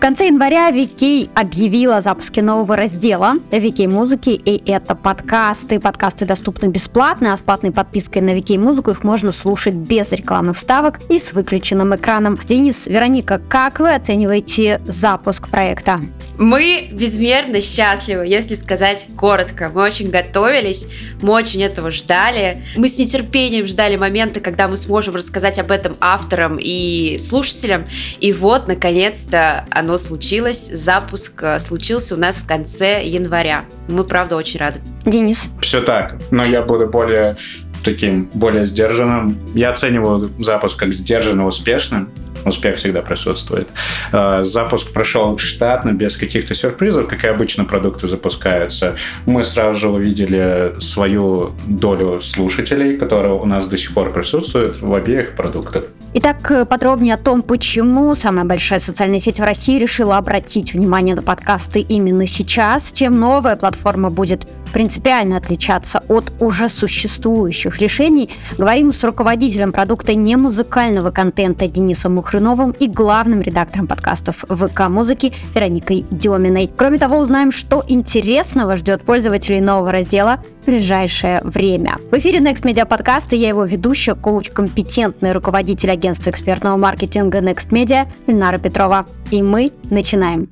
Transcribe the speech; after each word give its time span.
В 0.00 0.02
конце 0.02 0.28
января 0.28 0.70
Вики 0.70 1.28
объявила 1.34 1.98
о 1.98 2.00
запуске 2.00 2.40
нового 2.40 2.74
раздела 2.74 3.34
Вики 3.52 3.82
музыки, 3.82 4.30
и 4.30 4.62
это 4.70 4.94
подкасты. 4.94 5.78
Подкасты 5.78 6.24
доступны 6.24 6.68
бесплатно, 6.68 7.34
а 7.34 7.36
с 7.36 7.42
платной 7.42 7.70
подпиской 7.70 8.22
на 8.22 8.32
Вики 8.32 8.54
музыку 8.54 8.92
их 8.92 9.04
можно 9.04 9.30
слушать 9.30 9.74
без 9.74 10.10
рекламных 10.10 10.56
вставок 10.56 11.00
и 11.10 11.18
с 11.18 11.34
выключенным 11.34 11.94
экраном. 11.94 12.38
Денис, 12.48 12.86
Вероника, 12.86 13.42
как 13.46 13.78
вы 13.78 13.94
оцениваете 13.94 14.80
запуск 14.86 15.50
проекта? 15.50 16.00
Мы 16.38 16.88
безмерно 16.90 17.60
счастливы, 17.60 18.24
если 18.26 18.54
сказать 18.54 19.06
коротко. 19.18 19.70
Мы 19.74 19.82
очень 19.82 20.08
готовились, 20.08 20.86
мы 21.20 21.34
очень 21.34 21.62
этого 21.62 21.90
ждали. 21.90 22.64
Мы 22.74 22.88
с 22.88 22.96
нетерпением 22.96 23.66
ждали 23.66 23.96
момента, 23.96 24.40
когда 24.40 24.66
мы 24.66 24.76
сможем 24.76 25.16
рассказать 25.16 25.58
об 25.58 25.70
этом 25.70 25.98
авторам 26.00 26.56
и 26.58 27.18
слушателям. 27.20 27.84
И 28.20 28.32
вот, 28.32 28.66
наконец-то, 28.66 29.66
оно 29.70 29.89
случилось. 29.96 30.70
Запуск 30.72 31.42
э, 31.42 31.60
случился 31.60 32.14
у 32.14 32.18
нас 32.18 32.38
в 32.38 32.46
конце 32.46 33.04
января. 33.04 33.64
Мы, 33.88 34.04
правда, 34.04 34.36
очень 34.36 34.60
рады. 34.60 34.80
Денис? 35.04 35.48
Все 35.60 35.80
так, 35.80 36.16
но 36.30 36.44
я 36.44 36.62
буду 36.62 36.88
более 36.88 37.36
таким 37.82 38.24
более 38.34 38.66
сдержанным. 38.66 39.38
Я 39.54 39.70
оцениваю 39.70 40.30
запуск 40.38 40.78
как 40.78 40.92
сдержанно 40.92 41.46
успешным. 41.46 42.10
Успех 42.44 42.76
всегда 42.76 43.02
присутствует. 43.02 43.68
Э, 44.12 44.42
запуск 44.42 44.92
прошел 44.92 45.38
штатно, 45.38 45.92
без 45.92 46.16
каких-то 46.16 46.54
сюрпризов, 46.54 47.06
как 47.08 47.24
и 47.24 47.28
обычно 47.28 47.64
продукты 47.64 48.06
запускаются. 48.06 48.96
Мы 49.26 49.44
сразу 49.44 49.80
же 49.80 49.88
увидели 49.88 50.74
свою 50.80 51.52
долю 51.66 52.20
слушателей, 52.22 52.96
которая 52.96 53.32
у 53.32 53.44
нас 53.46 53.66
до 53.66 53.76
сих 53.76 53.94
пор 53.94 54.12
присутствует 54.12 54.80
в 54.80 54.94
обеих 54.94 55.36
продуктах. 55.36 55.84
Итак, 56.12 56.50
э, 56.50 56.64
подробнее 56.64 57.14
о 57.14 57.18
том, 57.18 57.42
почему 57.42 58.14
самая 58.14 58.44
большая 58.44 58.80
социальная 58.80 59.20
сеть 59.20 59.38
в 59.38 59.44
России 59.44 59.78
решила 59.78 60.16
обратить 60.16 60.72
внимание 60.72 61.14
на 61.14 61.22
подкасты 61.22 61.80
именно 61.80 62.26
сейчас, 62.26 62.92
чем 62.92 63.20
новая 63.20 63.56
платформа 63.56 64.10
будет 64.10 64.46
принципиально 64.72 65.36
отличаться 65.36 66.02
от 66.08 66.32
уже 66.40 66.68
существующих 66.68 67.78
решений, 67.78 68.30
говорим 68.56 68.92
с 68.92 69.02
руководителем 69.04 69.72
продукта 69.72 70.14
немузыкального 70.14 71.10
контента 71.10 71.66
Денисом 71.68 72.18
Мухрыновым 72.30 72.70
и 72.70 72.86
главным 72.86 73.40
редактором 73.40 73.88
подкастов 73.88 74.44
ВК 74.48 74.88
Музыки 74.88 75.32
Вероникой 75.52 76.06
Деминой. 76.12 76.70
Кроме 76.76 76.98
того, 76.98 77.18
узнаем, 77.18 77.50
что 77.50 77.82
интересного 77.88 78.76
ждет 78.76 79.02
пользователей 79.02 79.60
нового 79.60 79.90
раздела 79.90 80.38
в 80.62 80.66
ближайшее 80.66 81.40
время. 81.42 81.96
В 82.12 82.16
эфире 82.18 82.38
Next 82.38 82.62
Media 82.62 82.86
подкаста 82.86 83.34
я 83.34 83.48
его 83.48 83.64
ведущая, 83.64 84.14
коуч, 84.14 84.48
компетентный 84.50 85.32
руководитель 85.32 85.90
агентства 85.90 86.30
экспертного 86.30 86.76
маркетинга 86.76 87.38
Next 87.40 87.70
Media 87.70 88.06
Ленара 88.28 88.58
Петрова. 88.58 89.06
И 89.32 89.42
мы 89.42 89.72
начинаем. 89.90 90.48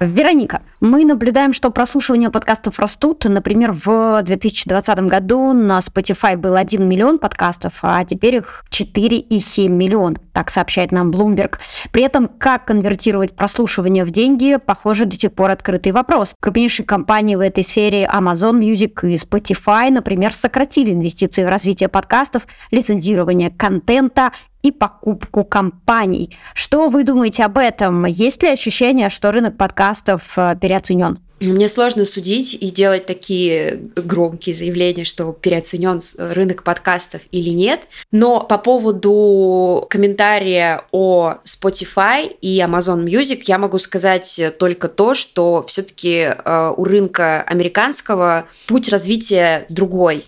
Вероника, 0.00 0.62
мы 0.80 1.04
наблюдаем, 1.04 1.52
что 1.52 1.70
прослушивание 1.70 2.30
подкастов 2.30 2.78
растут. 2.78 3.24
Например, 3.24 3.72
в 3.72 4.22
2020 4.22 4.98
году 5.00 5.52
на 5.52 5.78
Spotify 5.80 6.36
был 6.36 6.56
1 6.56 6.88
миллион 6.88 7.18
подкастов, 7.18 7.80
а 7.82 8.02
теперь 8.04 8.36
их 8.36 8.64
4,7 8.70 9.68
миллион, 9.68 10.16
так 10.32 10.50
сообщает 10.50 10.90
нам 10.90 11.10
Bloomberg. 11.10 11.58
При 11.92 12.02
этом, 12.02 12.28
как 12.28 12.64
конвертировать 12.64 13.36
прослушивание 13.36 14.04
в 14.04 14.10
деньги, 14.10 14.58
похоже, 14.64 15.04
до 15.04 15.18
сих 15.18 15.32
пор 15.32 15.50
открытый 15.50 15.92
вопрос. 15.92 16.34
Крупнейшие 16.40 16.86
компании 16.86 17.36
в 17.36 17.40
этой 17.40 17.62
сфере 17.62 18.08
Amazon 18.10 18.58
Music 18.58 19.06
и 19.06 19.16
Spotify, 19.16 19.90
например, 19.90 20.32
сократили 20.32 20.92
инвестиции 20.92 21.44
в 21.44 21.48
развитие 21.48 21.88
подкастов, 21.90 22.46
лицензирование 22.70 23.50
контента 23.50 24.32
и 24.62 24.70
покупку 24.72 25.44
компаний. 25.44 26.36
Что 26.54 26.88
вы 26.88 27.04
думаете 27.04 27.44
об 27.44 27.58
этом? 27.58 28.04
Есть 28.04 28.42
ли 28.42 28.50
ощущение, 28.50 29.08
что 29.08 29.32
рынок 29.32 29.56
подкастов 29.56 30.36
э, 30.36 30.54
переоценен? 30.70 31.18
Мне 31.40 31.68
сложно 31.70 32.04
судить 32.04 32.54
и 32.54 32.70
делать 32.70 33.06
такие 33.06 33.80
громкие 33.96 34.54
заявления, 34.54 35.04
что 35.04 35.32
переоценен 35.32 35.98
рынок 36.18 36.62
подкастов 36.62 37.22
или 37.32 37.48
нет. 37.50 37.80
Но 38.12 38.40
по 38.40 38.58
поводу 38.58 39.86
комментария 39.88 40.82
о 40.92 41.36
Spotify 41.44 42.30
и 42.42 42.60
Amazon 42.60 43.04
Music 43.04 43.40
я 43.46 43.58
могу 43.58 43.78
сказать 43.78 44.40
только 44.58 44.88
то, 44.88 45.14
что 45.14 45.64
все-таки 45.66 46.28
э, 46.28 46.74
у 46.76 46.84
рынка 46.84 47.42
американского 47.42 48.46
путь 48.68 48.90
развития 48.90 49.64
другой 49.70 50.24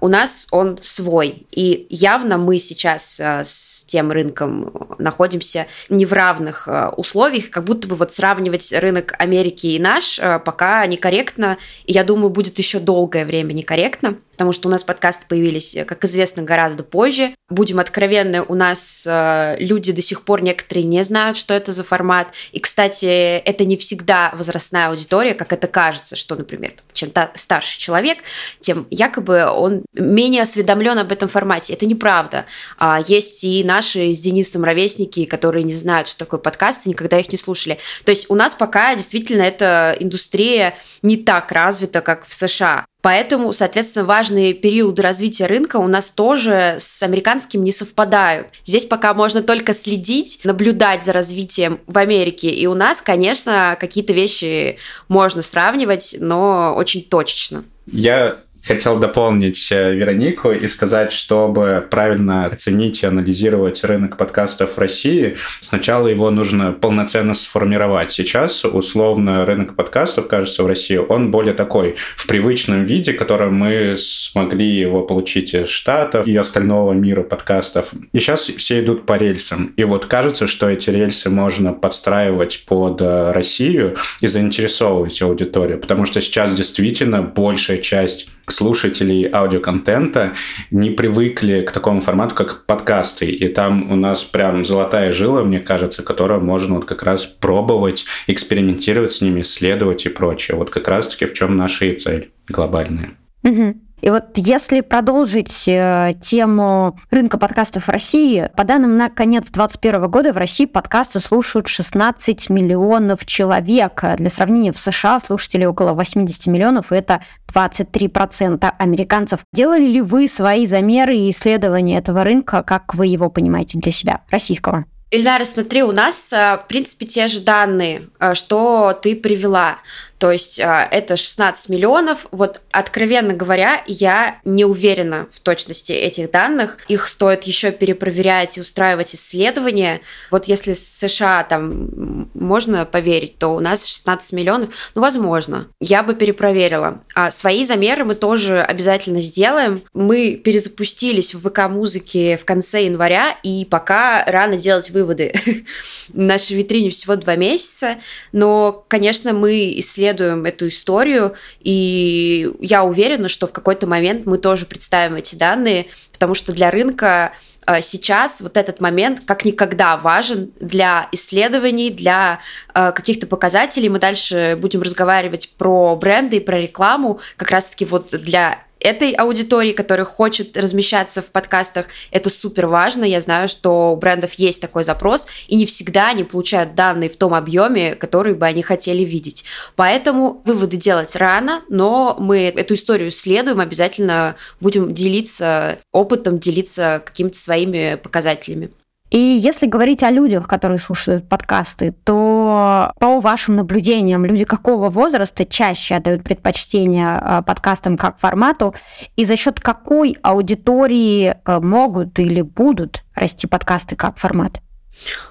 у 0.00 0.08
нас 0.08 0.48
он 0.50 0.78
свой. 0.82 1.46
И 1.50 1.86
явно 1.90 2.38
мы 2.38 2.58
сейчас 2.58 3.20
а, 3.20 3.42
с 3.44 3.84
тем 3.86 4.10
рынком 4.10 4.96
находимся 4.98 5.66
не 5.88 6.06
в 6.06 6.12
равных 6.12 6.68
а, 6.68 6.90
условиях, 6.96 7.50
как 7.50 7.64
будто 7.64 7.88
бы 7.88 7.96
вот 7.96 8.12
сравнивать 8.12 8.72
рынок 8.72 9.14
Америки 9.18 9.68
и 9.68 9.78
наш 9.78 10.20
пока 10.44 10.86
некорректно, 10.86 11.58
и 11.84 11.92
я 11.92 12.04
думаю, 12.04 12.30
будет 12.30 12.58
еще 12.58 12.78
долгое 12.78 13.24
время 13.24 13.52
некорректно 13.52 14.16
потому 14.34 14.52
что 14.52 14.68
у 14.68 14.70
нас 14.70 14.82
подкасты 14.82 15.26
появились, 15.28 15.76
как 15.86 16.04
известно, 16.04 16.42
гораздо 16.42 16.82
позже. 16.82 17.34
Будем 17.48 17.78
откровенны, 17.78 18.42
у 18.42 18.54
нас 18.54 19.06
э, 19.08 19.56
люди 19.58 19.92
до 19.92 20.02
сих 20.02 20.22
пор 20.22 20.42
некоторые 20.42 20.84
не 20.84 21.02
знают, 21.04 21.36
что 21.36 21.54
это 21.54 21.72
за 21.72 21.84
формат. 21.84 22.28
И, 22.52 22.58
кстати, 22.58 23.06
это 23.06 23.64
не 23.64 23.76
всегда 23.76 24.32
возрастная 24.36 24.88
аудитория, 24.88 25.34
как 25.34 25.52
это 25.52 25.68
кажется, 25.68 26.16
что, 26.16 26.34
например, 26.34 26.74
чем 26.92 27.10
та, 27.10 27.30
старший 27.34 27.78
человек, 27.78 28.18
тем 28.60 28.86
якобы 28.90 29.48
он 29.54 29.82
менее 29.94 30.42
осведомлен 30.42 30.98
об 30.98 31.12
этом 31.12 31.28
формате. 31.28 31.74
Это 31.74 31.86
неправда. 31.86 32.46
А, 32.78 33.00
есть 33.06 33.44
и 33.44 33.64
наши 33.64 34.12
с 34.12 34.18
Денисом 34.18 34.64
ровесники, 34.64 35.24
которые 35.24 35.64
не 35.64 35.72
знают, 35.72 36.08
что 36.08 36.18
такое 36.18 36.40
подкасты, 36.40 36.88
никогда 36.88 37.18
их 37.18 37.30
не 37.30 37.38
слушали. 37.38 37.78
То 38.04 38.10
есть 38.10 38.26
у 38.28 38.34
нас 38.34 38.54
пока 38.54 38.94
действительно 38.94 39.42
эта 39.42 39.96
индустрия 39.98 40.76
не 41.02 41.16
так 41.16 41.52
развита, 41.52 42.00
как 42.00 42.26
в 42.26 42.34
США. 42.34 42.84
Поэтому, 43.04 43.52
соответственно, 43.52 44.06
важные 44.06 44.54
периоды 44.54 45.02
развития 45.02 45.44
рынка 45.44 45.76
у 45.76 45.86
нас 45.86 46.10
тоже 46.10 46.76
с 46.78 47.02
американским 47.02 47.62
не 47.62 47.70
совпадают. 47.70 48.48
Здесь 48.64 48.86
пока 48.86 49.12
можно 49.12 49.42
только 49.42 49.74
следить, 49.74 50.40
наблюдать 50.42 51.04
за 51.04 51.12
развитием 51.12 51.80
в 51.86 51.98
Америке. 51.98 52.48
И 52.48 52.66
у 52.66 52.72
нас, 52.72 53.02
конечно, 53.02 53.76
какие-то 53.78 54.14
вещи 54.14 54.78
можно 55.08 55.42
сравнивать, 55.42 56.16
но 56.18 56.72
очень 56.74 57.02
точечно. 57.02 57.64
Я 57.92 58.38
хотел 58.66 58.98
дополнить 58.98 59.68
э, 59.70 59.94
Веронику 59.94 60.50
и 60.50 60.66
сказать, 60.68 61.12
чтобы 61.12 61.86
правильно 61.90 62.46
оценить 62.46 63.02
и 63.02 63.06
анализировать 63.06 63.84
рынок 63.84 64.16
подкастов 64.16 64.76
в 64.76 64.78
России, 64.78 65.36
сначала 65.60 66.08
его 66.08 66.30
нужно 66.30 66.72
полноценно 66.72 67.34
сформировать. 67.34 68.10
Сейчас, 68.10 68.64
условно, 68.64 69.44
рынок 69.44 69.76
подкастов, 69.76 70.28
кажется, 70.28 70.62
в 70.62 70.66
России, 70.66 70.96
он 70.96 71.30
более 71.30 71.54
такой, 71.54 71.96
в 72.16 72.26
привычном 72.26 72.84
виде, 72.84 73.12
которым 73.12 73.54
мы 73.54 73.96
смогли 73.98 74.66
его 74.66 75.02
получить 75.02 75.54
из 75.54 75.68
Штатов 75.68 76.26
и 76.26 76.36
остального 76.36 76.92
мира 76.92 77.22
подкастов. 77.22 77.90
И 78.12 78.20
сейчас 78.20 78.44
все 78.44 78.80
идут 78.80 79.06
по 79.06 79.16
рельсам. 79.16 79.72
И 79.76 79.84
вот 79.84 80.06
кажется, 80.06 80.46
что 80.46 80.68
эти 80.68 80.90
рельсы 80.90 81.30
можно 81.30 81.72
подстраивать 81.72 82.64
под 82.66 83.00
э, 83.00 83.32
Россию 83.32 83.96
и 84.20 84.26
заинтересовывать 84.26 85.20
аудиторию, 85.22 85.78
потому 85.78 86.06
что 86.06 86.20
сейчас 86.20 86.54
действительно 86.54 87.22
большая 87.22 87.78
часть 87.78 88.28
слушателей 88.46 89.28
аудиоконтента 89.30 90.34
не 90.70 90.90
привыкли 90.90 91.62
к 91.62 91.72
такому 91.72 92.00
формату, 92.00 92.34
как 92.34 92.66
подкасты. 92.66 93.26
И 93.26 93.48
там 93.48 93.90
у 93.90 93.96
нас 93.96 94.24
прям 94.24 94.64
золотая 94.64 95.12
жила, 95.12 95.42
мне 95.42 95.60
кажется, 95.60 96.02
которую 96.02 96.42
можно 96.42 96.76
вот 96.76 96.84
как 96.84 97.02
раз 97.02 97.26
пробовать, 97.26 98.04
экспериментировать 98.26 99.12
с 99.12 99.20
ними, 99.20 99.42
исследовать 99.42 100.06
и 100.06 100.08
прочее. 100.08 100.56
Вот 100.56 100.70
как 100.70 100.88
раз-таки 100.88 101.26
в 101.26 101.34
чем 101.34 101.56
наша 101.56 101.86
и 101.86 101.96
цель 101.96 102.30
глобальная. 102.48 103.12
Угу. 103.42 103.74
И 104.04 104.10
вот 104.10 104.36
если 104.36 104.82
продолжить 104.82 105.66
э, 105.66 106.12
тему 106.20 107.00
рынка 107.10 107.38
подкастов 107.38 107.84
в 107.84 107.88
России, 107.88 108.50
по 108.54 108.62
данным 108.64 108.98
на 108.98 109.08
конец 109.08 109.44
2021 109.44 110.10
года 110.10 110.34
в 110.34 110.36
России 110.36 110.66
подкасты 110.66 111.20
слушают 111.20 111.68
16 111.68 112.50
миллионов 112.50 113.24
человек. 113.24 114.04
Для 114.18 114.28
сравнения, 114.28 114.72
в 114.72 114.78
США 114.78 115.20
слушателей 115.20 115.64
около 115.64 115.94
80 115.94 116.48
миллионов, 116.48 116.92
и 116.92 116.96
это 116.96 117.22
23% 117.50 118.70
американцев. 118.78 119.40
Делали 119.54 119.86
ли 119.86 120.02
вы 120.02 120.28
свои 120.28 120.66
замеры 120.66 121.16
и 121.16 121.30
исследования 121.30 121.96
этого 121.96 122.24
рынка, 122.24 122.62
как 122.62 122.94
вы 122.94 123.06
его 123.06 123.30
понимаете 123.30 123.78
для 123.78 123.90
себя, 123.90 124.20
российского? 124.28 124.84
Ильдар, 125.14 125.44
смотри, 125.44 125.82
у 125.82 125.92
нас, 125.92 126.32
э, 126.32 126.58
в 126.62 126.66
принципе, 126.66 127.06
те 127.06 127.28
же 127.28 127.40
данные, 127.40 128.08
э, 128.18 128.34
что 128.34 128.98
ты 129.00 129.14
привела. 129.14 129.78
То 130.24 130.32
есть 130.32 130.58
а, 130.58 130.88
это 130.90 131.18
16 131.18 131.68
миллионов. 131.68 132.28
Вот, 132.30 132.62
откровенно 132.70 133.34
говоря, 133.34 133.84
я 133.86 134.40
не 134.46 134.64
уверена 134.64 135.28
в 135.30 135.40
точности 135.40 135.92
этих 135.92 136.30
данных. 136.30 136.78
Их 136.88 137.08
стоит 137.08 137.44
еще 137.44 137.72
перепроверять 137.72 138.56
и 138.56 138.62
устраивать 138.62 139.14
исследования. 139.14 140.00
Вот 140.30 140.46
если 140.46 140.72
США 140.72 141.44
там 141.44 142.30
можно 142.32 142.86
поверить, 142.86 143.36
то 143.36 143.48
у 143.48 143.60
нас 143.60 143.84
16 143.84 144.32
миллионов. 144.32 144.70
Ну, 144.94 145.02
возможно. 145.02 145.68
Я 145.78 146.02
бы 146.02 146.14
перепроверила. 146.14 147.02
А 147.14 147.30
свои 147.30 147.62
замеры 147.66 148.06
мы 148.06 148.14
тоже 148.14 148.62
обязательно 148.62 149.20
сделаем. 149.20 149.82
Мы 149.92 150.40
перезапустились 150.42 151.34
в 151.34 151.46
ВК-музыке 151.46 152.38
в 152.38 152.46
конце 152.46 152.86
января, 152.86 153.36
и 153.42 153.66
пока 153.66 154.24
рано 154.24 154.56
делать 154.56 154.88
выводы. 154.88 155.34
В 156.08 156.18
нашей 156.18 156.56
витрине 156.56 156.90
всего 156.90 157.16
два 157.16 157.36
месяца, 157.36 157.96
но, 158.32 158.84
конечно, 158.88 159.32
мы 159.32 159.78
исследуем 159.78 160.13
эту 160.20 160.68
историю, 160.68 161.34
и 161.60 162.50
я 162.60 162.84
уверена, 162.84 163.28
что 163.28 163.46
в 163.46 163.52
какой-то 163.52 163.86
момент 163.86 164.26
мы 164.26 164.38
тоже 164.38 164.66
представим 164.66 165.16
эти 165.16 165.34
данные, 165.34 165.86
потому 166.12 166.34
что 166.34 166.52
для 166.52 166.70
рынка 166.70 167.32
э, 167.66 167.80
сейчас 167.80 168.40
вот 168.40 168.56
этот 168.56 168.80
момент 168.80 169.22
как 169.24 169.44
никогда 169.44 169.96
важен 169.96 170.52
для 170.60 171.08
исследований, 171.12 171.90
для 171.90 172.40
э, 172.74 172.92
каких-то 172.92 173.26
показателей. 173.26 173.88
Мы 173.88 173.98
дальше 173.98 174.56
будем 174.60 174.82
разговаривать 174.82 175.50
про 175.56 175.96
бренды 175.96 176.36
и 176.36 176.40
про 176.40 176.60
рекламу, 176.60 177.20
как 177.36 177.50
раз-таки 177.50 177.84
вот 177.84 178.10
для 178.10 178.58
этой 178.84 179.12
аудитории, 179.12 179.72
которая 179.72 180.04
хочет 180.04 180.56
размещаться 180.56 181.22
в 181.22 181.32
подкастах, 181.32 181.86
это 182.10 182.28
супер 182.28 182.66
важно. 182.66 183.04
Я 183.04 183.20
знаю, 183.20 183.48
что 183.48 183.92
у 183.92 183.96
брендов 183.96 184.34
есть 184.34 184.60
такой 184.60 184.84
запрос, 184.84 185.26
и 185.48 185.56
не 185.56 185.64
всегда 185.66 186.10
они 186.10 186.22
получают 186.22 186.74
данные 186.74 187.08
в 187.08 187.16
том 187.16 187.34
объеме, 187.34 187.94
который 187.94 188.34
бы 188.34 188.46
они 188.46 188.62
хотели 188.62 189.02
видеть. 189.02 189.44
Поэтому 189.74 190.42
выводы 190.44 190.76
делать 190.76 191.16
рано, 191.16 191.62
но 191.70 192.16
мы 192.20 192.52
эту 192.54 192.74
историю 192.74 193.08
исследуем, 193.08 193.60
обязательно 193.60 194.36
будем 194.60 194.92
делиться 194.92 195.78
опытом, 195.90 196.38
делиться 196.38 197.02
какими-то 197.04 197.38
своими 197.38 197.94
показателями. 197.94 198.70
И 199.14 199.18
если 199.18 199.66
говорить 199.66 200.02
о 200.02 200.10
людях, 200.10 200.48
которые 200.48 200.80
слушают 200.80 201.28
подкасты, 201.28 201.94
то 202.02 202.90
по 202.98 203.20
вашим 203.20 203.54
наблюдениям, 203.54 204.24
люди 204.24 204.44
какого 204.44 204.90
возраста 204.90 205.44
чаще 205.46 205.94
отдают 205.94 206.24
предпочтение 206.24 207.20
а, 207.20 207.40
подкастам 207.42 207.96
как 207.96 208.18
формату, 208.18 208.74
и 209.14 209.24
за 209.24 209.36
счет 209.36 209.60
какой 209.60 210.16
аудитории 210.22 211.36
а, 211.44 211.60
могут 211.60 212.18
или 212.18 212.42
будут 212.42 213.04
расти 213.14 213.46
подкасты 213.46 213.94
как 213.94 214.18
формат? 214.18 214.63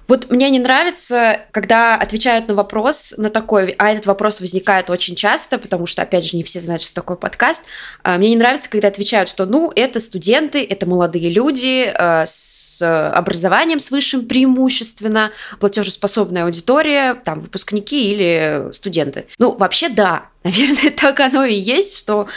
Вот 0.08 0.30
мне 0.30 0.50
не 0.50 0.60
нравится, 0.60 1.42
когда 1.52 1.96
отвечают 1.96 2.48
на 2.48 2.56
вопрос, 2.56 3.14
на 3.18 3.30
такой, 3.30 3.76
а 3.78 3.92
этот 3.92 4.06
вопрос 4.06 4.40
возникает 4.40 4.90
очень 4.90 5.16
часто, 5.16 5.58
потому 5.58 5.86
что, 5.86 6.02
опять 6.02 6.26
же, 6.26 6.38
не 6.38 6.44
все 6.44 6.60
знают, 6.60 6.84
что 6.84 6.94
такое 6.94 7.18
подкаст. 7.18 7.64
А, 8.04 8.18
мне 8.18 8.30
не 8.30 8.36
нравится, 8.36 8.70
когда 8.70 8.90
отвечают, 8.90 9.30
что, 9.30 9.46
ну, 9.46 9.72
это 9.76 10.00
студенты, 10.00 10.64
это 10.64 10.86
молодые 10.86 11.30
люди 11.30 11.92
а, 11.96 12.26
с 12.26 12.82
образованием 12.84 13.80
с 13.80 13.92
высшим 13.92 14.26
преимущественно, 14.26 15.32
платежеспособная 15.60 16.46
аудитория, 16.46 17.16
там, 17.16 17.40
выпускники 17.40 18.12
или 18.12 18.70
студенты. 18.72 19.26
Ну, 19.38 19.56
вообще, 19.56 19.90
да, 19.90 20.30
Наверное, 20.44 20.92
так 20.92 21.20
оно 21.22 21.46
и 21.46 21.54
есть, 21.54 21.98
что 21.98 22.28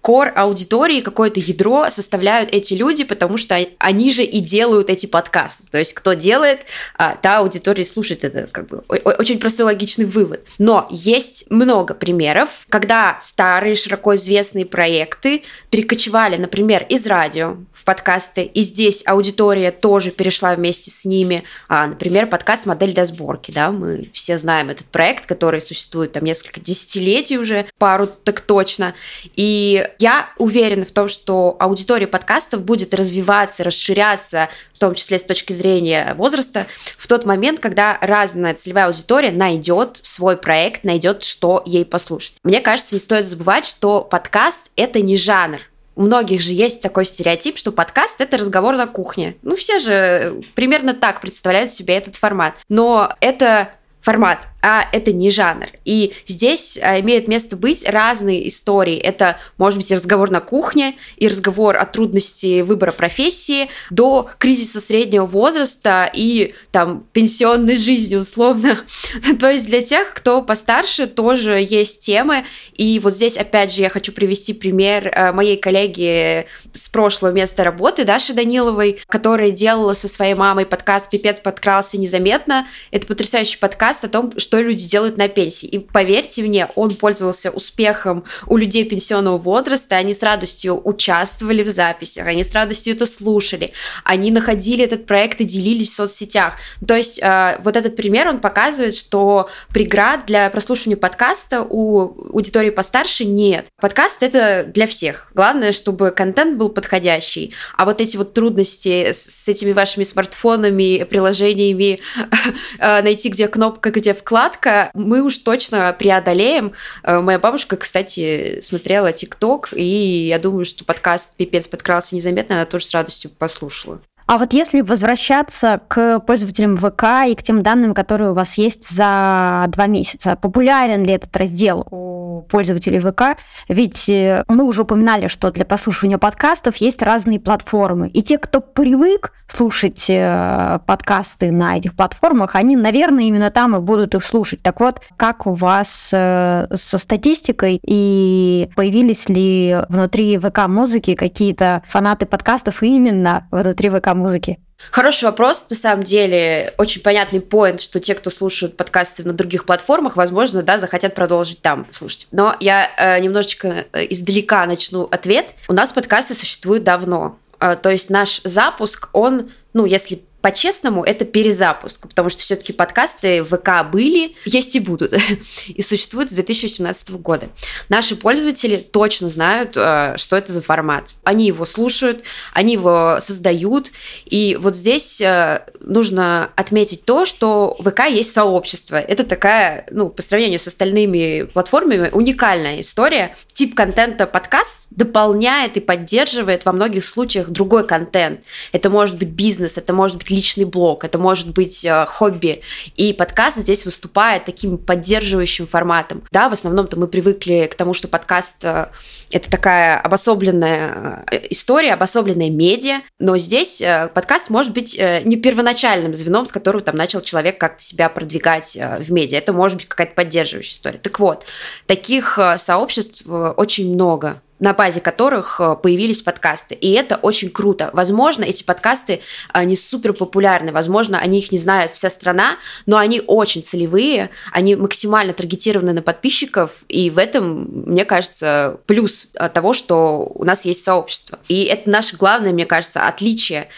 кор 0.00 0.32
аудитории, 0.34 1.00
какое-то 1.00 1.40
ядро 1.40 1.90
составляют 1.90 2.50
эти 2.50 2.74
люди, 2.74 3.04
потому 3.04 3.36
что 3.36 3.58
они 3.78 4.12
же 4.12 4.22
и 4.22 4.40
делают 4.40 4.90
эти 4.90 5.06
подкасты. 5.06 5.68
То 5.70 5.78
есть 5.78 5.92
кто 5.94 6.12
делает, 6.12 6.60
а, 6.96 7.16
та 7.16 7.38
аудитория 7.38 7.84
слушает. 7.84 8.24
Это 8.24 8.46
как 8.50 8.68
бы 8.68 8.78
очень 8.88 9.38
простой 9.38 9.66
логичный 9.66 10.04
вывод. 10.04 10.44
Но 10.58 10.86
есть 10.90 11.50
много 11.50 11.94
примеров, 11.94 12.66
когда 12.68 13.18
старые 13.20 13.74
широко 13.74 14.14
известные 14.14 14.66
проекты 14.66 15.42
перекочевали, 15.70 16.36
например, 16.36 16.86
из 16.88 17.06
радио 17.06 17.56
в 17.72 17.84
подкасты, 17.84 18.42
и 18.42 18.62
здесь 18.62 19.02
аудитория 19.06 19.70
тоже 19.70 20.10
перешла 20.10 20.54
вместе 20.54 20.90
с 20.90 21.04
ними. 21.04 21.44
А, 21.68 21.86
например, 21.86 22.26
подкаст 22.26 22.66
«Модель 22.66 22.92
для 22.92 23.04
сборки». 23.04 23.50
Да? 23.50 23.70
Мы 23.70 24.10
все 24.12 24.38
знаем 24.38 24.70
этот 24.70 24.86
проект, 24.86 25.26
который 25.26 25.60
существует 25.60 26.12
там 26.12 26.24
несколько 26.24 26.60
десятилетий 26.60 27.38
уже, 27.38 27.66
пару 27.78 28.06
так 28.06 28.40
точно. 28.40 28.94
И 29.36 29.87
я 29.98 30.30
уверена 30.36 30.84
в 30.84 30.92
том, 30.92 31.08
что 31.08 31.56
аудитория 31.58 32.06
подкастов 32.06 32.62
будет 32.62 32.94
развиваться, 32.94 33.64
расширяться, 33.64 34.48
в 34.74 34.78
том 34.78 34.94
числе 34.94 35.18
с 35.18 35.24
точки 35.24 35.52
зрения 35.52 36.14
возраста, 36.14 36.66
в 36.96 37.06
тот 37.06 37.24
момент, 37.24 37.60
когда 37.60 37.98
разная 38.00 38.54
целевая 38.54 38.86
аудитория 38.86 39.30
найдет 39.30 39.98
свой 40.02 40.36
проект, 40.36 40.84
найдет, 40.84 41.24
что 41.24 41.62
ей 41.66 41.84
послушать. 41.84 42.36
Мне 42.42 42.60
кажется, 42.60 42.94
не 42.94 43.00
стоит 43.00 43.24
забывать, 43.24 43.66
что 43.66 44.02
подкаст— 44.02 44.70
это 44.76 45.00
не 45.00 45.16
жанр. 45.16 45.58
У 45.96 46.02
многих 46.02 46.40
же 46.40 46.52
есть 46.52 46.80
такой 46.80 47.04
стереотип, 47.04 47.58
что 47.58 47.72
подкаст— 47.72 48.20
это 48.22 48.38
разговор 48.38 48.76
на 48.76 48.86
кухне. 48.86 49.34
Ну, 49.42 49.56
все 49.56 49.80
же 49.80 50.40
примерно 50.54 50.94
так 50.94 51.20
представляют 51.20 51.72
себе 51.72 51.96
этот 51.96 52.14
формат. 52.14 52.54
Но 52.68 53.12
это 53.20 53.70
формат, 54.00 54.46
а 54.60 54.84
это 54.92 55.12
не 55.12 55.30
жанр. 55.30 55.66
И 55.84 56.14
здесь 56.26 56.78
а, 56.82 56.98
имеют 57.00 57.28
место 57.28 57.56
быть 57.56 57.88
разные 57.88 58.48
истории. 58.48 58.96
Это 58.96 59.38
может 59.56 59.78
быть 59.78 59.90
разговор 59.92 60.30
на 60.30 60.40
кухне, 60.40 60.96
и 61.16 61.28
разговор 61.28 61.76
о 61.76 61.86
трудности 61.86 62.62
выбора 62.62 62.92
профессии, 62.92 63.68
до 63.90 64.28
кризиса 64.38 64.80
среднего 64.80 65.26
возраста 65.26 66.10
и 66.12 66.54
там 66.72 67.04
пенсионной 67.12 67.76
жизни 67.76 68.16
условно. 68.16 68.80
То 69.40 69.50
есть 69.50 69.66
для 69.66 69.82
тех, 69.82 70.12
кто 70.12 70.42
постарше, 70.42 71.06
тоже 71.06 71.64
есть 71.68 72.00
темы. 72.00 72.44
И 72.74 72.98
вот 72.98 73.14
здесь 73.14 73.36
опять 73.36 73.72
же 73.72 73.82
я 73.82 73.90
хочу 73.90 74.12
привести 74.12 74.52
пример 74.54 75.12
а, 75.14 75.32
моей 75.32 75.56
коллеги 75.56 76.46
с 76.72 76.88
прошлого 76.88 77.32
места 77.32 77.62
работы, 77.62 78.04
Даши 78.04 78.32
Даниловой, 78.32 79.00
которая 79.06 79.50
делала 79.50 79.92
со 79.92 80.08
своей 80.08 80.34
мамой 80.34 80.66
подкаст 80.66 81.10
«Пипец 81.10 81.40
подкрался 81.40 81.96
незаметно». 81.96 82.66
Это 82.90 83.06
потрясающий 83.06 83.58
подкаст 83.58 84.04
о 84.04 84.08
том, 84.08 84.32
что 84.36 84.47
люди 84.56 84.86
делают 84.86 85.16
на 85.18 85.28
пенсии. 85.28 85.66
И 85.66 85.78
поверьте 85.78 86.42
мне, 86.42 86.68
он 86.74 86.94
пользовался 86.94 87.50
успехом 87.50 88.24
у 88.46 88.56
людей 88.56 88.84
пенсионного 88.84 89.38
возраста, 89.38 89.96
они 89.96 90.14
с 90.14 90.22
радостью 90.22 90.80
участвовали 90.82 91.62
в 91.62 91.68
записях, 91.68 92.26
они 92.26 92.44
с 92.44 92.54
радостью 92.54 92.94
это 92.94 93.06
слушали, 93.06 93.72
они 94.04 94.30
находили 94.30 94.84
этот 94.84 95.06
проект 95.06 95.40
и 95.40 95.44
делились 95.44 95.92
в 95.92 95.96
соцсетях. 95.96 96.54
То 96.86 96.94
есть 96.94 97.20
э, 97.22 97.60
вот 97.62 97.76
этот 97.76 97.96
пример, 97.96 98.28
он 98.28 98.40
показывает, 98.40 98.94
что 98.94 99.50
преград 99.72 100.26
для 100.26 100.50
прослушивания 100.50 100.96
подкаста 100.96 101.66
у 101.68 102.30
аудитории 102.32 102.70
постарше 102.70 103.24
нет. 103.24 103.66
Подкаст 103.80 104.22
это 104.22 104.64
для 104.64 104.86
всех. 104.86 105.30
Главное, 105.34 105.72
чтобы 105.72 106.10
контент 106.10 106.56
был 106.56 106.68
подходящий. 106.68 107.54
А 107.76 107.84
вот 107.84 108.00
эти 108.00 108.16
вот 108.16 108.34
трудности 108.34 109.12
с 109.12 109.48
этими 109.48 109.72
вашими 109.72 110.04
смартфонами, 110.04 111.04
приложениями, 111.04 112.00
э, 112.78 113.02
найти 113.02 113.28
где 113.28 113.48
кнопка, 113.48 113.90
где 113.90 114.14
вкладка, 114.38 114.92
мы 114.94 115.22
уж 115.22 115.38
точно 115.38 115.92
преодолеем. 115.98 116.72
Э, 117.02 117.18
моя 117.18 117.40
бабушка, 117.40 117.76
кстати, 117.76 118.60
смотрела 118.60 119.12
ТикТок, 119.12 119.70
и 119.72 120.28
я 120.28 120.38
думаю, 120.38 120.64
что 120.64 120.84
подкаст 120.84 121.36
«Пипец 121.36 121.66
подкрался 121.66 122.14
незаметно», 122.14 122.54
она 122.54 122.64
тоже 122.64 122.86
с 122.86 122.94
радостью 122.94 123.32
послушала. 123.32 124.00
А 124.28 124.36
вот 124.36 124.52
если 124.52 124.82
возвращаться 124.82 125.80
к 125.88 126.20
пользователям 126.20 126.76
ВК 126.76 127.26
и 127.26 127.34
к 127.34 127.42
тем 127.42 127.62
данным, 127.62 127.94
которые 127.94 128.32
у 128.32 128.34
вас 128.34 128.58
есть 128.58 128.86
за 128.86 129.64
два 129.68 129.86
месяца, 129.86 130.36
популярен 130.36 131.02
ли 131.02 131.12
этот 131.12 131.34
раздел 131.34 131.86
у 131.90 132.42
пользователей 132.50 133.00
ВК? 133.00 133.40
Ведь 133.70 134.06
э, 134.10 134.44
мы 134.48 134.64
уже 134.64 134.82
упоминали, 134.82 135.28
что 135.28 135.50
для 135.50 135.64
прослушивания 135.64 136.18
подкастов 136.18 136.76
есть 136.76 137.00
разные 137.00 137.40
платформы. 137.40 138.08
И 138.08 138.22
те, 138.22 138.36
кто 138.36 138.60
привык 138.60 139.32
слушать 139.46 140.04
э, 140.10 140.78
подкасты 140.84 141.50
на 141.50 141.78
этих 141.78 141.96
платформах, 141.96 142.54
они, 142.54 142.76
наверное, 142.76 143.24
именно 143.24 143.50
там 143.50 143.76
и 143.76 143.80
будут 143.80 144.14
их 144.14 144.22
слушать. 144.22 144.60
Так 144.60 144.80
вот, 144.80 145.00
как 145.16 145.46
у 145.46 145.52
вас 145.52 146.10
э, 146.12 146.66
со 146.74 146.98
статистикой 146.98 147.80
и 147.82 148.68
появились 148.76 149.30
ли 149.30 149.78
внутри 149.88 150.36
ВК-музыки 150.36 151.14
какие-то 151.14 151.82
фанаты 151.88 152.26
подкастов 152.26 152.82
именно 152.82 153.48
внутри 153.50 153.88
ВК 153.88 154.17
музыки? 154.18 154.58
Хороший 154.92 155.24
вопрос. 155.24 155.66
На 155.70 155.76
самом 155.76 156.04
деле, 156.04 156.72
очень 156.78 157.02
понятный 157.02 157.40
поинт, 157.40 157.80
что 157.80 157.98
те, 157.98 158.14
кто 158.14 158.30
слушают 158.30 158.76
подкасты 158.76 159.24
на 159.24 159.32
других 159.32 159.64
платформах, 159.64 160.16
возможно, 160.16 160.62
да, 160.62 160.78
захотят 160.78 161.14
продолжить 161.14 161.60
там 161.62 161.86
слушать. 161.90 162.28
Но 162.30 162.54
я 162.60 162.88
э, 162.96 163.18
немножечко 163.18 163.86
э, 163.92 164.06
издалека 164.10 164.64
начну 164.66 165.08
ответ. 165.10 165.46
У 165.68 165.72
нас 165.72 165.92
подкасты 165.92 166.34
существуют 166.34 166.84
давно. 166.84 167.36
Э, 167.58 167.74
то 167.74 167.90
есть 167.90 168.08
наш 168.08 168.40
запуск, 168.44 169.08
он, 169.12 169.50
ну, 169.72 169.84
если 169.84 170.22
По-честному, 170.40 171.02
это 171.02 171.24
перезапуск, 171.24 172.06
потому 172.06 172.28
что 172.28 172.42
все-таки 172.42 172.72
подкасты 172.72 173.42
в 173.42 173.56
ВК 173.56 173.90
были, 173.90 174.36
есть 174.44 174.76
и 174.76 174.80
будут, 174.80 175.12
и 175.66 175.82
существуют 175.82 176.30
с 176.30 176.34
2018 176.34 177.10
года. 177.10 177.48
Наши 177.88 178.14
пользователи 178.14 178.76
точно 178.76 179.30
знают, 179.30 179.76
э, 179.76 180.14
что 180.16 180.36
это 180.36 180.52
за 180.52 180.62
формат. 180.62 181.14
Они 181.24 181.46
его 181.46 181.66
слушают, 181.66 182.22
они 182.52 182.74
его 182.74 183.18
создают, 183.20 183.90
и 184.26 184.56
вот 184.60 184.76
здесь 184.76 185.20
э, 185.20 185.66
нужно 185.80 186.50
отметить 186.54 187.04
то, 187.04 187.26
что 187.26 187.74
в 187.80 187.90
ВК 187.90 188.04
есть 188.08 188.32
сообщество. 188.32 188.96
Это 188.96 189.24
такая, 189.24 189.86
ну, 189.90 190.08
по 190.08 190.22
сравнению 190.22 190.60
с 190.60 190.68
остальными 190.68 191.48
платформами, 191.52 192.10
уникальная 192.12 192.80
история. 192.80 193.34
Тип 193.54 193.74
контента 193.74 194.24
подкаст 194.26 194.86
дополняет 194.90 195.76
и 195.76 195.80
поддерживает 195.80 196.64
во 196.64 196.70
многих 196.70 197.04
случаях 197.04 197.48
другой 197.48 197.84
контент. 197.84 198.40
Это 198.70 198.88
может 198.88 199.18
быть 199.18 199.30
бизнес, 199.30 199.78
это 199.78 199.92
может 199.92 200.16
быть 200.16 200.27
личный 200.30 200.64
блог, 200.64 201.04
это 201.04 201.18
может 201.18 201.48
быть 201.48 201.84
э, 201.84 202.06
хобби. 202.06 202.62
И 202.96 203.12
подкаст 203.12 203.58
здесь 203.58 203.84
выступает 203.84 204.44
таким 204.44 204.78
поддерживающим 204.78 205.66
форматом. 205.66 206.22
Да, 206.30 206.48
в 206.48 206.52
основном-то 206.52 206.98
мы 206.98 207.08
привыкли 207.08 207.68
к 207.70 207.74
тому, 207.74 207.94
что 207.94 208.08
подкаст 208.08 208.64
э, 208.64 208.88
это 209.30 209.50
такая 209.50 209.98
обособленная 210.00 211.24
э, 211.30 211.46
история, 211.50 211.94
обособленная 211.94 212.50
медиа, 212.50 213.00
но 213.18 213.36
здесь 213.38 213.80
э, 213.80 214.08
подкаст 214.12 214.50
может 214.50 214.72
быть 214.72 214.96
э, 214.98 215.22
не 215.24 215.36
первоначальным 215.36 216.14
звеном, 216.14 216.46
с 216.46 216.52
которого 216.52 216.82
там 216.82 216.96
начал 216.96 217.20
человек 217.20 217.58
как-то 217.58 217.82
себя 217.82 218.08
продвигать 218.08 218.76
э, 218.76 219.02
в 219.02 219.12
медиа. 219.12 219.38
Это 219.38 219.52
может 219.52 219.76
быть 219.78 219.86
какая-то 219.86 220.14
поддерживающая 220.14 220.72
история. 220.72 220.98
Так 220.98 221.20
вот, 221.20 221.44
таких 221.86 222.38
э, 222.38 222.58
сообществ 222.58 223.24
э, 223.26 223.54
очень 223.56 223.92
много 223.92 224.40
на 224.58 224.72
базе 224.72 225.00
которых 225.00 225.60
э, 225.60 225.76
появились 225.76 226.22
подкасты. 226.22 226.74
И 226.74 226.90
это 226.92 227.16
очень 227.16 227.50
круто. 227.50 227.90
Возможно, 227.92 228.44
эти 228.44 228.62
подкасты 228.62 229.20
не 229.54 229.76
супер 229.76 230.12
популярны, 230.12 230.72
возможно, 230.72 231.18
они 231.18 231.38
их 231.38 231.52
не 231.52 231.58
знает 231.58 231.92
вся 231.92 232.10
страна, 232.10 232.56
но 232.86 232.96
они 232.96 233.22
очень 233.26 233.62
целевые, 233.62 234.30
они 234.52 234.76
максимально 234.76 235.32
таргетированы 235.32 235.92
на 235.92 236.02
подписчиков, 236.02 236.84
и 236.88 237.10
в 237.10 237.18
этом, 237.18 237.68
мне 237.86 238.04
кажется, 238.04 238.78
плюс 238.86 239.28
э, 239.34 239.48
того, 239.48 239.72
что 239.72 240.30
у 240.34 240.44
нас 240.44 240.64
есть 240.64 240.82
сообщество. 240.82 241.38
И 241.48 241.64
это 241.64 241.90
наше 241.90 242.16
главное, 242.16 242.52
мне 242.52 242.66
кажется, 242.66 243.06
отличие, 243.06 243.68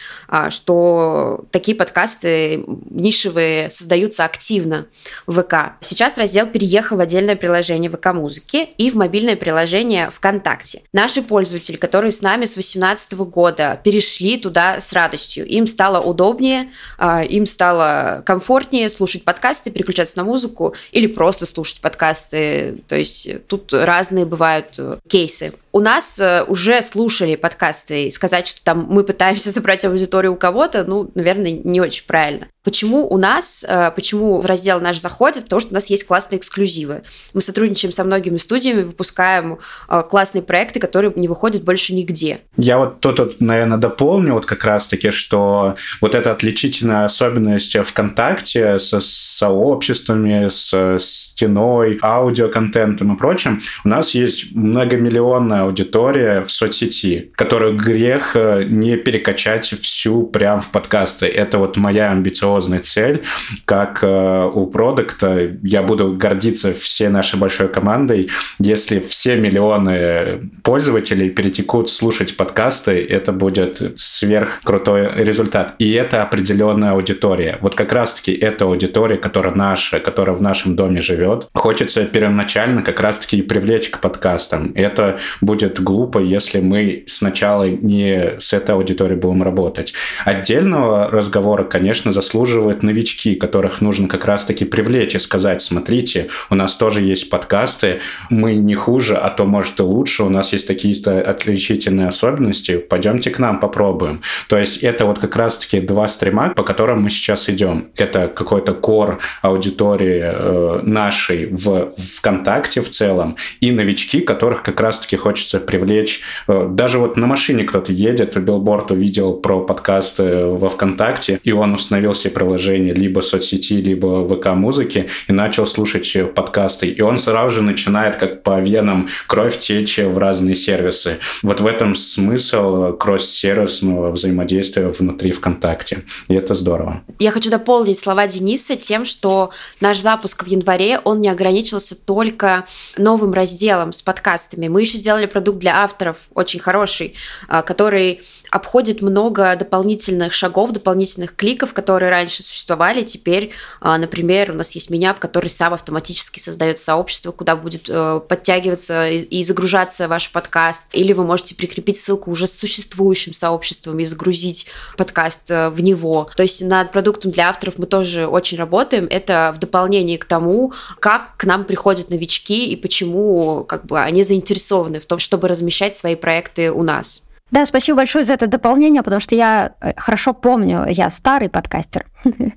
что 0.50 1.44
такие 1.50 1.76
подкасты 1.76 2.64
нишевые 2.90 3.70
создаются 3.70 4.24
активно 4.24 4.86
в 5.26 5.42
ВК. 5.42 5.74
Сейчас 5.80 6.18
раздел 6.18 6.46
переехал 6.46 6.96
в 6.96 7.00
отдельное 7.00 7.36
приложение 7.36 7.90
ВК 7.90 8.12
Музыки 8.12 8.68
и 8.78 8.90
в 8.90 8.94
мобильное 8.94 9.36
приложение 9.36 10.10
ВКонтакте. 10.10 10.82
Наши 10.92 11.22
пользователи, 11.22 11.76
которые 11.76 12.12
с 12.12 12.22
нами 12.22 12.44
с 12.44 12.54
2018 12.54 13.14
года, 13.14 13.80
перешли 13.82 14.36
туда 14.36 14.80
с 14.80 14.92
радостью. 14.92 15.46
Им 15.46 15.66
стало 15.66 16.00
удобнее, 16.00 16.70
а, 16.98 17.22
им 17.24 17.46
стало 17.46 18.22
комфортнее 18.24 18.88
слушать 18.88 19.24
подкасты, 19.24 19.70
переключаться 19.70 20.18
на 20.18 20.24
музыку 20.24 20.74
или 20.92 21.06
просто 21.06 21.46
слушать 21.46 21.80
подкасты. 21.80 22.82
То 22.88 22.96
есть 22.96 23.46
тут 23.46 23.72
разные 23.72 24.26
бывают 24.26 24.78
кейсы 25.08 25.52
у 25.72 25.80
нас 25.80 26.18
э, 26.18 26.44
уже 26.44 26.82
слушали 26.82 27.36
подкасты, 27.36 28.06
и 28.06 28.10
сказать, 28.10 28.46
что 28.46 28.62
там 28.62 28.86
мы 28.88 29.04
пытаемся 29.04 29.52
собрать 29.52 29.84
аудиторию 29.84 30.32
у 30.32 30.36
кого-то, 30.36 30.84
ну, 30.84 31.10
наверное, 31.14 31.60
не 31.62 31.80
очень 31.80 32.04
правильно. 32.06 32.48
Почему 32.62 33.08
у 33.08 33.16
нас, 33.16 33.64
э, 33.66 33.90
почему 33.94 34.40
в 34.40 34.46
раздел 34.46 34.80
наш 34.80 34.98
заходит? 34.98 35.44
Потому 35.44 35.60
что 35.60 35.70
у 35.70 35.74
нас 35.74 35.86
есть 35.86 36.04
классные 36.04 36.38
эксклюзивы. 36.38 37.02
Мы 37.32 37.40
сотрудничаем 37.40 37.92
со 37.92 38.04
многими 38.04 38.36
студиями, 38.36 38.82
выпускаем 38.82 39.58
э, 39.88 40.02
классные 40.08 40.42
проекты, 40.42 40.78
которые 40.78 41.12
не 41.16 41.26
выходят 41.26 41.64
больше 41.64 41.94
нигде. 41.94 42.40
Я 42.56 42.76
вот 42.76 43.00
тут, 43.00 43.18
вот, 43.18 43.40
наверное, 43.40 43.78
дополню 43.78 44.34
вот 44.34 44.44
как 44.44 44.64
раз-таки, 44.64 45.10
что 45.10 45.76
вот 46.02 46.14
эта 46.14 46.32
отличительная 46.32 47.04
особенность 47.06 47.76
ВКонтакте 47.78 48.78
со 48.78 49.00
сообществами, 49.00 50.48
с 50.48 50.98
стеной, 50.98 51.98
аудиоконтентом 52.02 53.14
и 53.14 53.18
прочим, 53.18 53.60
у 53.84 53.88
нас 53.88 54.10
есть 54.10 54.54
многомиллионная 54.54 55.59
аудитория 55.62 56.44
в 56.44 56.50
соцсети, 56.50 57.32
которую 57.34 57.76
грех 57.76 58.32
э, 58.34 58.64
не 58.64 58.96
перекачать 58.96 59.66
всю 59.80 60.24
прям 60.24 60.60
в 60.60 60.70
подкасты. 60.70 61.26
Это 61.26 61.58
вот 61.58 61.76
моя 61.76 62.10
амбициозная 62.10 62.80
цель. 62.80 63.22
Как 63.64 64.00
э, 64.02 64.50
у 64.52 64.66
продукта 64.66 65.56
я 65.62 65.82
буду 65.82 66.12
гордиться 66.12 66.72
всей 66.72 67.08
нашей 67.08 67.38
большой 67.38 67.68
командой, 67.68 68.28
если 68.58 69.00
все 69.00 69.36
миллионы 69.36 70.50
пользователей 70.62 71.30
перетекут 71.30 71.90
слушать 71.90 72.36
подкасты, 72.36 73.04
это 73.04 73.32
будет 73.32 73.92
сверх 73.96 74.60
крутой 74.62 75.08
результат. 75.16 75.74
И 75.78 75.92
это 75.92 76.22
определенная 76.22 76.92
аудитория. 76.92 77.58
Вот 77.60 77.74
как 77.74 77.92
раз-таки 77.92 78.32
эта 78.32 78.64
аудитория, 78.64 79.16
которая 79.16 79.54
наша, 79.54 80.00
которая 80.00 80.34
в 80.34 80.42
нашем 80.42 80.76
доме 80.76 81.00
живет, 81.00 81.48
хочется 81.54 82.04
первоначально 82.04 82.82
как 82.82 83.00
раз-таки 83.00 83.42
привлечь 83.42 83.90
к 83.90 84.00
подкастам. 84.00 84.72
Это 84.74 85.18
будет 85.40 85.49
глупо, 85.80 86.18
если 86.18 86.60
мы 86.60 87.04
сначала 87.06 87.68
не 87.68 88.38
с 88.38 88.52
этой 88.52 88.74
аудиторией 88.74 89.18
будем 89.18 89.42
работать. 89.42 89.92
Отдельного 90.24 91.10
разговора, 91.10 91.64
конечно, 91.64 92.12
заслуживают 92.12 92.82
новички, 92.82 93.34
которых 93.34 93.80
нужно 93.80 94.08
как 94.08 94.24
раз-таки 94.24 94.64
привлечь 94.64 95.14
и 95.14 95.18
сказать, 95.18 95.62
смотрите, 95.62 96.28
у 96.50 96.54
нас 96.54 96.76
тоже 96.76 97.00
есть 97.02 97.30
подкасты, 97.30 98.00
мы 98.28 98.54
не 98.54 98.74
хуже, 98.74 99.16
а 99.16 99.30
то, 99.30 99.44
может, 99.44 99.80
и 99.80 99.82
лучше, 99.82 100.24
у 100.24 100.28
нас 100.28 100.52
есть 100.52 100.66
такие-то 100.66 101.20
отличительные 101.20 102.08
особенности, 102.08 102.78
пойдемте 102.78 103.30
к 103.30 103.38
нам, 103.38 103.60
попробуем. 103.60 104.20
То 104.48 104.58
есть 104.58 104.78
это 104.78 105.06
вот 105.06 105.18
как 105.18 105.36
раз-таки 105.36 105.80
два 105.80 106.08
стрима, 106.08 106.50
по 106.50 106.62
которым 106.62 107.02
мы 107.02 107.10
сейчас 107.10 107.48
идем. 107.48 107.88
Это 107.96 108.28
какой-то 108.28 108.74
кор 108.74 109.18
аудитории 109.42 110.22
э, 110.22 110.80
нашей 110.82 111.46
в 111.46 111.92
ВКонтакте 111.96 112.80
в 112.80 112.90
целом 112.90 113.36
и 113.60 113.70
новички, 113.72 114.20
которых 114.20 114.62
как 114.62 114.80
раз-таки 114.80 115.16
хочется 115.16 115.39
хочется 115.40 115.58
привлечь. 115.58 116.20
Э, 116.48 116.68
даже 116.70 116.98
вот 116.98 117.16
на 117.16 117.26
машине 117.26 117.64
кто-то 117.64 117.92
едет, 117.92 118.36
билборд 118.36 118.90
увидел 118.90 119.34
про 119.34 119.60
подкасты 119.60 120.44
во 120.44 120.68
ВКонтакте, 120.68 121.40
и 121.44 121.52
он 121.52 121.74
установил 121.74 122.14
себе 122.14 122.32
приложение 122.32 122.92
либо 122.94 123.20
соцсети, 123.20 123.80
либо 123.80 124.28
ВК-музыки, 124.28 125.06
и 125.28 125.32
начал 125.32 125.66
слушать 125.66 126.16
подкасты. 126.34 126.88
И 126.88 127.00
он 127.00 127.18
сразу 127.18 127.56
же 127.56 127.62
начинает 127.62 128.16
как 128.16 128.42
по 128.42 128.60
венам 128.60 129.08
кровь 129.26 129.58
течь 129.58 129.98
в 129.98 130.18
разные 130.18 130.54
сервисы. 130.54 131.18
Вот 131.42 131.60
в 131.60 131.66
этом 131.66 131.94
смысл 131.94 132.92
кросс-сервисного 132.92 134.10
взаимодействия 134.10 134.88
внутри 134.88 135.32
ВКонтакте. 135.32 136.02
И 136.28 136.34
это 136.34 136.54
здорово. 136.54 137.00
Я 137.18 137.30
хочу 137.30 137.50
дополнить 137.50 137.98
слова 137.98 138.26
Дениса 138.26 138.76
тем, 138.76 139.04
что 139.06 139.50
наш 139.80 139.98
запуск 139.98 140.44
в 140.44 140.46
январе, 140.46 141.00
он 141.04 141.20
не 141.20 141.28
ограничился 141.28 141.94
только 141.94 142.66
новым 142.98 143.32
разделом 143.32 143.92
с 143.92 144.02
подкастами. 144.02 144.68
Мы 144.68 144.82
еще 144.82 144.98
сделали 144.98 145.29
продукт 145.30 145.58
для 145.58 145.82
авторов, 145.82 146.16
очень 146.34 146.60
хороший, 146.60 147.14
а, 147.48 147.62
который 147.62 148.22
обходит 148.50 149.00
много 149.00 149.54
дополнительных 149.56 150.32
шагов, 150.32 150.72
дополнительных 150.72 151.34
кликов, 151.34 151.72
которые 151.72 152.10
раньше 152.10 152.42
существовали. 152.42 153.02
Теперь, 153.02 153.50
а, 153.80 153.96
например, 153.96 154.50
у 154.50 154.54
нас 154.54 154.72
есть 154.72 154.90
меня, 154.90 155.14
который 155.14 155.48
сам 155.48 155.72
автоматически 155.74 156.40
создает 156.40 156.78
сообщество, 156.78 157.32
куда 157.32 157.56
будет 157.56 157.84
э, 157.88 158.20
подтягиваться 158.28 159.08
и 159.08 159.42
загружаться 159.42 160.08
ваш 160.08 160.30
подкаст. 160.32 160.88
Или 160.92 161.12
вы 161.12 161.24
можете 161.24 161.54
прикрепить 161.54 161.98
ссылку 161.98 162.30
уже 162.30 162.46
с 162.46 162.52
существующим 162.52 163.32
сообществом 163.32 163.98
и 164.00 164.04
загрузить 164.04 164.66
подкаст 164.96 165.50
э, 165.50 165.70
в 165.70 165.80
него. 165.80 166.30
То 166.36 166.42
есть 166.42 166.62
над 166.62 166.92
продуктом 166.92 167.30
для 167.30 167.48
авторов 167.48 167.78
мы 167.78 167.86
тоже 167.86 168.26
очень 168.26 168.58
работаем. 168.58 169.06
Это 169.08 169.52
в 169.54 169.58
дополнение 169.58 170.18
к 170.18 170.24
тому, 170.24 170.72
как 170.98 171.36
к 171.36 171.44
нам 171.44 171.64
приходят 171.64 172.10
новички 172.10 172.66
и 172.66 172.76
почему 172.76 173.64
как 173.64 173.86
бы, 173.86 174.00
они 174.00 174.22
заинтересованы 174.22 175.00
в 175.00 175.06
том, 175.06 175.18
чтобы 175.18 175.48
размещать 175.48 175.96
свои 175.96 176.16
проекты 176.16 176.72
у 176.72 176.82
нас. 176.82 177.22
Да, 177.50 177.66
спасибо 177.66 177.98
большое 177.98 178.24
за 178.24 178.34
это 178.34 178.46
дополнение, 178.46 179.02
потому 179.02 179.20
что 179.20 179.34
я 179.34 179.72
э, 179.80 179.92
хорошо 179.96 180.32
помню, 180.34 180.86
я 180.88 181.10
старый 181.10 181.48
подкастер, 181.48 182.06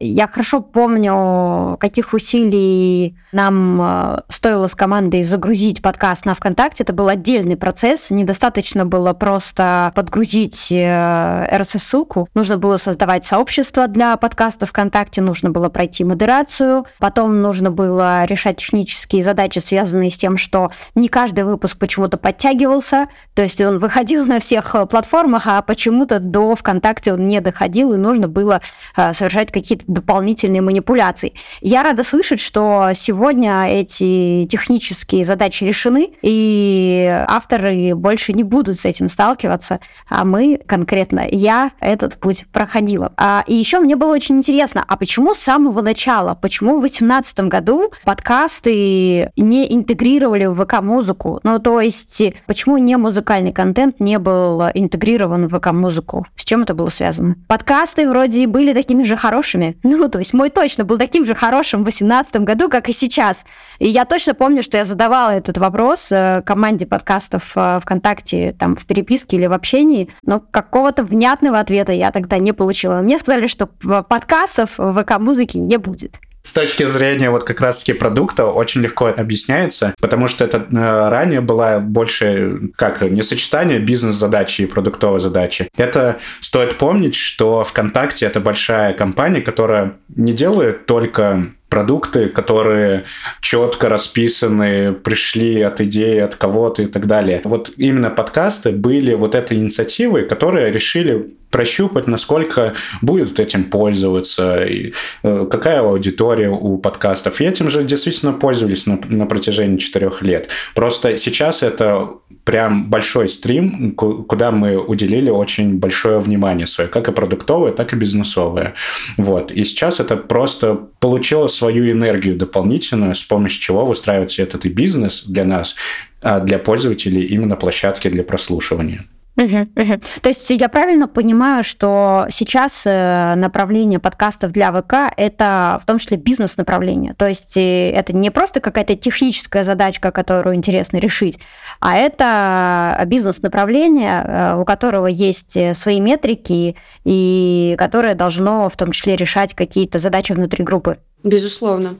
я 0.00 0.26
хорошо 0.26 0.60
помню, 0.60 1.76
каких 1.80 2.12
усилий 2.12 3.16
нам 3.32 3.80
э, 3.80 4.20
стоило 4.28 4.66
с 4.66 4.74
командой 4.74 5.24
загрузить 5.24 5.82
подкаст 5.82 6.24
на 6.24 6.34
ВКонтакте. 6.34 6.82
Это 6.82 6.92
был 6.92 7.08
отдельный 7.08 7.56
процесс, 7.56 8.10
недостаточно 8.10 8.84
было 8.86 9.12
просто 9.12 9.92
подгрузить 9.94 10.70
RSS-ссылку, 10.70 12.22
э, 12.22 12.26
нужно 12.34 12.58
было 12.58 12.76
создавать 12.76 13.24
сообщество 13.24 13.88
для 13.88 14.16
подкаста 14.16 14.66
ВКонтакте, 14.66 15.20
нужно 15.20 15.50
было 15.50 15.68
пройти 15.68 16.04
модерацию, 16.04 16.86
потом 16.98 17.40
нужно 17.40 17.70
было 17.70 18.24
решать 18.24 18.56
технические 18.56 19.24
задачи, 19.24 19.58
связанные 19.58 20.10
с 20.10 20.16
тем, 20.16 20.36
что 20.36 20.70
не 20.94 21.08
каждый 21.08 21.44
выпуск 21.44 21.78
почему-то 21.78 22.16
подтягивался, 22.18 23.08
то 23.34 23.42
есть 23.42 23.60
он 23.60 23.78
выходил 23.78 24.26
на 24.26 24.38
всех 24.40 24.74
э, 24.74 24.86
платформах, 24.86 25.46
а 25.46 25.62
почему-то 25.62 26.18
до 26.20 26.54
ВКонтакте 26.54 27.14
он 27.14 27.26
не 27.26 27.40
доходил, 27.40 27.92
и 27.92 27.96
нужно 27.96 28.28
было 28.28 28.60
совершать 28.94 29.52
какие-то 29.52 29.84
дополнительные 29.86 30.62
манипуляции. 30.62 31.34
Я 31.60 31.82
рада 31.82 32.04
слышать, 32.04 32.40
что 32.40 32.90
сегодня 32.94 33.66
эти 33.68 34.46
технические 34.50 35.24
задачи 35.24 35.64
решены, 35.64 36.10
и 36.22 37.24
авторы 37.28 37.94
больше 37.94 38.32
не 38.32 38.42
будут 38.42 38.80
с 38.80 38.84
этим 38.84 39.08
сталкиваться, 39.08 39.80
а 40.08 40.24
мы, 40.24 40.60
конкретно 40.66 41.26
я, 41.30 41.72
этот 41.80 42.16
путь 42.18 42.46
проходила. 42.52 43.12
А, 43.16 43.44
и 43.46 43.54
еще 43.54 43.80
мне 43.80 43.96
было 43.96 44.12
очень 44.12 44.36
интересно, 44.36 44.84
а 44.86 44.96
почему 44.96 45.34
с 45.34 45.38
самого 45.38 45.80
начала, 45.82 46.34
почему 46.34 46.76
в 46.76 46.80
2018 46.80 47.40
году 47.40 47.92
подкасты 48.04 49.30
не 49.36 49.74
интегрировали 49.74 50.46
в 50.46 50.64
ВК-музыку? 50.64 51.40
Ну, 51.42 51.58
то 51.58 51.80
есть, 51.80 52.22
почему 52.46 52.78
не 52.78 52.96
музыкальный 52.96 53.52
контент 53.52 54.00
не 54.00 54.18
был 54.18 54.62
интегрирован 54.74 55.48
в 55.48 55.58
ВК-музыку? 55.58 56.26
С 56.36 56.44
чем 56.44 56.62
это 56.62 56.74
было 56.74 56.88
связано? 56.88 57.36
Подкасты 57.48 58.08
вроде 58.08 58.46
были 58.46 58.72
такими 58.82 59.04
же 59.04 59.16
хорошими. 59.16 59.76
Ну, 59.82 60.08
то 60.08 60.18
есть, 60.18 60.34
мой 60.34 60.50
точно 60.50 60.84
был 60.84 60.98
таким 60.98 61.24
же 61.24 61.34
хорошим 61.34 61.80
в 61.80 61.84
2018 61.84 62.36
году, 62.36 62.68
как 62.68 62.88
и 62.88 62.92
сейчас. 62.92 63.44
И 63.78 63.88
я 63.88 64.04
точно 64.04 64.34
помню, 64.34 64.62
что 64.62 64.76
я 64.76 64.84
задавала 64.84 65.30
этот 65.30 65.58
вопрос 65.58 66.10
э, 66.10 66.42
команде 66.44 66.86
подкастов 66.86 67.52
э, 67.54 67.78
ВКонтакте, 67.80 68.54
там, 68.58 68.74
в 68.74 68.84
переписке 68.84 69.36
или 69.36 69.46
в 69.46 69.52
общении, 69.52 70.08
но 70.24 70.40
какого-то 70.40 71.04
внятного 71.04 71.60
ответа 71.60 71.92
я 71.92 72.10
тогда 72.10 72.38
не 72.38 72.52
получила. 72.52 73.00
Мне 73.00 73.18
сказали, 73.18 73.46
что 73.46 73.66
подкастов 73.66 74.78
в 74.78 75.02
ВК-музыке 75.02 75.58
не 75.58 75.76
будет. 75.76 76.18
С 76.42 76.54
точки 76.54 76.84
зрения 76.84 77.30
вот 77.30 77.44
как 77.44 77.60
раз-таки 77.60 77.92
продукта 77.92 78.46
очень 78.46 78.80
легко 78.80 79.06
объясняется, 79.06 79.94
потому 80.00 80.26
что 80.26 80.44
это 80.44 80.58
э, 80.58 81.08
ранее 81.08 81.40
была 81.40 81.78
больше 81.78 82.70
как 82.74 83.00
не 83.02 83.22
сочетание 83.22 83.78
бизнес-задачи 83.78 84.62
и 84.62 84.66
продуктовой 84.66 85.20
задачи. 85.20 85.68
Это 85.76 86.18
стоит 86.40 86.78
помнить, 86.78 87.14
что 87.14 87.62
ВКонтакте 87.62 88.26
это 88.26 88.40
большая 88.40 88.92
компания, 88.92 89.40
которая 89.40 89.94
не 90.08 90.32
делает 90.32 90.86
только 90.86 91.46
продукты, 91.68 92.28
которые 92.28 93.04
четко 93.40 93.88
расписаны, 93.88 94.92
пришли 94.92 95.62
от 95.62 95.80
идеи, 95.80 96.18
от 96.18 96.34
кого-то 96.34 96.82
и 96.82 96.86
так 96.86 97.06
далее. 97.06 97.40
Вот 97.44 97.70
именно 97.78 98.10
подкасты 98.10 98.72
были 98.72 99.14
вот 99.14 99.34
этой 99.34 99.56
инициативой, 99.56 100.26
которые 100.26 100.70
решили 100.70 101.34
прощупать, 101.52 102.08
насколько 102.08 102.74
будут 103.02 103.38
этим 103.38 103.64
пользоваться, 103.64 104.64
и, 104.64 104.92
э, 105.22 105.46
какая 105.48 105.80
аудитория 105.80 106.48
у 106.48 106.78
подкастов. 106.78 107.40
И 107.40 107.44
этим 107.44 107.70
же 107.70 107.84
действительно 107.84 108.32
пользовались 108.32 108.86
на, 108.86 108.98
на 109.08 109.26
протяжении 109.26 109.76
четырех 109.76 110.22
лет. 110.22 110.48
Просто 110.74 111.16
сейчас 111.18 111.62
это 111.62 112.08
прям 112.44 112.90
большой 112.90 113.28
стрим, 113.28 113.92
куда 113.94 114.50
мы 114.50 114.76
уделили 114.78 115.30
очень 115.30 115.78
большое 115.78 116.18
внимание 116.18 116.66
свое, 116.66 116.88
как 116.88 117.08
и 117.08 117.12
продуктовое, 117.12 117.72
так 117.72 117.92
и 117.92 117.96
бизнесовое. 117.96 118.74
Вот. 119.16 119.52
И 119.52 119.62
сейчас 119.64 120.00
это 120.00 120.16
просто 120.16 120.74
получило 120.98 121.46
свою 121.46 121.90
энергию 121.92 122.36
дополнительную, 122.36 123.14
с 123.14 123.22
помощью 123.22 123.60
чего 123.60 123.86
выстраивается 123.86 124.42
этот 124.42 124.64
и 124.64 124.70
бизнес 124.70 125.24
для 125.24 125.44
нас, 125.44 125.76
а 126.22 126.40
для 126.40 126.58
пользователей 126.58 127.22
именно 127.22 127.56
площадки 127.56 128.08
для 128.08 128.24
прослушивания. 128.24 129.04
Угу, 129.36 129.56
угу. 129.76 130.00
То 130.20 130.28
есть 130.28 130.50
я 130.50 130.68
правильно 130.68 131.08
понимаю, 131.08 131.64
что 131.64 132.26
сейчас 132.28 132.82
э, 132.84 133.34
направление 133.34 133.98
подкастов 133.98 134.52
для 134.52 134.70
ВК 134.72 134.94
это 135.16 135.80
в 135.82 135.86
том 135.86 135.98
числе 135.98 136.18
бизнес-направление. 136.18 137.14
То 137.14 137.26
есть 137.26 137.56
э, 137.56 137.90
это 137.92 138.12
не 138.12 138.30
просто 138.30 138.60
какая-то 138.60 138.94
техническая 138.94 139.64
задачка, 139.64 140.10
которую 140.10 140.56
интересно 140.56 140.98
решить, 140.98 141.38
а 141.80 141.96
это 141.96 143.02
бизнес-направление, 143.06 144.22
э, 144.22 144.56
у 144.60 144.66
которого 144.66 145.06
есть 145.06 145.56
свои 145.74 146.00
метрики 146.00 146.76
и 147.04 147.74
которое 147.78 148.14
должно 148.14 148.68
в 148.68 148.76
том 148.76 148.92
числе 148.92 149.16
решать 149.16 149.54
какие-то 149.54 149.98
задачи 149.98 150.32
внутри 150.32 150.62
группы. 150.62 150.98
Безусловно. 151.24 151.94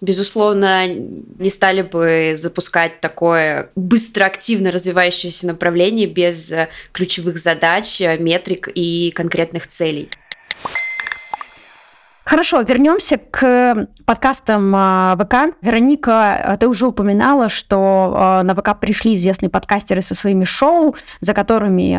Безусловно, 0.00 0.86
не 0.86 1.48
стали 1.48 1.82
бы 1.82 2.34
запускать 2.36 3.00
такое 3.00 3.70
быстро 3.74 4.26
активно 4.26 4.70
развивающееся 4.70 5.46
направление 5.46 6.06
без 6.06 6.52
ключевых 6.92 7.38
задач, 7.38 8.00
метрик 8.18 8.68
и 8.74 9.10
конкретных 9.14 9.66
целей. 9.66 10.10
Хорошо, 12.26 12.60
вернемся 12.62 13.18
к 13.18 13.86
подкастам 14.04 14.74
а, 14.74 15.16
ВК. 15.16 15.54
Вероника, 15.62 16.34
а, 16.34 16.56
ты 16.56 16.66
уже 16.66 16.88
упоминала, 16.88 17.48
что 17.48 18.14
а, 18.16 18.42
на 18.42 18.56
ВК 18.56 18.80
пришли 18.80 19.14
известные 19.14 19.48
подкастеры 19.48 20.02
со 20.02 20.16
своими 20.16 20.42
шоу, 20.42 20.96
за 21.20 21.34
которыми, 21.34 21.92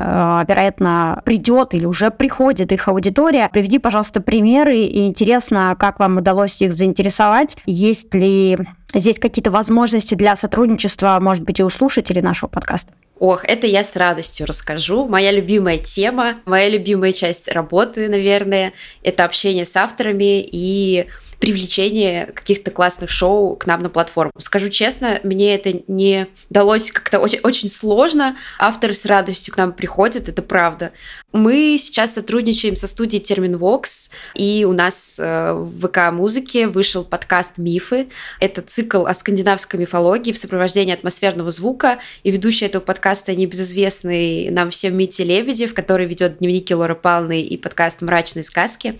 вероятно, 0.46 1.22
придет 1.24 1.74
или 1.74 1.86
уже 1.86 2.12
приходит 2.12 2.74
их 2.74 2.90
аудитория. 2.90 3.50
Приведи, 3.54 3.80
пожалуйста, 3.80 4.20
примеры, 4.20 4.80
и 4.80 5.08
интересно, 5.08 5.78
как 5.80 5.98
вам 5.98 6.18
удалось 6.18 6.62
их 6.62 6.74
заинтересовать. 6.74 7.56
Есть 7.66 8.14
ли 8.14 8.58
здесь 8.94 9.20
какие-то 9.20 9.52
возможности 9.52 10.16
для 10.16 10.36
сотрудничества, 10.36 11.18
может 11.22 11.46
быть, 11.46 11.62
и 11.62 11.64
у 11.64 11.70
слушателей 11.70 12.22
нашего 12.22 12.50
подкаста? 12.50 12.92
Ох, 13.20 13.46
это 13.46 13.66
я 13.68 13.84
с 13.84 13.96
радостью 13.96 14.46
расскажу. 14.46 15.08
Моя 15.08 15.32
любимая 15.32 15.78
тема, 15.78 16.40
моя 16.46 16.70
любимая 16.70 17.14
часть 17.14 17.52
работы, 17.52 18.10
наверное, 18.10 18.74
это 19.02 19.24
общение 19.24 19.66
с 19.66 19.76
авторами 19.76 20.42
и 20.42 21.08
привлечение 21.40 22.26
каких-то 22.28 22.72
классных 22.72 23.10
шоу 23.10 23.56
к 23.56 23.66
нам 23.68 23.84
на 23.84 23.90
платформу. 23.90 24.32
Скажу 24.40 24.70
честно, 24.70 25.20
мне 25.24 25.56
это 25.56 25.82
не 25.88 26.28
далось 26.50 26.92
как-то 26.92 27.20
очень, 27.20 27.40
очень 27.44 27.70
сложно. 27.70 28.36
Авторы 28.60 28.94
с 28.94 29.06
радостью 29.06 29.54
к 29.54 29.58
нам 29.58 29.72
приходят, 29.72 30.30
это 30.30 30.42
правда. 30.42 30.92
Мы 31.34 31.76
сейчас 31.78 32.14
сотрудничаем 32.14 32.78
со 32.78 32.88
студией 32.88 33.22
Терминвокс, 33.22 34.12
и 34.34 34.64
у 34.64 34.72
нас 34.72 35.20
э, 35.22 35.52
в 35.52 35.86
ВК-музыке 35.86 36.68
вышел 36.68 37.04
подкаст 37.04 37.58
«Мифы». 37.58 38.08
Это 38.40 38.62
цикл 38.62 39.06
о 39.06 39.14
скандинавской 39.14 39.78
мифологии 39.78 40.32
в 40.32 40.38
сопровождении 40.38 40.94
атмосферного 40.94 41.52
звука, 41.52 42.00
и 42.24 42.32
ведущий 42.32 42.66
этого 42.66 42.82
подкаста 42.82 43.36
небезызвестный 43.36 44.50
нам 44.52 44.70
всем 44.70 44.96
Мити 44.96 45.22
Лебедев, 45.22 45.74
который 45.74 46.06
ведет 46.06 46.38
дневники 46.38 46.74
Лоры 46.74 46.96
Палны 46.96 47.42
и 47.42 47.58
подкаст 47.58 48.02
«Мрачные 48.02 48.44
сказки». 48.44 48.98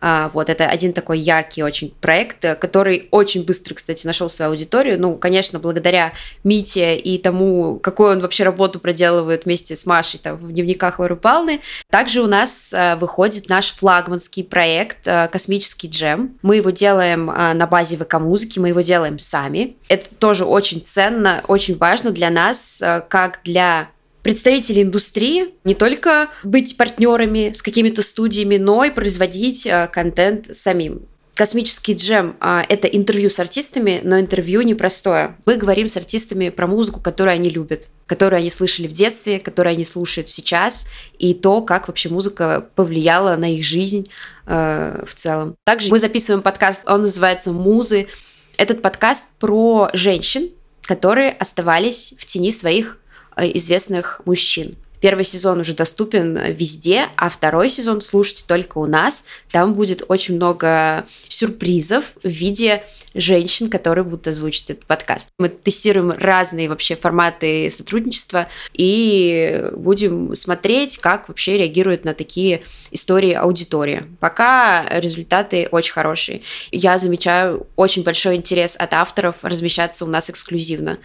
А, 0.00 0.30
вот, 0.32 0.48
это 0.48 0.66
один 0.66 0.92
такой 0.92 1.18
яркий 1.18 1.62
очень 1.62 1.92
проект, 2.00 2.40
который 2.60 3.08
очень 3.10 3.44
быстро, 3.44 3.74
кстати, 3.74 4.06
нашел 4.06 4.30
свою 4.30 4.52
аудиторию. 4.52 4.98
Ну, 4.98 5.16
конечно, 5.16 5.58
благодаря 5.58 6.12
Мите 6.44 6.96
и 6.96 7.18
тому, 7.18 7.78
какую 7.78 8.12
он 8.12 8.20
вообще 8.20 8.44
работу 8.44 8.78
проделывает 8.78 9.44
вместе 9.44 9.76
с 9.76 9.86
Машей 9.86 10.20
там, 10.22 10.36
в 10.36 10.52
дневниках 10.52 10.98
Лоры 10.98 11.16
Палны. 11.16 11.57
Также 11.90 12.22
у 12.22 12.26
нас 12.26 12.72
а, 12.74 12.96
выходит 12.96 13.48
наш 13.48 13.72
флагманский 13.72 14.44
проект 14.44 15.06
а, 15.06 15.28
«Космический 15.28 15.88
джем». 15.88 16.38
Мы 16.42 16.56
его 16.56 16.70
делаем 16.70 17.26
на 17.26 17.66
базе 17.66 17.96
ВК-музыки, 17.96 18.58
мы 18.58 18.68
его 18.68 18.80
делаем 18.80 19.18
сами. 19.18 19.76
Это 19.88 20.08
тоже 20.14 20.44
очень 20.44 20.80
ценно, 20.82 21.42
очень 21.48 21.76
важно 21.76 22.10
для 22.10 22.30
нас, 22.30 22.82
как 23.08 23.40
для 23.44 23.90
представители 24.22 24.82
индустрии 24.82 25.54
не 25.64 25.74
только 25.74 26.28
быть 26.42 26.76
партнерами 26.76 27.52
с 27.54 27.62
какими-то 27.62 28.02
студиями, 28.02 28.56
но 28.56 28.84
и 28.84 28.90
производить 28.90 29.66
э, 29.66 29.88
контент 29.90 30.54
самим. 30.54 31.02
Космический 31.38 31.94
джем 31.94 32.36
а, 32.40 32.66
это 32.68 32.88
интервью 32.88 33.30
с 33.30 33.38
артистами, 33.38 34.00
но 34.02 34.18
интервью 34.18 34.62
непростое. 34.62 35.36
Мы 35.46 35.54
говорим 35.54 35.86
с 35.86 35.96
артистами 35.96 36.48
про 36.48 36.66
музыку, 36.66 36.98
которую 36.98 37.32
они 37.32 37.48
любят, 37.48 37.90
которую 38.06 38.38
они 38.38 38.50
слышали 38.50 38.88
в 38.88 38.92
детстве, 38.92 39.38
которую 39.38 39.74
они 39.74 39.84
слушают 39.84 40.28
сейчас, 40.28 40.88
и 41.16 41.34
то, 41.34 41.62
как 41.62 41.86
вообще 41.86 42.08
музыка 42.08 42.68
повлияла 42.74 43.36
на 43.36 43.52
их 43.52 43.64
жизнь 43.64 44.08
э, 44.46 45.04
в 45.06 45.14
целом. 45.14 45.54
Также 45.62 45.90
мы 45.90 46.00
записываем 46.00 46.42
подкаст, 46.42 46.82
он 46.86 47.02
называется 47.02 47.52
«Музы». 47.52 48.08
Этот 48.56 48.82
подкаст 48.82 49.26
про 49.38 49.90
женщин, 49.92 50.50
которые 50.82 51.30
оставались 51.30 52.14
в 52.18 52.26
тени 52.26 52.50
своих 52.50 52.98
Э, 53.38 53.48
известных 53.54 54.20
мужчин. 54.24 54.76
Первый 55.00 55.24
сезон 55.24 55.60
уже 55.60 55.74
доступен 55.74 56.38
везде, 56.52 57.06
а 57.16 57.28
второй 57.28 57.70
сезон 57.70 58.00
слушайте 58.00 58.44
только 58.46 58.78
у 58.78 58.86
нас. 58.86 59.24
Там 59.50 59.74
будет 59.74 60.02
очень 60.08 60.36
много 60.36 61.06
сюрпризов 61.28 62.14
в 62.22 62.28
виде 62.28 62.84
женщин, 63.14 63.70
которые 63.70 64.04
будут 64.04 64.26
озвучить 64.26 64.70
этот 64.70 64.86
подкаст. 64.86 65.30
Мы 65.38 65.48
тестируем 65.48 66.10
разные 66.10 66.68
вообще 66.68 66.96
форматы 66.96 67.70
сотрудничества 67.70 68.48
и 68.72 69.70
будем 69.74 70.34
смотреть, 70.34 70.98
как 70.98 71.28
вообще 71.28 71.58
реагирует 71.58 72.04
на 72.04 72.14
такие 72.14 72.62
истории 72.90 73.32
аудитория. 73.32 74.06
Пока 74.20 74.86
результаты 75.00 75.68
очень 75.70 75.92
хорошие. 75.92 76.42
Я 76.70 76.98
замечаю 76.98 77.66
очень 77.76 78.02
большой 78.02 78.36
интерес 78.36 78.76
от 78.76 78.94
авторов 78.94 79.36
размещаться 79.42 80.04
у 80.04 80.08
нас 80.08 80.30
эксклюзивно. 80.30 80.98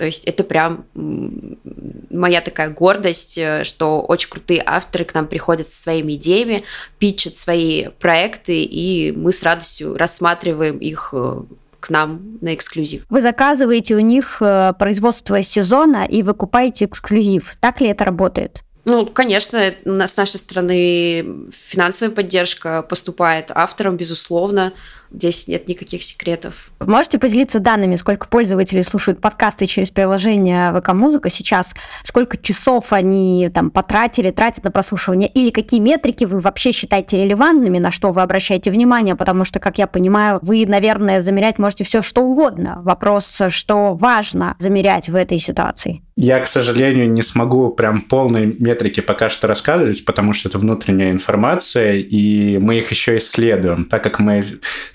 То 0.00 0.06
есть 0.06 0.24
это 0.24 0.44
прям 0.44 0.86
моя 0.94 2.40
такая 2.40 2.70
гордость, 2.70 3.36
э, 3.36 3.64
что 3.64 4.00
очень 4.00 4.30
крутые 4.30 4.62
авторы 4.64 5.04
к 5.04 5.12
нам 5.12 5.26
приходят 5.26 5.68
со 5.68 5.82
своими 5.82 6.14
идеями, 6.14 6.64
питчат 6.98 7.36
свои 7.36 7.88
проекты, 7.98 8.62
и 8.62 9.12
мы 9.12 9.30
с 9.30 9.42
радостью 9.42 9.98
рассматриваем 9.98 10.78
их 10.78 11.10
э, 11.12 11.42
к 11.80 11.90
нам 11.90 12.38
на 12.40 12.54
эксклюзив. 12.54 13.04
Вы 13.10 13.20
заказываете 13.20 13.94
у 13.94 14.00
них 14.00 14.38
э, 14.40 14.72
производство 14.78 15.42
сезона 15.42 16.06
и 16.06 16.22
выкупаете 16.22 16.86
эксклюзив. 16.86 17.56
Так 17.60 17.82
ли 17.82 17.88
это 17.88 18.06
работает? 18.06 18.62
Ну, 18.86 19.04
конечно, 19.04 19.74
с 19.84 20.16
нашей 20.16 20.38
стороны 20.38 21.50
финансовая 21.52 22.14
поддержка 22.14 22.80
поступает 22.80 23.50
авторам, 23.54 23.98
безусловно. 23.98 24.72
Здесь 25.12 25.48
нет 25.48 25.68
никаких 25.68 26.02
секретов. 26.02 26.70
Можете 26.80 27.18
поделиться 27.18 27.58
данными, 27.58 27.96
сколько 27.96 28.28
пользователей 28.28 28.82
слушают 28.82 29.20
подкасты 29.20 29.66
через 29.66 29.90
приложение 29.90 30.72
ВК 30.72 30.92
Музыка 30.92 31.30
сейчас, 31.30 31.74
сколько 32.04 32.36
часов 32.36 32.92
они 32.92 33.50
там 33.52 33.70
потратили, 33.70 34.30
тратят 34.30 34.64
на 34.64 34.70
прослушивание, 34.70 35.28
или 35.28 35.50
какие 35.50 35.80
метрики 35.80 36.24
вы 36.24 36.38
вообще 36.38 36.72
считаете 36.72 37.22
релевантными, 37.24 37.78
на 37.78 37.90
что 37.90 38.12
вы 38.12 38.22
обращаете 38.22 38.70
внимание, 38.70 39.16
потому 39.16 39.44
что, 39.44 39.58
как 39.58 39.78
я 39.78 39.86
понимаю, 39.86 40.38
вы, 40.42 40.64
наверное, 40.66 41.20
замерять 41.20 41.58
можете 41.58 41.84
все 41.84 42.02
что 42.02 42.22
угодно. 42.22 42.80
Вопрос, 42.82 43.42
что 43.48 43.94
важно 43.94 44.56
замерять 44.58 45.08
в 45.08 45.14
этой 45.14 45.38
ситуации. 45.38 46.02
Я, 46.16 46.38
к 46.40 46.46
сожалению, 46.46 47.10
не 47.10 47.22
смогу 47.22 47.70
прям 47.70 48.02
полной 48.02 48.54
метрики 48.58 49.00
пока 49.00 49.30
что 49.30 49.46
рассказывать, 49.46 50.04
потому 50.04 50.34
что 50.34 50.50
это 50.50 50.58
внутренняя 50.58 51.12
информация, 51.12 51.94
и 51.94 52.58
мы 52.58 52.78
их 52.78 52.90
еще 52.90 53.16
исследуем. 53.16 53.86
Так 53.86 54.02
как 54.02 54.18
мы 54.18 54.44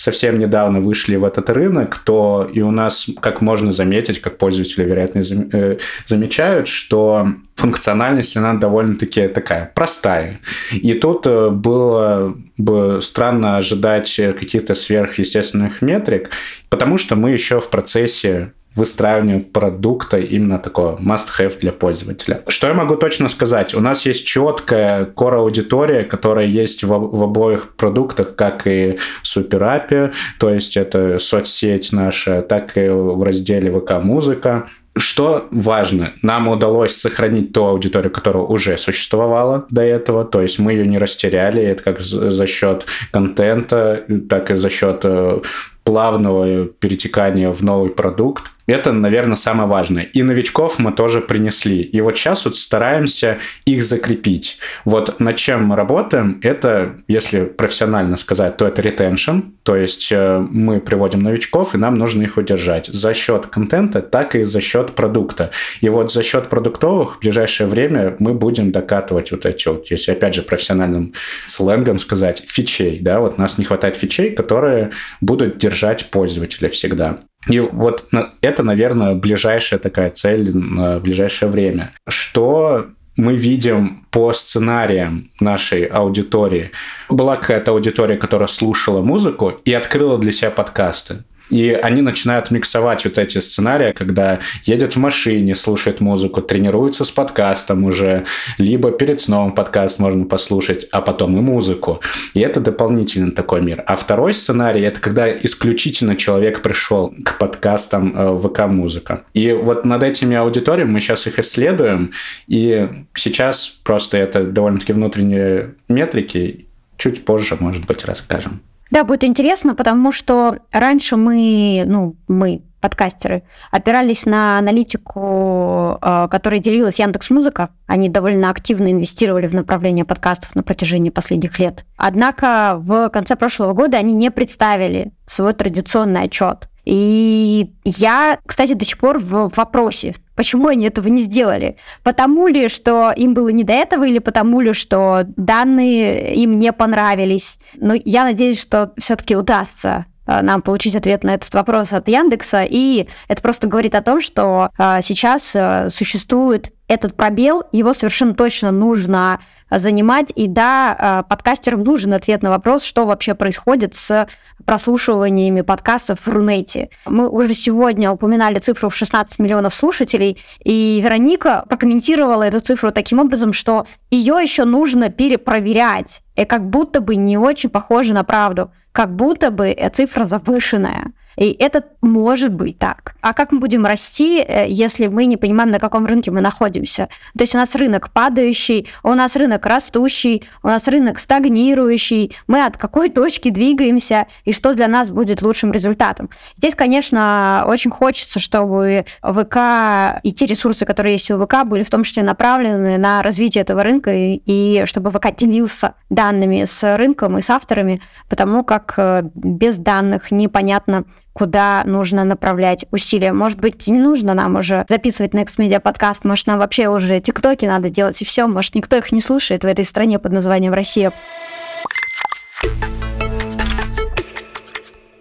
совсем 0.05 0.37
недавно 0.37 0.81
вышли 0.81 1.15
в 1.15 1.25
этот 1.25 1.49
рынок, 1.49 1.97
то 1.97 2.47
и 2.53 2.61
у 2.61 2.69
нас, 2.69 3.09
как 3.21 3.41
можно 3.41 3.71
заметить, 3.71 4.21
как 4.21 4.37
пользователи, 4.37 4.83
вероятно, 4.83 5.21
э, 5.51 5.77
замечают, 6.05 6.67
что 6.67 7.27
функциональность, 7.55 8.37
она 8.37 8.53
довольно-таки 8.53 9.27
такая 9.27 9.71
простая. 9.73 10.39
И 10.71 10.93
тут 10.93 11.25
э, 11.25 11.49
было 11.49 12.37
бы 12.57 12.99
странно 13.01 13.57
ожидать 13.57 14.15
каких-то 14.15 14.75
сверхъестественных 14.75 15.81
метрик, 15.81 16.29
потому 16.69 16.99
что 16.99 17.15
мы 17.15 17.31
еще 17.31 17.59
в 17.59 17.69
процессе 17.69 18.51
выстраиванию 18.75 19.41
продукта 19.41 20.17
именно 20.17 20.59
такого 20.59 20.97
must-have 20.97 21.59
для 21.59 21.71
пользователя. 21.71 22.43
Что 22.47 22.67
я 22.67 22.73
могу 22.73 22.95
точно 22.95 23.29
сказать? 23.29 23.73
У 23.73 23.79
нас 23.79 24.05
есть 24.05 24.25
четкая 24.25 25.05
core-аудитория, 25.05 26.03
которая 26.03 26.45
есть 26.45 26.83
в, 26.83 26.87
в 26.89 27.23
обоих 27.23 27.75
продуктах, 27.75 28.35
как 28.35 28.67
и 28.67 28.97
в 29.23 29.37
SuperApp, 29.37 30.13
то 30.39 30.49
есть 30.49 30.77
это 30.77 31.19
соцсеть 31.19 31.91
наша, 31.91 32.41
так 32.41 32.77
и 32.77 32.87
в 32.87 33.23
разделе 33.23 33.71
ВК-музыка. 33.71 34.67
Что 34.97 35.47
важно, 35.51 36.13
нам 36.21 36.47
удалось 36.47 36.95
сохранить 36.95 37.51
ту 37.51 37.65
аудиторию, 37.65 38.11
которая 38.11 38.43
уже 38.43 38.77
существовала 38.77 39.65
до 39.69 39.81
этого, 39.81 40.23
то 40.23 40.41
есть 40.41 40.57
мы 40.57 40.71
ее 40.71 40.87
не 40.87 40.97
растеряли, 40.97 41.61
это 41.61 41.83
как 41.83 41.99
за 41.99 42.47
счет 42.47 42.85
контента, 43.11 44.05
так 44.29 44.51
и 44.51 44.55
за 44.55 44.69
счет 44.69 45.01
э, 45.03 45.41
плавного 45.83 46.65
перетекания 46.65 47.51
в 47.51 47.61
новый 47.61 47.89
продукт. 47.89 48.51
Это, 48.67 48.91
наверное, 48.91 49.35
самое 49.35 49.69
важное. 49.69 50.03
И 50.03 50.23
новичков 50.23 50.79
мы 50.79 50.91
тоже 50.91 51.21
принесли. 51.21 51.81
И 51.81 52.01
вот 52.01 52.17
сейчас 52.17 52.45
вот 52.45 52.55
стараемся 52.55 53.37
их 53.65 53.83
закрепить. 53.83 54.57
Вот 54.85 55.19
над 55.19 55.35
чем 55.35 55.65
мы 55.65 55.75
работаем, 55.75 56.39
это, 56.41 56.97
если 57.07 57.45
профессионально 57.45 58.17
сказать, 58.17 58.57
то 58.57 58.67
это 58.67 58.81
retention, 58.81 59.51
то 59.63 59.75
есть 59.75 60.11
э, 60.11 60.39
мы 60.39 60.79
приводим 60.79 61.21
новичков, 61.21 61.75
и 61.75 61.77
нам 61.77 61.95
нужно 61.95 62.23
их 62.23 62.37
удержать 62.37 62.87
за 62.87 63.13
счет 63.13 63.47
контента, 63.47 64.01
так 64.01 64.35
и 64.35 64.43
за 64.43 64.61
счет 64.61 64.95
продукта. 64.95 65.51
И 65.81 65.89
вот 65.89 66.11
за 66.11 66.23
счет 66.23 66.49
продуктовых 66.49 67.17
в 67.17 67.19
ближайшее 67.19 67.67
время 67.67 68.15
мы 68.19 68.33
будем 68.33 68.71
докатывать 68.71 69.31
вот 69.31 69.45
эти 69.45 69.67
вот, 69.67 69.91
если 69.91 70.11
опять 70.11 70.35
же 70.35 70.41
профессиональным 70.41 71.13
сленгом 71.47 71.99
сказать, 71.99 72.43
фичей, 72.47 72.99
да, 72.99 73.19
вот 73.19 73.37
нас 73.37 73.57
не 73.57 73.65
хватает 73.65 73.95
фичей, 73.95 74.31
которые 74.31 74.91
будут 75.21 75.57
держать 75.57 76.09
пользователя 76.09 76.69
всегда. 76.69 77.19
И 77.47 77.59
вот 77.59 78.05
это, 78.41 78.63
наверное, 78.63 79.15
ближайшая 79.15 79.79
такая 79.79 80.09
цель 80.09 80.55
на 80.55 80.99
ближайшее 80.99 81.49
время. 81.49 81.93
Что 82.07 82.87
мы 83.17 83.35
видим 83.35 84.05
по 84.11 84.33
сценариям 84.33 85.29
нашей 85.39 85.85
аудитории. 85.85 86.71
Была 87.09 87.35
какая-то 87.37 87.71
аудитория, 87.71 88.17
которая 88.17 88.47
слушала 88.47 89.01
музыку 89.01 89.53
и 89.63 89.73
открыла 89.73 90.17
для 90.17 90.31
себя 90.31 90.51
подкасты. 90.51 91.23
И 91.49 91.69
они 91.71 92.01
начинают 92.01 92.51
миксовать 92.51 93.05
вот 93.05 93.17
эти 93.17 93.39
сценарии, 93.39 93.91
когда 93.91 94.39
едет 94.63 94.95
в 94.95 94.99
машине, 94.99 95.55
слушает 95.55 96.01
музыку, 96.01 96.41
тренируется 96.41 97.05
с 97.05 97.11
подкастом 97.11 97.83
уже, 97.85 98.25
либо 98.57 98.91
перед 98.91 99.19
сном 99.19 99.51
подкаст 99.51 99.99
можно 99.99 100.25
послушать, 100.25 100.87
а 100.91 101.01
потом 101.01 101.37
и 101.37 101.41
музыку. 101.41 102.01
И 102.33 102.39
это 102.39 102.59
дополнительный 102.59 103.31
такой 103.31 103.61
мир. 103.61 103.83
А 103.85 103.95
второй 103.95 104.33
сценарий— 104.33 104.81
это 104.83 104.99
когда 104.99 105.31
исключительно 105.31 106.15
человек 106.15 106.61
пришел 106.61 107.13
к 107.23 107.37
подкастам 107.37 108.13
э, 108.15 108.39
ВК-музыка. 108.39 109.23
И 109.33 109.51
вот 109.51 109.85
над 109.85 110.03
этими 110.03 110.35
аудиториями 110.35 110.91
мы 110.91 110.99
сейчас 110.99 111.27
их 111.27 111.39
исследуем, 111.39 112.11
и 112.47 112.89
сейчас 113.13 113.67
просто 113.83 114.17
это 114.17 114.43
довольно-таки 114.43 114.93
внутренние 114.93 115.75
метрики, 115.87 116.65
чуть 116.97 117.25
позже, 117.25 117.57
может 117.59 117.85
быть, 117.85 118.05
расскажем. 118.05 118.61
Да, 118.91 119.03
будет 119.03 119.23
интересно, 119.23 119.75
потому 119.75 120.11
что 120.11 120.57
раньше 120.71 121.17
мы, 121.17 121.83
ну, 121.85 122.15
мы, 122.27 122.61
подкастеры, 122.81 123.43
опирались 123.71 124.25
на 124.27 124.59
аналитику, 124.59 125.97
э, 126.01 126.27
которой 126.29 126.59
делилась 126.59 126.99
Яндекс 126.99 127.31
Музыка. 127.31 127.69
Они 127.87 128.09
довольно 128.09 128.51
активно 128.51 128.91
инвестировали 128.91 129.47
в 129.47 129.55
направление 129.55 130.05
подкастов 130.05 130.55
на 130.55 130.61
протяжении 130.61 131.09
последних 131.09 131.57
лет. 131.57 131.83
Однако 131.97 132.75
в 132.77 133.09
конце 133.09 133.35
прошлого 133.35 133.73
года 133.73 133.97
они 133.97 134.13
не 134.13 134.29
представили 134.29 135.13
свой 135.25 135.53
традиционный 135.53 136.23
отчет. 136.23 136.69
И 136.85 137.73
я, 137.83 138.37
кстати, 138.45 138.73
до 138.73 138.85
сих 138.85 138.99
пор 138.99 139.17
в 139.17 139.49
вопросе, 139.55 140.13
почему 140.35 140.67
они 140.67 140.85
этого 140.85 141.07
не 141.07 141.23
сделали. 141.23 141.77
Потому 142.03 142.47
ли, 142.47 142.67
что 142.69 143.11
им 143.11 143.33
было 143.33 143.49
не 143.49 143.63
до 143.63 143.73
этого, 143.73 144.05
или 144.05 144.19
потому 144.19 144.61
ли, 144.61 144.73
что 144.73 145.21
данные 145.37 146.35
им 146.35 146.59
не 146.59 146.71
понравились. 146.73 147.59
Но 147.75 147.93
я 147.93 148.23
надеюсь, 148.23 148.61
что 148.61 148.91
все-таки 148.97 149.35
удастся 149.35 150.05
э, 150.27 150.41
нам 150.41 150.61
получить 150.61 150.95
ответ 150.95 151.23
на 151.23 151.35
этот 151.35 151.53
вопрос 151.53 151.93
от 151.93 152.07
Яндекса. 152.07 152.65
И 152.69 153.07
это 153.27 153.41
просто 153.41 153.67
говорит 153.67 153.95
о 153.95 154.01
том, 154.01 154.21
что 154.21 154.69
э, 154.77 154.99
сейчас 155.01 155.55
э, 155.55 155.89
существует 155.89 156.71
этот 156.87 157.15
пробел, 157.15 157.63
его 157.71 157.93
совершенно 157.93 158.35
точно 158.35 158.71
нужно 158.71 159.39
занимать. 159.71 160.31
И 160.35 160.47
да, 160.47 161.23
э, 161.25 161.29
подкастерам 161.29 161.83
нужен 161.83 162.13
ответ 162.13 162.43
на 162.43 162.49
вопрос, 162.49 162.83
что 162.83 163.05
вообще 163.05 163.33
происходит 163.33 163.95
с 163.95 164.27
прослушиваниями 164.65 165.61
подкастов 165.61 166.19
в 166.21 166.27
Рунете. 166.27 166.89
Мы 167.05 167.27
уже 167.27 167.53
сегодня 167.53 168.11
упоминали 168.11 168.59
цифру 168.59 168.89
в 168.89 168.95
16 168.95 169.39
миллионов 169.39 169.73
слушателей, 169.73 170.37
и 170.63 171.01
Вероника 171.03 171.65
прокомментировала 171.67 172.43
эту 172.43 172.59
цифру 172.59 172.91
таким 172.91 173.19
образом, 173.19 173.53
что 173.53 173.87
ее 174.11 174.37
еще 174.41 174.65
нужно 174.65 175.09
перепроверять. 175.09 176.21
И 176.35 176.45
как 176.45 176.69
будто 176.69 177.01
бы 177.01 177.15
не 177.15 177.37
очень 177.37 177.69
похоже 177.69 178.13
на 178.13 178.23
правду, 178.23 178.71
как 178.91 179.15
будто 179.15 179.51
бы 179.51 179.75
цифра 179.93 180.25
завышенная. 180.25 181.13
И 181.37 181.51
это 181.51 181.83
может 182.01 182.53
быть 182.53 182.79
так. 182.79 183.15
А 183.21 183.33
как 183.33 183.51
мы 183.51 183.59
будем 183.59 183.85
расти, 183.85 184.39
э, 184.39 184.67
если 184.69 185.07
мы 185.07 185.25
не 185.25 185.37
понимаем, 185.37 185.71
на 185.71 185.79
каком 185.79 186.05
рынке 186.05 186.31
мы 186.31 186.41
находимся? 186.41 186.74
То 186.79 187.43
есть 187.43 187.55
у 187.55 187.57
нас 187.57 187.75
рынок 187.75 188.11
падающий, 188.11 188.87
у 189.03 189.13
нас 189.13 189.35
рынок 189.35 189.65
растущий, 189.65 190.43
у 190.63 190.67
нас 190.67 190.87
рынок 190.87 191.19
стагнирующий. 191.19 192.35
Мы 192.47 192.65
от 192.65 192.77
какой 192.77 193.09
точки 193.09 193.49
двигаемся 193.49 194.27
и 194.43 194.51
что 194.51 194.73
для 194.73 194.87
нас 194.87 195.09
будет 195.09 195.41
лучшим 195.41 195.71
результатом? 195.71 196.29
Здесь, 196.57 196.75
конечно, 196.75 197.65
очень 197.67 197.91
хочется, 197.91 198.39
чтобы 198.39 199.05
ВК 199.21 200.19
и 200.23 200.33
те 200.33 200.45
ресурсы, 200.45 200.85
которые 200.85 201.13
есть 201.13 201.29
у 201.31 201.43
ВК, 201.43 201.63
были 201.65 201.83
в 201.83 201.89
том 201.89 202.03
числе 202.03 202.23
направлены 202.23 202.97
на 202.97 203.21
развитие 203.21 203.61
этого 203.61 203.83
рынка 203.83 204.13
и, 204.13 204.41
и 204.45 204.83
чтобы 204.85 205.11
ВК 205.11 205.35
делился 205.35 205.95
данными 206.09 206.65
с 206.65 206.97
рынком 206.97 207.37
и 207.37 207.41
с 207.41 207.49
авторами, 207.49 208.01
потому 208.29 208.63
как 208.63 208.93
э, 208.97 209.23
без 209.33 209.77
данных 209.77 210.31
непонятно, 210.31 211.05
куда 211.35 211.83
нужно 211.85 212.23
направлять 212.23 212.85
усилия. 212.91 213.33
Может 213.33 213.59
быть, 213.59 213.85
не 213.87 213.99
нужно 213.99 214.33
нам 214.33 214.55
уже 214.55 214.85
записывать 214.87 215.33
Next 215.33 215.59
Media 215.59 215.81
подкаст, 215.81 216.23
может, 216.23 216.47
нам 216.47 216.59
вообще 216.59 216.87
уже 216.87 217.19
тиктоки 217.19 217.65
надо 217.65 217.89
делать 217.89 218.21
и 218.21 218.25
все, 218.25 218.47
может, 218.47 218.73
никто 218.73 218.95
их 218.95 219.11
не 219.11 219.19
слушает 219.19 219.63
в 219.63 219.67
этой 219.67 219.83
стране 219.83 220.17
под 220.17 220.31
названием 220.31 220.73
Россия. 220.73 221.11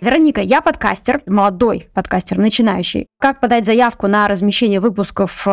Вероника, 0.00 0.40
я 0.42 0.60
подкастер, 0.60 1.22
молодой 1.26 1.88
подкастер, 1.94 2.38
начинающий. 2.38 3.06
Как 3.18 3.40
подать 3.40 3.64
заявку 3.64 4.06
на 4.06 4.28
размещение 4.28 4.78
выпусков 4.78 5.44
э, 5.46 5.50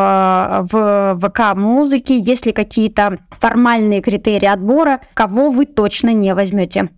в 0.70 1.18
ВК 1.20 1.56
музыки? 1.56 2.12
Есть 2.12 2.44
ли 2.44 2.52
какие-то 2.52 3.18
формальные 3.30 4.02
критерии 4.02 4.46
отбора? 4.46 5.00
Кого 5.14 5.48
вы 5.48 5.64
точно 5.64 6.12
не 6.12 6.34
возьмете? 6.34 6.90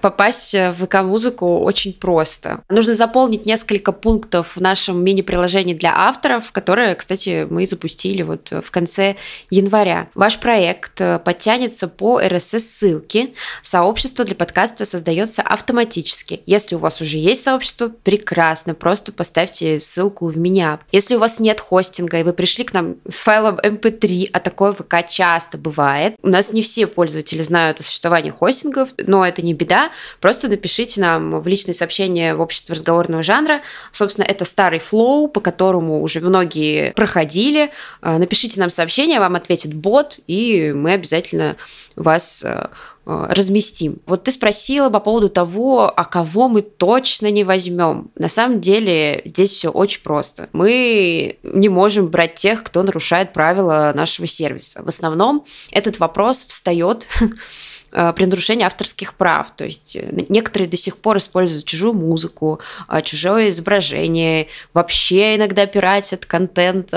Попасть 0.00 0.54
в 0.54 0.72
ВК-музыку 0.72 1.58
очень 1.60 1.92
просто. 1.92 2.62
Нужно 2.68 2.94
заполнить 2.94 3.46
несколько 3.46 3.92
пунктов 3.92 4.56
в 4.56 4.60
нашем 4.60 5.02
мини-приложении 5.02 5.74
для 5.74 5.92
авторов, 5.94 6.52
которое, 6.52 6.94
кстати, 6.94 7.46
мы 7.48 7.66
запустили 7.66 8.22
вот 8.22 8.50
в 8.50 8.70
конце 8.70 9.16
января. 9.50 10.08
Ваш 10.14 10.38
проект 10.38 11.00
э, 11.00 11.18
подтянется 11.18 11.88
по 11.88 12.20
RSS-ссылке. 12.20 13.30
Сообщество 13.62 14.24
для 14.24 14.34
подкаста 14.34 14.84
создается 14.84 15.42
автоматически. 15.42 16.42
Если 16.46 16.74
у 16.74 16.78
вас 16.78 17.00
уже 17.00 17.18
есть 17.18 17.44
сообщество, 17.44 17.88
прекрасно, 17.88 18.74
просто 18.74 19.12
поставьте 19.12 19.80
ссылку 19.80 20.26
в 20.26 20.38
меня. 20.38 20.80
Если 20.92 21.16
у 21.16 21.18
вас 21.18 21.40
нет 21.40 21.60
хостинга, 21.60 22.20
и 22.20 22.22
вы 22.22 22.32
пришли 22.32 22.64
к 22.64 22.72
нам 22.72 22.96
с 23.08 23.20
файлом 23.20 23.58
MP3, 23.58 24.30
а 24.32 24.40
такое 24.40 24.72
ВК 24.72 25.06
часто 25.08 25.58
бывает, 25.58 26.16
у 26.22 26.28
нас 26.28 26.52
не 26.52 26.62
все 26.62 26.86
пользователи 26.86 27.42
знают 27.42 27.80
о 27.80 27.82
существовании 27.82 28.30
хостингов, 28.30 28.90
но 28.98 29.26
это 29.26 29.42
не 29.42 29.54
беда. 29.54 29.90
Просто 30.20 30.48
напишите 30.48 31.00
нам 31.00 31.40
в 31.40 31.46
личные 31.46 31.74
сообщения 31.74 32.34
в 32.34 32.40
обществе 32.40 32.74
разговорного 32.74 33.22
жанра. 33.22 33.60
Собственно, 33.92 34.24
это 34.24 34.44
старый 34.44 34.78
флоу, 34.78 35.28
по 35.28 35.40
которому 35.40 36.02
уже 36.02 36.20
многие 36.20 36.92
проходили. 36.92 37.70
А, 38.00 38.18
напишите 38.18 38.60
нам 38.60 38.70
сообщение, 38.70 39.20
вам 39.20 39.36
ответит 39.36 39.74
бот, 39.74 40.20
и 40.26 40.72
мы 40.74 40.92
обязательно 40.92 41.56
вас 41.94 42.44
а, 42.44 42.70
а, 43.06 43.32
разместим. 43.32 44.00
Вот 44.06 44.24
ты 44.24 44.30
спросила 44.30 44.90
по 44.90 45.00
поводу 45.00 45.28
того, 45.28 45.92
а 45.94 46.04
кого 46.04 46.48
мы 46.48 46.62
точно 46.62 47.30
не 47.30 47.44
возьмем. 47.44 48.10
На 48.16 48.28
самом 48.28 48.60
деле 48.60 49.22
здесь 49.24 49.52
все 49.52 49.70
очень 49.70 50.02
просто. 50.02 50.48
Мы 50.52 51.38
не 51.42 51.68
можем 51.68 52.08
брать 52.08 52.34
тех, 52.34 52.62
кто 52.62 52.82
нарушает 52.82 53.32
правила 53.32 53.92
нашего 53.94 54.26
сервиса. 54.26 54.82
В 54.82 54.88
основном 54.88 55.44
этот 55.70 55.98
вопрос 55.98 56.44
встает 56.44 57.08
Э, 57.20 57.26
при 58.14 58.26
нарушении 58.26 58.64
авторских 58.64 59.14
прав. 59.14 59.50
То 59.56 59.64
есть 59.64 59.96
э, 59.96 60.06
некоторые 60.28 60.68
до 60.68 60.76
сих 60.76 60.98
пор 60.98 61.16
используют 61.16 61.64
чужую 61.64 61.94
музыку, 61.94 62.60
э, 62.88 63.00
чужое 63.02 63.48
изображение, 63.48 64.48
вообще 64.74 65.36
иногда 65.36 65.66
пиратят 65.66 66.26
контент 66.26 66.92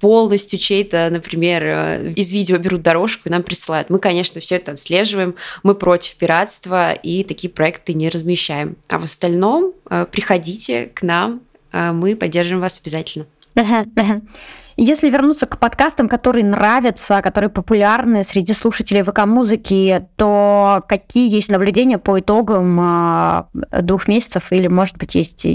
полностью 0.00 0.58
чей-то, 0.58 1.08
например, 1.10 2.10
из 2.16 2.32
видео 2.32 2.58
берут 2.58 2.82
дорожку 2.82 3.28
и 3.28 3.32
нам 3.32 3.42
присылают. 3.42 3.90
Мы, 3.90 3.98
конечно, 3.98 4.40
все 4.40 4.56
это 4.56 4.72
отслеживаем, 4.72 5.36
мы 5.62 5.74
против 5.74 6.16
пиратства 6.16 6.92
и 6.92 7.22
такие 7.22 7.50
проекты 7.50 7.94
не 7.94 8.08
размещаем. 8.08 8.76
А 8.88 8.98
в 8.98 9.04
остальном 9.04 9.72
приходите 10.10 10.86
к 10.86 11.02
нам, 11.02 11.42
мы 11.72 12.16
поддержим 12.16 12.60
вас 12.60 12.80
обязательно. 12.80 13.26
Если 14.76 15.08
вернуться 15.08 15.46
к 15.46 15.58
подкастам, 15.58 16.08
которые 16.08 16.44
нравятся, 16.44 17.22
которые 17.22 17.50
популярны 17.50 18.24
среди 18.24 18.52
слушателей 18.52 19.02
ВК-музыки, 19.02 20.06
то 20.16 20.82
какие 20.88 21.32
есть 21.32 21.48
наблюдения 21.48 21.98
по 21.98 22.18
итогам 22.18 22.78
а, 22.80 23.48
двух 23.82 24.08
месяцев? 24.08 24.50
Или, 24.50 24.66
может 24.66 24.96
быть, 24.96 25.14
есть 25.14 25.46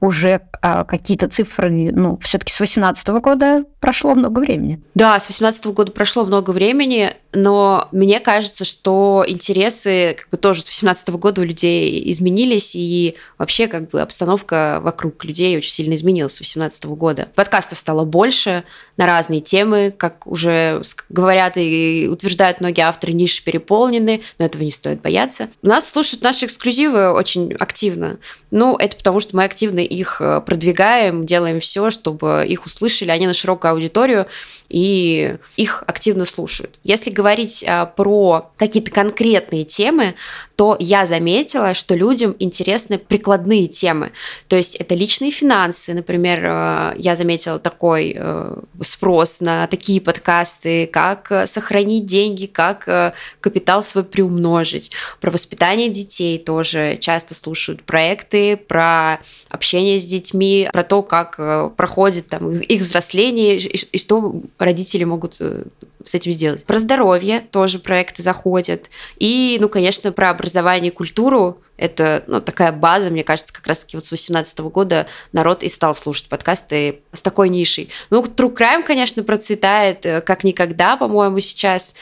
уже 0.00 0.42
а, 0.62 0.84
какие-то 0.84 1.28
цифры? 1.28 1.90
Ну, 1.92 2.18
все-таки 2.18 2.52
с 2.52 2.58
2018 2.58 3.08
года 3.08 3.64
прошло 3.80 4.14
много 4.14 4.38
времени. 4.38 4.80
Да, 4.94 5.18
с 5.18 5.26
2018 5.26 5.66
года 5.66 5.92
прошло 5.92 6.24
много 6.24 6.50
времени, 6.50 7.14
но 7.32 7.88
мне 7.92 8.20
кажется, 8.20 8.64
что 8.64 9.24
интересы 9.26 10.16
как 10.18 10.30
бы 10.30 10.36
тоже 10.36 10.62
с 10.62 10.64
2018 10.64 11.10
года 11.10 11.40
у 11.40 11.44
людей 11.44 12.10
изменились, 12.10 12.74
и 12.76 13.16
вообще 13.38 13.66
как 13.66 13.90
бы 13.90 14.00
обстановка 14.00 14.78
вокруг 14.82 15.24
людей 15.24 15.56
очень 15.56 15.72
сильно 15.72 15.94
изменилась 15.94 16.32
с 16.32 16.38
2018 16.38 16.84
года. 16.86 17.28
Подкастов 17.34 17.78
стало 17.78 18.04
больше, 18.04 18.43
больше 18.44 18.64
на 18.96 19.06
разные 19.06 19.40
темы, 19.40 19.92
как 19.96 20.26
уже 20.26 20.80
говорят 21.08 21.56
и 21.56 22.08
утверждают 22.10 22.60
многие 22.60 22.82
авторы, 22.82 23.12
ниши 23.12 23.42
переполнены, 23.42 24.22
но 24.38 24.44
этого 24.44 24.62
не 24.62 24.70
стоит 24.70 25.00
бояться. 25.02 25.48
Нас 25.62 25.90
слушают 25.90 26.22
наши 26.22 26.46
эксклюзивы 26.46 27.12
очень 27.12 27.52
активно. 27.54 28.18
Ну, 28.52 28.76
это 28.76 28.96
потому, 28.96 29.18
что 29.18 29.34
мы 29.34 29.42
активно 29.44 29.80
их 29.80 30.20
э, 30.20 30.40
продвигаем, 30.40 31.26
делаем 31.26 31.58
все, 31.58 31.90
чтобы 31.90 32.44
их 32.46 32.66
услышали, 32.66 33.10
они 33.10 33.26
на 33.26 33.34
широкую 33.34 33.72
аудиторию, 33.72 34.26
и 34.68 35.36
их 35.56 35.84
активно 35.86 36.24
слушают. 36.24 36.78
Если 36.82 37.10
говорить 37.10 37.64
а, 37.66 37.86
про 37.86 38.50
какие-то 38.56 38.90
конкретные 38.90 39.64
темы, 39.64 40.14
то 40.56 40.76
я 40.78 41.04
заметила, 41.06 41.74
что 41.74 41.94
людям 41.94 42.34
интересны 42.38 42.98
прикладные 42.98 43.68
темы. 43.68 44.12
То 44.48 44.56
есть 44.56 44.76
это 44.76 44.94
личные 44.94 45.32
финансы, 45.32 45.94
например, 45.94 46.40
э, 46.44 46.94
я 46.96 47.16
заметила 47.16 47.58
такой 47.58 48.14
э, 48.16 48.56
спрос 48.82 49.40
на 49.40 49.66
такие 49.66 50.00
подкасты, 50.00 50.86
как 50.86 51.46
сохранить 51.46 52.06
деньги, 52.06 52.46
как 52.46 53.14
капитал 53.40 53.82
свой 53.82 54.04
приумножить. 54.04 54.92
Про 55.20 55.32
воспитание 55.32 55.88
детей 55.88 56.38
тоже 56.38 56.96
часто 57.00 57.34
слушают 57.34 57.82
проекты, 57.82 58.56
про 58.56 59.18
общение 59.50 59.98
с 59.98 60.04
детьми, 60.04 60.68
про 60.72 60.84
то, 60.84 61.02
как 61.02 61.76
проходит 61.76 62.28
там 62.28 62.58
их 62.58 62.80
взросление 62.80 63.56
и 63.56 63.98
что 63.98 64.42
родители 64.64 65.04
могут 65.04 65.36
э, 65.40 65.64
с 66.02 66.14
этим 66.14 66.32
сделать. 66.32 66.64
Про 66.64 66.78
здоровье 66.78 67.40
тоже 67.40 67.78
проекты 67.78 68.22
заходят. 68.22 68.90
И, 69.18 69.58
ну, 69.60 69.68
конечно, 69.68 70.12
про 70.12 70.30
образование 70.30 70.90
и 70.90 70.94
культуру. 70.94 71.60
Это 71.76 72.24
ну, 72.26 72.40
такая 72.40 72.72
база, 72.72 73.10
мне 73.10 73.24
кажется, 73.24 73.52
как 73.52 73.66
раз-таки 73.66 73.96
вот 73.96 74.04
с 74.04 74.10
18 74.10 74.60
года 74.60 75.06
народ 75.32 75.62
и 75.62 75.68
стал 75.68 75.94
слушать 75.94 76.28
подкасты 76.28 77.00
с 77.12 77.22
такой 77.22 77.48
нишей. 77.48 77.90
Ну, 78.10 78.22
True 78.22 78.54
Crime, 78.54 78.84
конечно, 78.84 79.22
процветает 79.22 80.06
э, 80.06 80.20
как 80.20 80.44
никогда, 80.44 80.96
по-моему, 80.96 81.40
сейчас. 81.40 81.94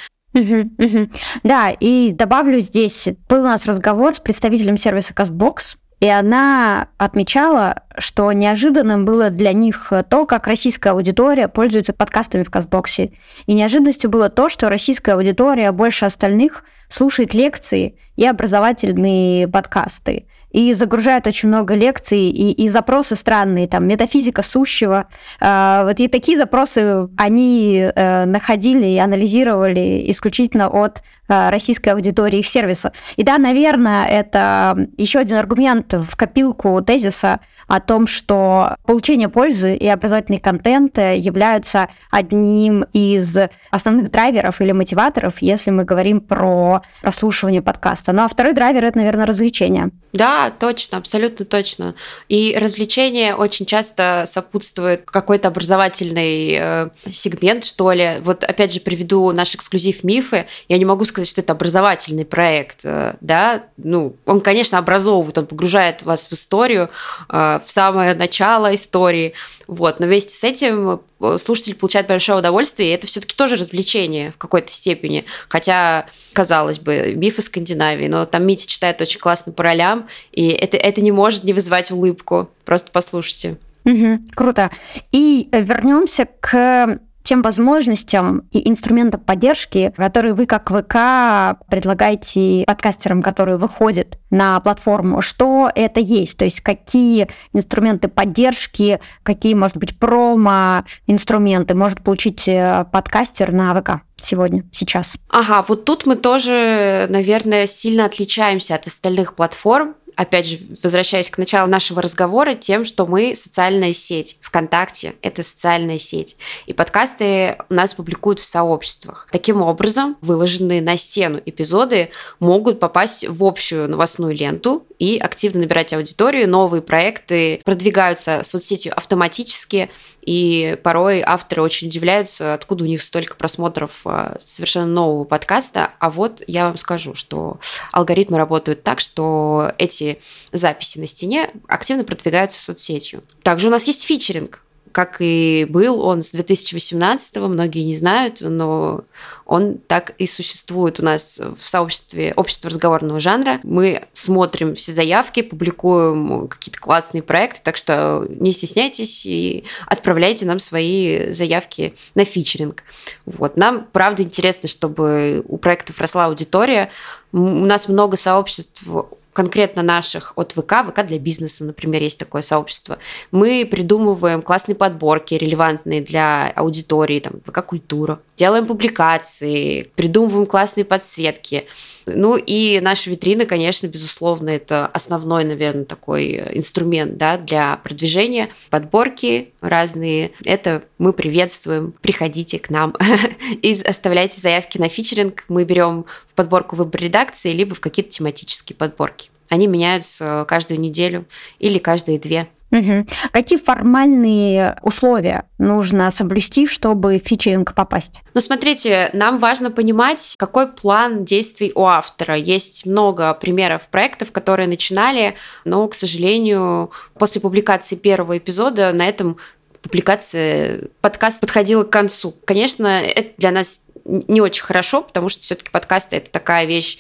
Да, 1.43 1.71
и 1.79 2.11
добавлю 2.13 2.61
здесь, 2.61 3.09
был 3.29 3.41
у 3.41 3.45
нас 3.45 3.67
разговор 3.67 4.15
с 4.15 4.19
представителем 4.21 4.79
сервиса 4.79 5.13
CastBox, 5.13 5.77
и 6.03 6.09
она 6.09 6.89
отмечала, 6.99 7.85
что 7.97 8.33
неожиданным 8.33 9.05
было 9.05 9.31
для 9.31 9.53
них 9.53 9.93
то, 10.11 10.27
как 10.27 10.49
российская 10.49 10.91
аудитория 10.91 11.47
пользуется 11.47 11.93
подкастами 11.93 12.43
в 12.43 12.51
Казбоксе. 12.51 13.13
И 13.47 13.55
неожиданностью 13.55 14.11
было 14.11 14.29
то, 14.29 14.49
что 14.49 14.69
российская 14.69 15.13
аудитория 15.13 15.71
больше 15.71 16.05
остальных 16.05 16.65
слушает 16.89 17.35
лекции 17.35 17.95
и 18.17 18.27
образовательные 18.27 19.47
подкасты 19.47 20.27
и 20.53 20.75
загружают 20.75 21.27
очень 21.27 21.49
много 21.49 21.75
лекций, 21.75 22.29
и, 22.29 22.53
и 22.53 22.69
запросы 22.69 23.17
странные, 23.17 23.67
там, 23.67 23.87
метафизика 23.87 24.43
сущего. 24.43 25.09
Э, 25.41 25.83
вот 25.85 25.99
и 25.99 26.09
такие 26.09 26.39
запросы 26.39 27.09
они 27.17 27.91
э, 27.95 28.25
находили 28.27 28.87
и 28.87 28.99
анализировали 28.99 30.05
исключительно 30.11 30.69
от 30.69 31.03
э, 31.29 31.51
российской 31.51 31.91
аудитории 31.91 32.41
их 32.41 32.47
сервиса. 32.47 32.93
И 33.17 33.23
да, 33.23 33.39
наверное, 33.39 34.07
это 34.07 34.89
еще 34.97 35.21
один 35.21 35.39
аргумент 35.39 35.95
в 35.95 36.17
копилку 36.17 36.81
тезиса 36.83 37.41
о 37.67 37.81
том, 37.81 38.07
что 38.07 38.77
получение 38.85 39.29
пользы 39.29 39.75
и 39.75 39.89
образовательный 39.89 40.39
контент 40.39 40.99
являются 40.99 41.89
одним 42.11 42.85
из 42.93 43.37
основных 43.71 44.11
драйверов 44.11 44.61
или 44.61 44.73
мотиваторов, 44.73 45.41
если 45.41 45.71
мы 45.71 45.85
говорим 45.85 46.21
про 46.21 46.83
прослушивание 47.01 47.63
подкаста. 47.63 48.13
Ну 48.13 48.23
а 48.23 48.29
второй 48.29 48.53
драйвер– 48.53 48.85
это, 48.87 48.99
наверное, 48.99 49.27
развлечение. 49.27 49.91
Да, 50.13 50.42
точно, 50.51 50.99
абсолютно 50.99 51.45
точно. 51.45 51.95
И 52.29 52.57
развлечение 52.59 53.35
очень 53.35 53.67
часто 53.67 54.25
сопутствует 54.27 55.05
какой-то 55.05 55.49
образовательный 55.49 56.57
э, 56.59 56.89
сегмент, 57.11 57.65
что 57.65 57.93
ли. 57.93 58.19
Вот 58.21 58.45
опять 58.45 58.73
же 58.73 58.81
приведу 58.81 59.33
наш 59.33 59.55
эксклюзив 59.55 60.05
«Мифы». 60.05 60.47
Я 60.69 60.79
не 60.79 60.85
могу 60.85 61.05
сказать, 61.05 61.29
что 61.29 61.41
это 61.41 61.53
образовательный 61.53 62.25
проект, 62.25 62.85
э, 62.85 63.17
да. 63.21 63.65
Ну, 63.77 64.17
он, 64.27 64.41
конечно, 64.41 64.79
образовывает, 64.79 65.39
он 65.39 65.47
погружает 65.47 66.03
вас 66.03 66.27
в 66.29 66.33
историю, 66.33 66.91
э, 67.29 67.61
в 67.65 67.71
самое 67.71 68.15
начало 68.15 68.75
истории, 68.75 69.35
вот. 69.73 70.01
Но 70.01 70.07
вместе 70.07 70.35
с 70.35 70.45
этим 70.45 71.01
э, 71.21 71.39
слушатель 71.39 71.75
получает 71.75 72.07
большое 72.07 72.39
удовольствие, 72.39 72.91
и 72.91 72.93
это 72.93 73.07
все-таки 73.07 73.35
тоже 73.35 73.57
развлечение 73.57 74.33
в 74.33 74.37
какой-то 74.37 74.71
степени. 74.71 75.25
Хотя, 75.49 76.07
казалось 76.35 76.79
бы, 76.79 77.15
мифы 77.17 77.41
Скандинавии, 77.41 78.07
но 78.07 78.27
там 78.27 78.45
Митя 78.45 78.67
читает 78.67 79.01
очень 79.01 79.19
классно 79.19 79.53
по 79.53 79.63
ролям, 79.63 80.09
и 80.33 80.49
это, 80.49 80.77
это 80.77 81.01
не 81.01 81.13
может 81.13 81.45
не 81.45 81.53
вызывать 81.53 81.91
улыбку. 81.91 82.51
Просто 82.65 82.91
послушайте. 82.93 83.59
Угу, 83.85 84.21
круто. 84.35 84.71
И 85.11 85.49
вернемся 85.53 86.27
к 86.41 86.99
тем 87.23 87.43
возможностям 87.43 88.49
и 88.51 88.69
инструментам 88.69 89.21
поддержки, 89.21 89.93
которые 89.97 90.35
вы 90.35 90.47
как 90.47 90.71
ВК 90.71 91.65
предлагаете 91.71 92.65
подкастерам, 92.67 93.23
которые 93.23 93.59
выходят 93.59 94.19
на 94.31 94.59
платформу, 94.61 95.21
что 95.21 95.71
это 95.75 96.01
есть, 96.01 96.37
то 96.37 96.45
есть 96.45 96.61
какие 96.61 97.29
инструменты 97.53 98.09
поддержки, 98.09 99.01
какие, 99.23 99.55
может 99.55 99.77
быть, 99.77 99.99
промо-инструменты 99.99 101.75
может 101.75 102.03
получить 102.03 102.49
э, 102.49 102.87
подкастер 102.93 103.53
на 103.53 103.75
ВК 103.81 104.03
сегодня, 104.17 104.65
сейчас. 104.73 105.17
Ага, 105.29 105.65
вот 105.69 105.85
тут 105.85 106.07
мы 106.07 106.17
тоже, 106.17 107.07
наверное, 107.09 107.67
сильно 107.67 108.05
отличаемся 108.05 108.75
от 108.75 108.87
остальных 108.87 109.35
платформ, 109.35 109.95
опять 110.23 110.47
же, 110.47 110.59
возвращаясь 110.83 111.31
к 111.31 111.39
началу 111.39 111.69
нашего 111.69 112.01
разговора, 112.01 112.55
тем, 112.55 112.85
что 112.85 113.07
мы 113.07 113.35
социальная 113.37 113.93
сеть. 113.93 114.39
ВКонтакте– 114.41 115.15
это 115.23 115.43
социальная 115.43 115.99
сеть. 115.99 116.37
И 116.67 116.73
подкасты 116.73 117.57
у 117.69 117.75
нас 117.75 117.95
публикуют 117.95 118.39
в 118.39 118.45
сообществах. 118.45 119.29
Таким 119.31 119.61
образом, 119.61 120.17
выложенные 120.21 120.81
на 120.81 120.97
стену 120.97 121.41
эпизоды 121.45 122.11
могут 122.41 122.81
попасть 122.81 123.29
в 123.29 123.45
общую 123.45 123.89
новостную 123.89 124.35
ленту 124.35 124.87
и 124.99 125.19
активно 125.19 125.61
набирать 125.61 125.93
аудиторию. 125.93 126.49
Новые 126.49 126.81
проекты 126.81 127.61
продвигаются 127.65 128.43
соцсетью 128.45 128.97
автоматически, 128.97 129.91
и 130.23 130.79
порой 130.83 131.21
авторы 131.25 131.63
очень 131.63 131.89
удивляются, 131.89 132.55
откуда 132.55 132.85
у 132.85 132.87
них 132.87 133.03
столько 133.03 133.35
просмотров 133.35 134.03
а, 134.05 134.37
совершенно 134.39 134.87
нового 134.87 135.25
подкаста. 135.25 135.93
А 135.99 136.11
вот 136.11 136.43
я 136.47 136.67
вам 136.67 136.77
скажу, 136.77 137.15
что 137.15 137.59
алгоритмы 137.91 138.39
работают 138.39 138.85
так, 138.85 139.01
что 139.01 139.73
эти 139.79 140.21
записи 140.53 140.99
на 140.99 141.07
стене 141.07 141.51
активно 141.67 142.05
продвигаются 142.05 142.63
соцсетью. 142.63 143.23
Также 143.43 143.67
у 143.69 143.71
нас 143.71 143.85
есть 143.89 144.05
фичеринг 144.05 144.63
как 144.93 145.17
и 145.21 145.67
был 145.69 146.01
он 146.01 146.23
с 146.23 146.33
2018 146.33 147.37
многие 147.37 147.85
не 147.85 147.97
знают, 147.97 148.43
но 148.43 149.05
он 149.45 149.79
так 149.79 150.15
и 150.19 150.27
существует 150.27 151.01
у 151.01 151.05
нас 151.05 151.41
в 151.41 151.69
сообществе 151.69 152.33
общества 152.37 152.71
разговорного 152.71 153.21
жанра. 153.21 153.61
Мы 153.63 154.07
смотрим 154.13 154.75
все 154.75 154.93
заявки, 154.93 155.43
публикуем 155.43 156.49
какие-то 156.49 156.81
классные 156.81 157.23
проекты, 157.23 157.61
так 157.63 157.77
что 157.77 158.27
не 158.29 158.53
стесняйтесь 158.53 159.27
и 159.27 159.65
отправляйте 159.87 160.47
нам 160.47 160.59
свои 160.59 161.33
заявки 161.33 161.95
на 162.15 162.25
фичеринг. 162.25 162.83
Вот. 163.27 163.57
Нам, 163.57 163.87
правда, 163.93 164.23
интересно, 164.23 164.69
чтобы 164.69 165.43
у 165.49 165.57
проектов 165.59 166.01
росла 166.01 166.27
аудитория. 166.27 166.91
У 167.33 167.39
нас 167.39 167.89
много 167.89 168.17
сообществ 168.17 168.85
конкретно 169.33 169.83
наших 169.83 170.33
от 170.37 170.53
ВК, 170.53 170.85
ВК 170.89 171.07
для 171.07 171.19
бизнеса, 171.19 171.65
например, 171.65 172.03
есть 172.03 172.19
такое 172.19 172.43
сообщество, 172.43 172.99
мы 173.31 173.67
придумываем 173.71 174.43
классные 174.43 174.77
подборки, 174.77 175.35
релевантные 175.35 176.03
для 176.03 176.49
аудитории, 176.51 177.21
там, 177.21 177.35
ВК-культура, 177.47 178.21
делаем 178.37 178.67
публикации, 178.67 179.91
придумываем 179.95 180.47
классные 180.47 180.85
подсветки. 180.85 181.67
Ну 182.07 182.37
и 182.37 182.81
наши 182.81 183.11
витрины, 183.11 183.47
конечно, 183.47 183.87
безусловно, 183.87 184.51
это 184.51 184.87
основной, 184.87 185.45
наверное, 185.45 185.85
такой 185.85 186.37
инструмент 186.57 187.17
да, 187.17 187.37
для 187.39 187.77
продвижения. 187.77 188.49
Подборки 188.71 189.53
разные, 189.61 190.33
это 190.45 190.83
мы 190.99 191.13
приветствуем. 191.13 191.95
Приходите 192.01 192.59
к 192.59 192.71
нам 192.71 192.95
и 193.63 193.73
оставляйте 193.73 194.41
заявки 194.41 194.79
на 194.79 194.89
фичеринг. 194.89 195.45
Мы 195.49 195.65
берем 195.65 196.07
в 196.27 196.35
подборку 196.35 196.77
выбор 196.77 197.01
редакции, 197.01 197.53
либо 197.53 197.75
в 197.75 197.81
какие-то 197.81 198.11
тематические 198.11 198.77
подборки. 198.77 199.31
Они 199.49 199.67
меняются 199.67 200.47
каждую 200.49 200.81
неделю 200.81 201.27
или 201.59 201.79
каждые 201.79 202.19
две. 202.19 202.49
Угу. 202.73 203.07
Какие 203.33 203.59
формальные 203.59 204.79
условия 204.83 205.45
нужно 205.59 206.11
соблюсти, 206.11 206.67
чтобы 206.67 207.19
в 207.19 207.29
фичеринг 207.29 207.75
попасть? 207.75 208.23
Ну, 208.33 208.41
смотрите, 208.41 209.11
нам 209.13 209.39
важно 209.39 209.71
понимать, 209.71 210.35
какой 210.39 210.73
план 210.73 211.27
действий 211.27 211.71
у 211.75 211.85
автора. 211.85 212.35
Есть 212.35 212.87
много 212.87 213.35
примеров 213.35 213.83
проектов, 213.89 214.33
которые 214.33 214.69
начинали, 214.69 215.35
но, 215.67 215.87
к 215.87 215.95
сожалению, 215.95 216.91
после 217.19 217.43
публикации 217.43 217.95
первого 217.95 218.39
эпизода 218.39 218.93
на 218.93 219.07
этом 219.07 219.37
публикация 219.83 220.85
подкаст 221.03 221.41
подходила 221.41 221.85
к 221.85 221.91
концу. 221.91 222.35
Конечно, 222.47 222.87
это 223.03 223.33
для 223.37 223.51
нас 223.51 223.83
не 224.05 224.41
очень 224.41 224.65
хорошо, 224.65 225.03
потому 225.03 225.29
что 225.29 225.43
все-таки 225.43 225.71
подкасты 225.71 226.17
это 226.17 226.31
такая 226.31 226.65
вещь, 226.65 226.99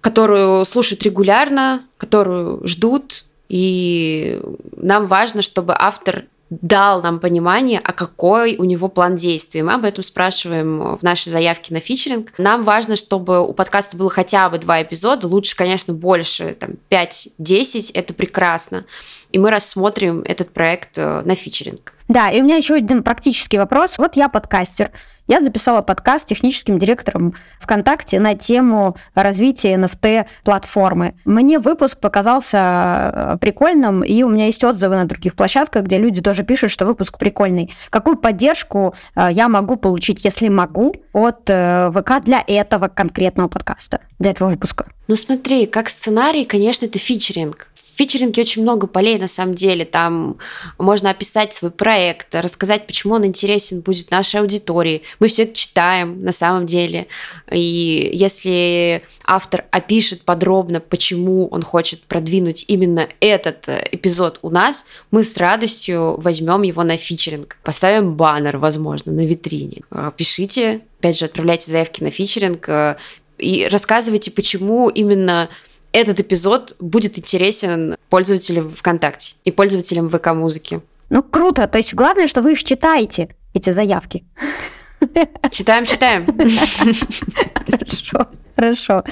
которую 0.00 0.64
слушают 0.64 1.02
регулярно, 1.02 1.84
которую 1.98 2.66
ждут, 2.66 3.24
и 3.48 4.40
нам 4.76 5.06
важно, 5.06 5.42
чтобы 5.42 5.74
автор 5.76 6.24
дал 6.50 7.02
нам 7.02 7.20
понимание, 7.20 7.80
а 7.82 7.92
какой 7.92 8.56
у 8.56 8.64
него 8.64 8.88
план 8.88 9.16
действий. 9.16 9.62
Мы 9.62 9.74
об 9.74 9.84
этом 9.84 10.04
спрашиваем 10.04 10.96
в 10.96 11.02
нашей 11.02 11.30
заявке 11.30 11.72
на 11.74 11.80
фичеринг. 11.80 12.32
Нам 12.38 12.64
важно, 12.64 12.96
чтобы 12.96 13.46
у 13.46 13.52
подкаста 13.52 13.96
было 13.96 14.10
хотя 14.10 14.48
бы 14.50 14.58
два 14.58 14.82
эпизода, 14.82 15.26
лучше, 15.26 15.56
конечно, 15.56 15.94
больше, 15.94 16.56
там, 16.58 16.72
5-10, 16.90 17.90
это 17.94 18.14
прекрасно. 18.14 18.84
И 19.34 19.38
мы 19.38 19.50
рассмотрим 19.50 20.22
этот 20.24 20.50
проект 20.50 20.96
э, 20.96 21.22
на 21.24 21.34
фичеринг. 21.34 21.94
Да, 22.06 22.30
и 22.30 22.40
у 22.40 22.44
меня 22.44 22.54
еще 22.54 22.74
один 22.74 23.02
практический 23.02 23.58
вопрос. 23.58 23.98
Вот 23.98 24.14
я 24.14 24.28
подкастер. 24.28 24.92
Я 25.26 25.40
записала 25.40 25.82
подкаст 25.82 26.22
с 26.22 26.26
техническим 26.28 26.78
директором 26.78 27.34
ВКонтакте 27.58 28.20
на 28.20 28.36
тему 28.36 28.96
развития 29.16 29.74
NFT-платформы. 29.74 31.14
Мне 31.24 31.58
выпуск 31.58 31.98
показался 31.98 32.58
э, 33.12 33.38
прикольным, 33.40 34.04
и 34.04 34.22
у 34.22 34.28
меня 34.28 34.46
есть 34.46 34.62
отзывы 34.62 34.94
на 34.94 35.04
других 35.04 35.34
площадках, 35.34 35.82
где 35.82 35.98
люди 35.98 36.22
тоже 36.22 36.44
пишут, 36.44 36.70
что 36.70 36.86
выпуск 36.86 37.18
прикольный. 37.18 37.74
Какую 37.90 38.16
поддержку 38.16 38.94
э, 39.16 39.30
я 39.32 39.48
могу 39.48 39.74
получить, 39.74 40.24
если 40.24 40.48
могу, 40.48 40.94
от 41.12 41.40
ВК 41.46 42.22
для 42.22 42.44
этого 42.46 42.86
конкретного 42.86 43.48
подкаста, 43.48 43.98
для 44.20 44.30
этого 44.30 44.50
выпуска? 44.50 44.86
Ну 45.08 45.16
смотри, 45.16 45.66
как 45.66 45.88
сценарий, 45.88 46.44
конечно, 46.44 46.86
это 46.86 47.00
фичеринг 47.00 47.68
в 47.94 47.96
фичеринге 47.96 48.42
очень 48.42 48.62
много 48.62 48.88
полей 48.88 49.18
на 49.20 49.28
самом 49.28 49.54
деле. 49.54 49.84
Там 49.84 50.38
можно 50.78 51.10
описать 51.10 51.54
свой 51.54 51.70
проект, 51.70 52.34
рассказать, 52.34 52.88
почему 52.88 53.14
он 53.14 53.24
интересен 53.24 53.82
будет 53.82 54.10
нашей 54.10 54.40
аудитории. 54.40 55.02
Мы 55.20 55.28
все 55.28 55.44
это 55.44 55.54
читаем 55.54 56.20
на 56.24 56.32
самом 56.32 56.66
деле. 56.66 57.06
И 57.52 58.10
если 58.12 59.04
автор 59.24 59.66
опишет 59.70 60.22
подробно, 60.22 60.80
почему 60.80 61.46
он 61.46 61.62
хочет 61.62 62.02
продвинуть 62.02 62.64
именно 62.66 63.08
этот 63.20 63.68
эпизод 63.68 64.40
у 64.42 64.50
нас, 64.50 64.86
мы 65.12 65.22
с 65.22 65.36
радостью 65.36 66.20
возьмем 66.20 66.62
его 66.62 66.82
на 66.82 66.96
фичеринг. 66.96 67.58
Поставим 67.62 68.16
баннер, 68.16 68.58
возможно, 68.58 69.12
на 69.12 69.24
витрине. 69.24 69.82
Пишите, 70.16 70.80
опять 70.98 71.16
же, 71.16 71.26
отправляйте 71.26 71.70
заявки 71.70 72.02
на 72.02 72.10
фичеринг 72.10 72.68
э, 72.68 72.96
и 73.38 73.68
рассказывайте, 73.70 74.32
почему 74.32 74.88
именно 74.88 75.48
этот 75.94 76.20
эпизод 76.20 76.76
будет 76.80 77.18
интересен 77.18 77.96
пользователям 78.10 78.68
ВКонтакте 78.70 79.34
и 79.44 79.52
пользователям 79.52 80.10
ВК-музыки. 80.10 80.80
Ну, 81.08 81.22
круто. 81.22 81.68
То 81.68 81.78
есть 81.78 81.94
главное, 81.94 82.26
что 82.26 82.42
вы 82.42 82.52
их 82.52 82.64
читаете, 82.64 83.28
эти 83.54 83.70
заявки. 83.70 84.24
Читаем, 85.50 85.86
читаем. 85.86 86.26
Хорошо. 87.66 88.26
Хорошо. 88.56 89.02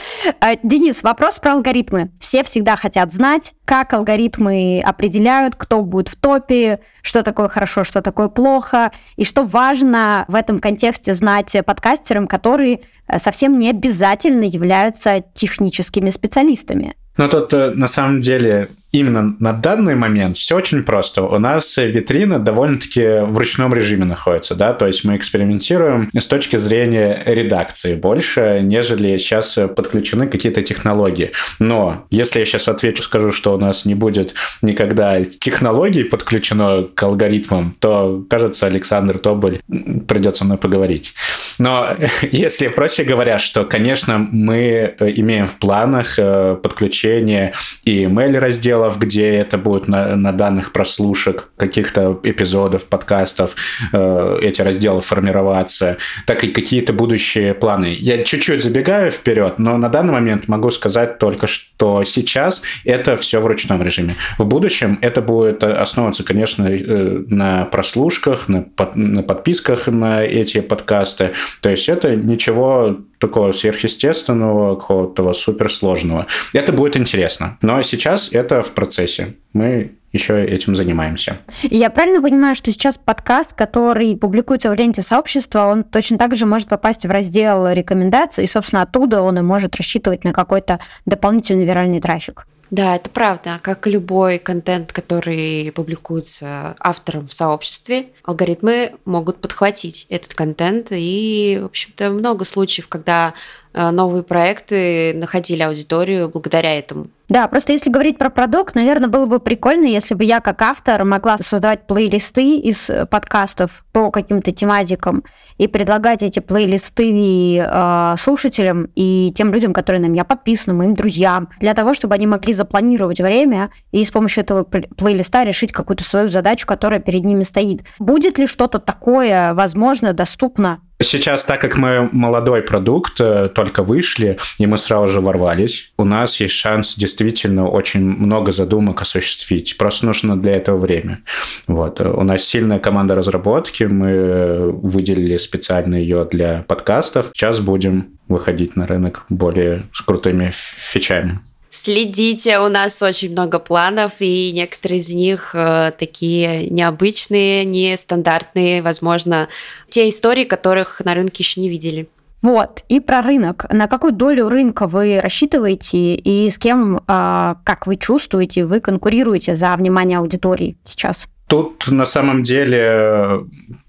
А, 0.40 0.57
Денис, 0.62 1.02
вопрос 1.02 1.38
про 1.38 1.55
алгоритмы. 1.55 2.11
Все 2.20 2.44
всегда 2.44 2.76
хотят 2.76 3.12
знать, 3.12 3.55
как 3.64 3.92
алгоритмы 3.92 4.81
определяют, 4.85 5.57
кто 5.57 5.83
будет 5.83 6.09
в 6.09 6.16
топе, 6.16 6.81
что 7.02 7.22
такое 7.22 7.48
хорошо, 7.48 7.85
что 7.85 8.02
такое 8.02 8.28
плохо, 8.28 8.92
и 9.16 9.24
что 9.24 9.44
важно 9.44 10.24
в 10.28 10.35
этом 10.35 10.59
контексте 10.59 11.14
знать 11.14 11.57
подкастерам, 11.66 12.28
которые 12.28 12.81
э, 13.09 13.18
совсем 13.18 13.59
не 13.59 13.70
обязательно 13.70 14.44
являются 14.44 15.24
техническими 15.35 16.11
специалистами. 16.11 16.94
Ну, 17.16 17.28
тут 17.28 17.52
э, 17.52 17.72
на 17.74 17.88
самом 17.88 18.20
деле 18.20 18.68
именно 18.92 19.35
на 19.38 19.52
данный 19.52 19.94
момент 19.94 20.37
все 20.37 20.57
очень 20.57 20.83
просто. 20.83 21.22
У 21.22 21.38
нас 21.38 21.76
витрина 21.76 22.38
довольно-таки 22.38 23.24
в 23.24 23.37
ручном 23.37 23.74
режиме 23.74 24.05
находится, 24.05 24.55
да, 24.55 24.72
то 24.72 24.87
есть 24.87 25.05
мы 25.05 25.16
экспериментируем 25.16 26.11
с 26.16 26.26
точки 26.26 26.57
зрения 26.57 27.22
редакции 27.24 27.94
больше, 27.94 28.61
нежели 28.62 29.16
сейчас 29.18 29.59
подключены 29.74 30.26
какие-то 30.26 30.62
технологии. 30.62 31.33
Но 31.59 32.07
если 32.11 32.40
я 32.40 32.44
сейчас 32.44 32.68
отвечу, 32.68 33.02
скажу, 33.02 33.33
что 33.33 33.55
у 33.55 33.59
нас 33.59 33.85
не 33.85 33.94
будет 33.94 34.35
никогда 34.61 35.24
технологий 35.24 36.05
подключено 36.05 36.85
к 36.94 37.02
алгоритмам, 37.02 37.74
то, 37.78 38.24
кажется, 38.28 38.66
Александр 38.66 39.18
Тоболь 39.18 39.61
придется 40.07 40.44
мной 40.44 40.59
поговорить. 40.59 41.14
Но 41.59 41.88
если 42.31 42.68
проще 42.68 43.05
говоря, 43.05 43.38
что, 43.38 43.64
конечно, 43.64 44.18
мы 44.18 44.94
имеем 45.00 45.46
в 45.46 45.57
планах 45.57 46.18
э, 46.18 46.57
подключение 46.62 47.52
и 47.85 48.05
email 48.05 48.38
раздела 48.38 48.82
разделов, 48.83 48.99
где 48.99 49.29
это 49.35 49.59
будет 49.59 49.88
на, 49.88 50.16
на 50.16 50.33
данных 50.33 50.73
прослушек 50.73 51.49
каких-то 51.57 52.18
эпизодов, 52.23 52.87
подкастов, 52.87 53.55
э, 53.92 54.38
эти 54.42 54.62
разделы 54.62 55.01
формироваться, 55.01 55.97
так 56.27 56.45
и 56.45 56.49
какие-то 56.49 56.92
будущие 56.92 57.55
планы. 57.55 57.97
Я 57.99 58.25
чуть-чуть 58.25 58.62
забегаю 58.62 59.11
вперед, 59.11 59.59
но 59.59 59.79
на 59.79 59.88
данный 59.88 60.12
момент 60.12 60.49
могу 60.49 60.71
сказать 60.71 61.18
только, 61.18 61.47
что 61.47 62.05
сейчас 62.05 62.62
это 62.85 63.16
все 63.16 63.40
в 63.40 63.47
ручном 63.47 63.83
режиме. 63.83 64.14
В 64.38 64.45
будущем 64.45 64.99
это 65.03 65.23
будет 65.23 65.64
основываться, 65.64 66.25
конечно, 66.25 66.68
э, 66.68 67.25
на 67.29 67.64
прослушках, 67.64 68.49
на, 68.49 68.62
под, 68.62 68.97
на 68.97 69.23
подписках 69.23 69.88
на 69.88 70.23
эти 70.23 70.61
подкасты. 70.61 71.33
То 71.61 71.71
есть 71.71 71.88
это 71.88 72.16
ничего 72.16 72.97
такого 73.22 73.52
сверхъестественного, 73.52 74.74
какого-то 74.76 75.32
суперсложного. 75.32 76.26
Это 76.52 76.72
будет 76.72 76.96
интересно. 76.96 77.56
Но 77.62 77.80
сейчас 77.82 78.32
это 78.32 78.62
в 78.62 78.72
процессе. 78.72 79.35
Мы 79.52 79.92
еще 80.12 80.44
этим 80.44 80.74
занимаемся. 80.76 81.38
Я 81.62 81.88
правильно 81.88 82.20
понимаю, 82.20 82.54
что 82.54 82.70
сейчас 82.70 82.98
подкаст, 82.98 83.54
который 83.54 84.16
публикуется 84.16 84.70
в 84.70 84.74
ленте 84.74 85.02
сообщества, 85.02 85.66
он 85.66 85.85
точно 85.85 86.18
так 86.18 86.35
же 86.35 86.46
может 86.46 86.68
попасть 86.68 87.06
в 87.06 87.11
раздел 87.11 87.68
рекомендаций, 87.70 88.44
и, 88.44 88.48
собственно, 88.48 88.82
оттуда 88.82 89.22
он 89.22 89.38
и 89.38 89.42
может 89.42 89.76
рассчитывать 89.76 90.24
на 90.24 90.32
какой-то 90.32 90.80
дополнительный 91.06 91.64
виральный 91.64 92.00
трафик? 92.00 92.46
Да, 92.72 92.96
это 92.96 93.11
правда. 93.11 93.61
Как 93.62 93.87
и 93.87 93.90
любой 93.90 94.38
контент, 94.38 94.94
который 94.94 95.70
публикуется 95.72 96.74
автором 96.80 97.28
в 97.28 97.35
сообществе, 97.35 98.12
алгоритмы 98.24 98.94
могут 99.04 99.42
подхватить 99.42 100.06
этот 100.08 100.32
контент. 100.32 100.87
И, 100.90 101.58
в 101.61 101.66
общем-то, 101.66 102.08
много 102.08 102.46
случаев, 102.46 102.88
когда 102.88 103.35
новые 103.74 104.22
проекты 104.22 105.14
находили 105.14 105.62
аудиторию 105.62 106.28
благодаря 106.28 106.78
этому. 106.78 107.08
Да, 107.32 107.48
просто 107.48 107.72
если 107.72 107.88
говорить 107.88 108.18
про 108.18 108.28
продукт, 108.28 108.74
наверное, 108.74 109.08
было 109.08 109.24
бы 109.24 109.40
прикольно, 109.40 109.87
если 109.87 110.12
бы 110.12 110.22
я 110.22 110.40
как 110.40 110.61
автор 110.61 111.02
могла 111.04 111.38
создавать 111.38 111.87
плейлисты 111.87 112.58
из 112.58 112.90
э, 112.90 113.06
подкастов 113.06 113.87
по 113.90 114.11
каким-то 114.11 114.52
тематикам 114.52 115.24
и 115.56 115.66
предлагать 115.66 116.22
эти 116.22 116.40
плейлисты 116.40 117.56
э, 117.58 118.14
слушателям 118.18 118.90
и 118.96 119.32
тем 119.35 119.50
людям, 119.50 119.72
которые 119.72 120.02
на 120.02 120.08
меня 120.08 120.24
подписаны, 120.24 120.74
моим 120.74 120.94
друзьям, 120.94 121.48
для 121.58 121.72
того, 121.72 121.94
чтобы 121.94 122.16
они 122.16 122.26
могли 122.26 122.52
запланировать 122.52 123.22
время 123.22 123.70
и 123.92 124.04
с 124.04 124.11
помощью 124.11 124.42
этого 124.42 124.64
плейлиста 124.64 125.44
решить 125.44 125.72
какую-то 125.72 126.04
свою 126.04 126.28
задачу, 126.28 126.66
которая 126.66 127.00
перед 127.00 127.24
ними 127.24 127.44
стоит. 127.44 127.85
Будет 127.98 128.37
ли 128.37 128.46
что-то 128.46 128.78
такое 128.78 129.54
возможно, 129.54 130.12
доступно 130.12 130.80
Сейчас, 131.03 131.45
так 131.45 131.61
как 131.61 131.77
мы 131.77 132.09
молодой 132.12 132.62
продукт, 132.62 133.21
э, 133.21 133.49
только 133.55 133.83
вышли, 133.83 134.38
и 134.59 134.67
мы 134.67 134.79
сразу 134.79 135.09
же 135.09 135.21
ворвались, 135.21 135.93
у 135.99 136.05
нас 136.05 136.41
есть 136.41 136.55
шанс 136.55 136.95
действительно 136.97 137.69
очень 137.69 138.01
много 138.01 138.53
задумок 138.53 139.03
осуществить. 139.03 139.77
Просто 139.77 140.07
нужно 140.07 140.41
для 140.41 140.57
этого 140.57 140.79
время. 140.79 141.21
Вот. 141.67 142.00
У 142.00 142.23
нас 142.23 142.44
сильная 142.44 142.79
команда 142.79 143.15
разработки, 143.15 143.85
мы 143.85 144.71
выделили 144.73 145.37
специально 145.37 145.96
ее 145.96 146.27
для 146.31 146.65
подкастов. 146.69 147.31
Сейчас 147.35 147.61
будем 147.61 148.19
выходить 148.29 148.77
на 148.77 148.87
рынок 148.87 149.25
более 149.29 149.85
с 149.92 150.03
крутыми 150.03 150.50
фичами. 150.53 151.40
Следите, 151.75 152.58
у 152.58 152.68
нас 152.68 153.02
очень 153.02 153.33
много 153.33 153.58
планов, 153.58 154.12
и 154.18 154.52
некоторые 154.52 155.00
из 155.00 155.08
них 155.08 155.52
э, 155.54 155.92
такие 155.98 156.68
необычные, 156.68 157.64
нестандартные, 157.64 158.83
возможно, 158.83 159.48
те 159.88 160.10
истории, 160.10 160.44
которых 160.44 161.00
на 161.02 161.14
рынке 161.14 161.42
еще 161.42 161.62
не 161.62 161.70
видели. 161.70 162.10
Вот, 162.42 162.85
и 162.90 163.00
про 163.00 163.23
рынок. 163.23 163.64
На 163.70 163.88
какую 163.88 164.12
долю 164.12 164.50
рынка 164.50 164.87
вы 164.87 165.18
рассчитываете 165.18 166.14
и 166.14 166.50
с 166.50 166.58
кем, 166.58 166.98
э, 166.98 167.54
как 167.64 167.87
вы 167.87 167.96
чувствуете, 167.96 168.66
вы 168.66 168.81
конкурируете 168.81 169.56
за 169.56 169.75
внимание 169.75 170.18
аудитории 170.18 170.77
сейчас? 170.85 171.27
Тут 171.46 171.88
на 171.88 172.04
самом 172.04 172.42
деле 172.42 173.46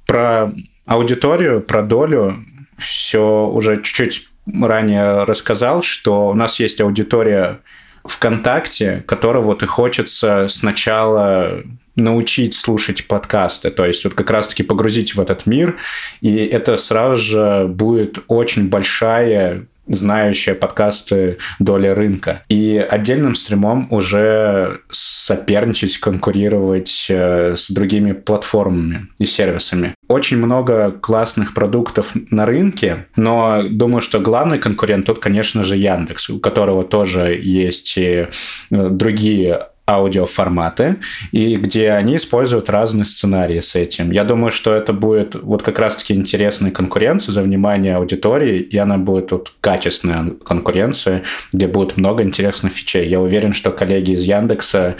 про 0.08 0.54
аудиторию, 0.86 1.60
про 1.60 1.82
долю 1.82 2.46
все 2.78 3.46
уже 3.46 3.82
чуть-чуть 3.84 4.30
ранее 4.46 5.24
рассказал, 5.24 5.82
что 5.82 6.30
у 6.30 6.34
нас 6.34 6.60
есть 6.60 6.82
аудитория 6.82 7.60
ВКонтакте, 8.06 9.04
которой 9.08 9.42
вот 9.42 9.64
и 9.64 9.66
хочется 9.66 10.48
сначала 10.50 11.64
научить 11.96 12.56
слушать 12.56 13.08
подкасты, 13.08 13.70
то 13.70 13.86
есть 13.86 14.04
вот 14.04 14.14
как 14.16 14.30
раз-таки 14.32 14.64
погрузить 14.64 15.16
в 15.16 15.22
этот 15.22 15.46
мир, 15.46 15.78
и 16.22 16.36
это 16.38 16.76
сразу 16.76 17.22
же 17.22 17.68
будет 17.68 18.18
очень 18.28 18.68
большая 18.68 19.68
знающая 19.88 20.56
подкасты 20.56 21.38
доли 21.60 21.88
рынка. 21.88 22.44
И 22.50 22.78
отдельным 22.78 23.36
стримом 23.36 23.88
уже 23.92 24.82
соперничать, 24.90 25.98
конкурировать 25.98 27.08
э, 27.10 27.56
с 27.56 27.70
другими 27.70 28.12
платформами 28.14 29.08
и 29.20 29.26
сервисами. 29.26 29.96
Очень 30.08 30.38
много 30.38 30.92
классных 30.92 31.54
продуктов 31.54 32.12
на 32.30 32.46
рынке, 32.46 33.08
но 33.16 33.64
думаю, 33.64 34.02
что 34.02 34.20
главный 34.20 34.60
конкурент 34.60 35.06
тут, 35.06 35.20
конечно 35.20 35.64
же, 35.64 35.78
Яндекс, 35.78 36.30
у 36.30 36.40
которого 36.40 36.84
тоже 36.84 37.40
есть 37.42 37.98
э, 37.98 38.30
другие 38.70 39.68
аудиоформаты, 39.86 40.98
и 41.32 41.58
где 41.58 41.92
они 41.92 42.16
используют 42.16 42.70
разные 42.70 43.06
сценарии 43.06 43.60
с 43.60 43.76
этим. 43.76 44.12
Я 44.12 44.24
думаю, 44.24 44.52
что 44.52 44.74
это 44.74 44.94
будет 44.94 45.36
вот 45.36 45.62
как 45.62 45.80
раз-таки 45.80 46.14
интересная 46.14 46.72
конкуренция 46.72 47.34
за 47.34 47.42
внимание 47.42 47.98
аудитории, 47.98 48.60
и 48.60 48.78
она 48.78 48.98
будет 48.98 49.32
вот 49.32 49.52
качественная 49.60 50.32
конкуренция, 50.46 51.24
где 51.52 51.68
будет 51.68 51.98
много 51.98 52.24
интересных 52.24 52.72
фичей. 52.72 53.10
Я 53.10 53.20
уверен, 53.20 53.54
что 53.54 53.72
коллеги 53.72 54.12
из 54.12 54.24
Яндекса 54.24 54.96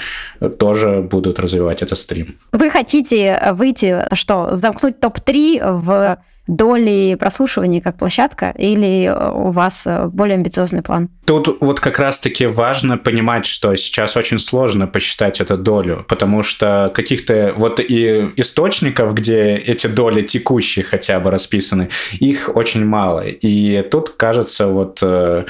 тоже 0.60 1.02
будут 1.02 1.40
развивать 1.40 1.82
этот 1.82 1.98
стрим. 1.98 2.36
Вы 2.52 2.70
хотите 2.70 3.42
выйти, 3.54 4.04
что, 4.14 4.56
замкнуть 4.56 5.00
топ-3 5.00 5.62
в 5.80 6.18
доли 6.48 7.16
прослушивания 7.16 7.82
как 7.82 7.98
площадка, 7.98 8.54
или 8.58 9.10
у 9.34 9.52
вас 9.52 9.84
э, 9.86 10.08
более 10.08 10.36
амбициозный 10.36 10.82
план? 10.82 11.10
Тут 11.26 11.58
вот 11.62 11.80
как 11.80 12.00
раз-таки 12.00 12.46
важно 12.46 12.98
понимать, 12.98 13.46
что 13.46 13.76
сейчас 13.76 14.18
очень 14.18 14.40
сложно 14.40 14.88
посчитать 14.88 15.40
эту 15.40 15.58
долю, 15.58 16.06
потому 16.08 16.44
что 16.44 16.92
каких-то 16.94 17.54
вот 17.56 17.80
и 17.80 18.30
источников, 18.36 19.14
где 19.14 19.56
эти 19.56 19.88
доли 19.88 20.22
текущие 20.22 20.84
хотя 20.84 21.20
бы 21.20 21.32
расписаны, 21.32 21.90
их 22.20 22.50
очень 22.54 22.86
мало. 22.86 23.22
И 23.26 23.82
тут, 23.84 24.10
кажется, 24.10 24.68
вот 24.68 25.00
э, 25.02 25.46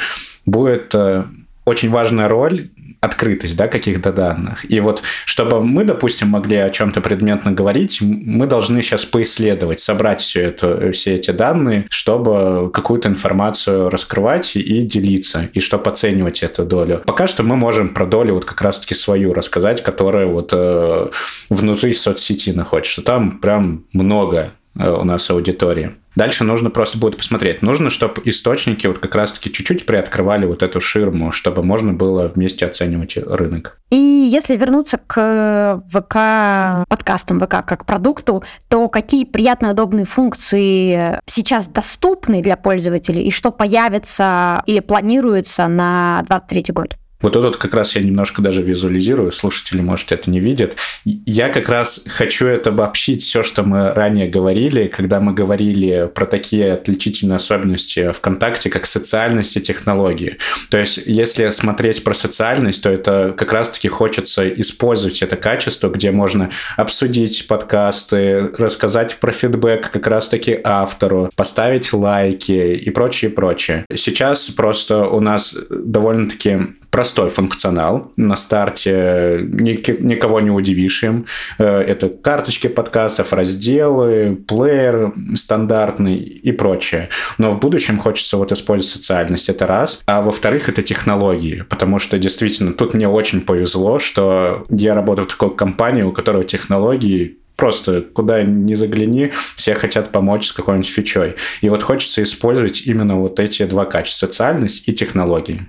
будет 0.45 0.93
э, 0.93 1.23
очень 1.65 1.89
важная 1.89 2.27
роль 2.27 2.69
открытость 3.04 3.58
да, 3.58 3.68
каких-то 3.68 4.14
данных. 4.14 4.70
И 4.72 4.80
вот, 4.80 5.01
чтобы 5.26 5.62
мы, 5.62 5.84
допустим, 5.84 6.30
могли 6.30 6.56
о 6.58 6.70
чем-то 6.70 7.01
предметно 7.01 7.51
говорить, 7.51 7.99
мы 8.01 8.47
должны 8.47 8.82
сейчас 8.82 9.04
поисследовать, 9.04 9.82
собрать 9.82 10.22
все, 10.22 10.43
это, 10.43 10.91
все 10.91 11.16
эти 11.16 11.32
данные, 11.32 11.86
чтобы 11.89 12.72
какую-то 12.72 13.10
информацию 13.10 13.89
раскрывать 13.89 14.56
и 14.56 14.84
делиться, 14.84 15.49
и 15.54 15.60
чтобы 15.60 15.89
оценивать 15.89 16.43
эту 16.43 16.64
долю. 16.64 17.01
Пока 17.06 17.28
что 17.28 17.43
мы 17.43 17.58
можем 17.58 17.89
про 17.89 18.06
долю 18.06 18.36
вот 18.36 18.45
как 18.45 18.62
раз-таки 18.62 18.95
свою 18.95 19.34
рассказать, 19.34 19.84
которая 19.84 20.26
вот 20.26 20.51
э, 20.54 21.10
внутри 21.49 21.93
соцсети 21.93 22.51
находится. 22.51 23.01
Там 23.01 23.39
прям 23.39 23.84
много 23.91 24.54
э, 24.80 24.89
у 24.89 25.04
нас 25.04 25.30
аудитории. 25.30 25.91
Дальше 26.16 26.43
нужно 26.43 26.70
просто 26.70 26.97
будет 26.97 27.18
посмотреть. 27.18 27.61
Нужно, 27.61 27.89
чтобы 27.89 28.22
источники 28.26 28.88
вот 28.88 28.99
как 28.99 29.16
раз-таки 29.16 29.51
чуть-чуть 29.51 29.86
приоткрывали 29.86 30.45
вот 30.45 30.61
эту 30.61 30.80
ширму, 30.80 31.32
чтобы 31.32 31.64
можно 31.64 31.93
было 31.93 32.28
вместе 32.28 32.66
оценивать 32.66 33.18
рынок. 33.18 33.80
И 33.89 33.95
если 33.95 34.55
вернуться 34.55 34.97
к 34.97 35.84
ВК 35.89 36.88
подкастам, 36.88 37.39
ВК 37.39 37.66
как 37.66 37.86
продукту, 37.86 38.43
то 38.70 38.88
какие 38.89 39.26
приятные, 39.26 39.74
удобные 39.74 40.05
функции 40.05 41.20
сейчас 41.26 41.68
доступны 41.68 42.41
для 42.41 42.57
пользователей 42.57 43.24
и 43.24 43.32
что 43.32 43.51
появится 43.51 44.64
или 44.66 44.80
планируется 44.80 45.68
на 45.68 46.24
2023 46.28 46.74
год? 46.74 46.95
Вот 47.24 47.34
тут 47.34 47.55
как 47.55 47.74
раз 47.74 47.95
я 47.95 48.01
немножко 48.01 48.41
даже 48.41 48.61
визуализирую, 48.61 49.32
слушатели, 49.32 49.80
может, 49.82 50.11
это 50.11 50.30
не 50.30 50.41
видят. 50.41 50.76
Я 51.05 51.47
как 51.47 51.69
раз 51.69 52.03
хочу 52.07 52.45
это 52.45 52.69
обобщить 52.69 53.24
все, 53.24 53.43
что 53.43 53.63
мы 53.63 53.93
ранее 53.93 54.28
говорили, 54.28 54.88
когда 54.88 55.21
мы 55.21 55.34
говорили 55.34 56.09
про 56.13 56.26
такие 56.26 56.74
отличительные 56.74 57.38
особенности 57.38 58.11
ВКонтакте, 58.11 58.69
как 58.69 58.86
социальность 58.86 59.55
и 59.55 59.61
технологии. 59.61 60.38
То 60.69 60.78
есть, 60.78 60.99
если 61.05 61.49
смотреть 61.49 62.03
про 62.03 62.13
социальность, 62.13 62.84
то 62.84 62.89
это 62.89 63.34
как 63.38 63.53
раз-таки 63.53 63.88
хочется 63.88 64.47
использовать 64.49 65.21
это 65.21 65.38
качество, 65.38 65.89
где 65.89 66.11
можно 66.11 66.51
обсудить 66.76 67.47
подкасты, 67.47 68.49
рассказать 68.57 69.15
про 69.15 69.32
фидбэк 69.32 69.91
как 69.91 70.07
раз-таки 70.07 70.59
автору, 70.61 71.30
поставить 71.38 71.93
лайки 71.93 72.76
и 72.76 72.89
прочее, 72.89 73.32
прочее. 73.32 73.86
Сейчас 73.95 74.49
просто 74.49 75.05
у 75.05 75.21
нас 75.21 75.55
довольно-таки 75.69 76.82
простой 76.93 77.29
функционал. 77.29 78.11
На 78.17 78.35
старте 78.35 79.39
никого 79.49 80.39
не 80.41 80.51
удивишь 80.51 81.03
им. 81.03 81.25
Э, 81.57 81.79
это 81.79 82.07
карточки 82.07 82.67
подкастов, 82.67 83.33
разделы, 83.33 84.37
плеер 84.47 85.11
стандартный 85.33 86.17
и 86.17 86.51
прочее. 86.51 87.09
Но 87.39 87.49
в 87.49 87.59
будущем 87.59 87.97
хочется 87.97 88.37
вот 88.37 88.51
использовать 88.51 88.93
социальность, 88.93 89.49
это 89.49 89.65
раз. 89.65 90.01
А 90.05 90.21
во-вторых, 90.21 90.69
это 90.69 90.83
технологии, 90.83 91.65
потому 91.67 91.97
что 91.97 92.19
действительно 92.19 92.73
тут 92.73 92.93
мне 92.93 93.09
очень 93.09 93.41
повезло, 93.41 93.97
что 93.97 94.67
я 94.69 94.93
работаю 94.93 95.27
в 95.27 95.31
такой 95.31 95.55
компании, 95.55 96.03
у 96.03 96.11
которой 96.11 96.43
технологии 96.43 97.39
просто 97.55 98.01
куда 98.01 98.43
ни 98.43 98.75
загляни, 98.75 99.31
все 99.55 99.73
хотят 99.73 100.11
помочь 100.11 100.45
с 100.45 100.51
какой-нибудь 100.51 100.89
фичой. 100.89 101.37
И 101.61 101.69
вот 101.69 101.81
хочется 101.81 102.21
использовать 102.21 102.85
именно 102.85 103.19
вот 103.19 103.39
эти 103.39 103.65
два 103.65 103.85
качества, 103.85 104.27
социальность 104.27 104.87
и 104.87 104.93
технологии. 104.93 105.67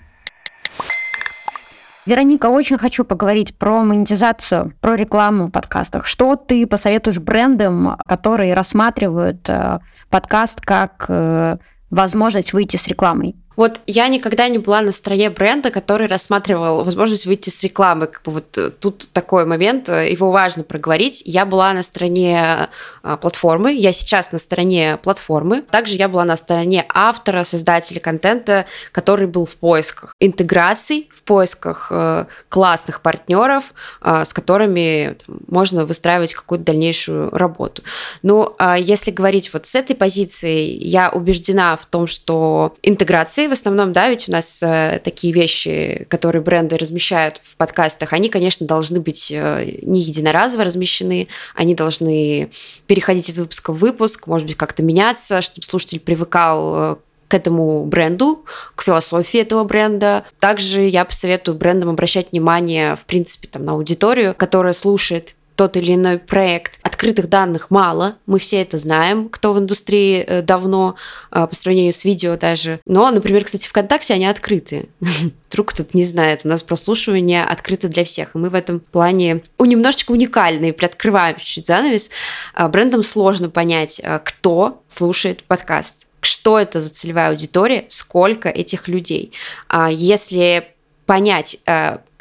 Вероника, 2.07 2.50
очень 2.50 2.76
хочу 2.76 3.02
поговорить 3.05 3.57
про 3.57 3.82
монетизацию, 3.82 4.74
про 4.82 4.94
рекламу 4.94 5.46
в 5.46 5.50
подкастах. 5.50 6.07
Что 6.07 6.36
ты 6.36 6.66
посоветуешь 6.66 7.18
брендам, 7.18 7.96
которые 8.07 8.52
рассматривают 8.52 9.48
э, 9.48 9.78
подкаст 10.11 10.61
как 10.61 11.07
э, 11.09 11.57
возможность 11.88 12.52
выйти 12.52 12.76
с 12.76 12.86
рекламой? 12.88 13.36
Вот 13.57 13.80
я 13.86 14.09
никогда 14.09 14.48
не 14.48 14.59
была 14.59 14.80
на 14.80 14.92
стороне 14.92 15.30
бренда, 15.30 15.70
который 15.70 16.07
рассматривал 16.07 16.84
возможность 16.84 17.26
выйти 17.26 17.50
с 17.50 17.62
рекламы. 17.62 18.07
Как 18.07 18.22
бы 18.22 18.32
вот 18.32 18.59
э, 18.59 18.70
тут 18.70 19.09
такой 19.12 19.44
момент, 19.44 19.88
э, 19.88 20.11
его 20.11 20.30
важно 20.30 20.64
проговорить. 20.64 21.22
Я 21.24 21.46
была 21.46 21.72
на 21.72 21.82
стороне 21.82 22.68
а, 23.02 23.16
платформы, 23.16 23.72
я 23.72 23.92
сейчас 23.92 24.32
на 24.32 24.38
стороне 24.38 24.98
платформы. 25.02 25.62
Также 25.62 25.96
я 25.96 26.09
была 26.09 26.24
на 26.24 26.36
стороне 26.36 26.84
автора, 26.88 27.44
создателя 27.44 28.00
контента, 28.00 28.66
который 28.92 29.26
был 29.26 29.44
в 29.44 29.55
поисках 29.57 30.14
интеграций, 30.20 31.09
в 31.12 31.22
поисках 31.22 31.88
э, 31.90 32.26
классных 32.48 33.00
партнеров, 33.00 33.74
с 34.02 34.32
которыми 34.32 35.16
можно 35.48 35.84
выстраивать 35.84 36.34
какую-то 36.34 36.64
дальнейшую 36.64 37.30
работу. 37.30 37.82
Ну, 38.22 38.55
а 38.59 38.78
если 38.78 39.11
говорить 39.11 39.52
вот 39.52 39.66
с 39.66 39.74
этой 39.74 39.96
позиции, 39.96 40.70
я 40.70 41.11
убеждена 41.11 41.76
в 41.76 41.86
том, 41.86 42.07
что 42.07 42.74
интеграция 42.82 43.43
в 43.49 43.53
основном, 43.53 43.92
да, 43.92 44.09
ведь 44.09 44.28
у 44.28 44.32
нас 44.32 44.62
э, 44.62 45.01
такие 45.03 45.32
вещи, 45.32 46.07
которые 46.09 46.42
бренды 46.42 46.76
размещают 46.76 47.40
в 47.42 47.57
подкастах, 47.57 48.12
они, 48.12 48.28
конечно, 48.28 48.66
должны 48.66 49.01
быть 49.01 49.30
э, 49.30 49.78
не 49.82 50.01
единоразово 50.01 50.64
размещены, 50.64 51.28
они 51.55 51.74
должны 51.74 52.51
переходить 52.86 53.28
из 53.28 53.38
выпуска 53.38 53.72
в 53.72 53.78
выпуск, 53.78 54.26
может 54.26 54.47
быть, 54.47 54.57
как-то 54.57 54.82
меняться, 54.82 55.42
чтобы 55.42 55.66
слушатель 55.66 56.01
привыкал 56.01 56.74
э, 56.76 56.97
к 57.28 57.34
этому 57.34 57.84
бренду, 57.84 58.45
к 58.74 58.82
философии 58.82 59.40
этого 59.40 59.64
бренда. 59.64 60.24
Также 60.38 60.82
я 60.82 61.05
посоветую 61.05 61.57
брендам 61.57 61.88
обращать 61.90 62.32
внимание, 62.32 62.97
в 62.97 63.05
принципе, 63.07 63.49
там, 63.49 63.64
на 63.64 63.72
аудиторию, 63.72 64.34
которая 64.36 64.72
слушает 64.72 65.34
тот 65.57 65.76
или 65.76 65.95
иной 65.95 66.18
проект. 66.18 66.78
Открытых 67.05 67.28
данных 67.28 67.70
мало, 67.70 68.16
мы 68.24 68.38
все 68.38 68.62
это 68.62 68.78
знаем, 68.78 69.28
кто 69.28 69.52
в 69.52 69.59
индустрии 69.59 70.24
э, 70.26 70.40
давно, 70.40 70.94
э, 71.30 71.46
по 71.46 71.55
сравнению 71.55 71.92
с 71.92 72.02
видео 72.02 72.38
даже. 72.38 72.80
Но, 72.86 73.11
например, 73.11 73.44
кстати, 73.44 73.68
ВКонтакте 73.68 74.14
они 74.14 74.24
открыты. 74.24 74.88
Вдруг 75.50 75.74
кто-то 75.74 75.90
не 75.92 76.02
знает, 76.02 76.40
у 76.44 76.48
нас 76.48 76.62
прослушивание 76.62 77.44
открыто 77.44 77.88
для 77.88 78.07
всех, 78.07 78.34
и 78.34 78.38
мы 78.38 78.48
в 78.48 78.55
этом 78.55 78.80
плане 78.80 79.42
у 79.59 79.66
немножечко 79.66 80.12
уникальны, 80.12 80.72
приоткрываем 80.72 81.36
чуть-чуть 81.36 81.66
занавес. 81.66 82.09
А, 82.55 82.70
брендам 82.70 83.02
сложно 83.02 83.50
понять, 83.50 84.00
э, 84.02 84.18
кто 84.24 84.82
слушает 84.88 85.44
подкаст 85.44 86.07
что 86.22 86.59
это 86.59 86.80
за 86.80 86.88
целевая 86.88 87.28
аудитория, 87.28 87.84
сколько 87.88 88.48
этих 88.48 88.88
людей. 88.88 89.34
А 89.68 89.90
если 89.90 90.68
понять, 91.05 91.59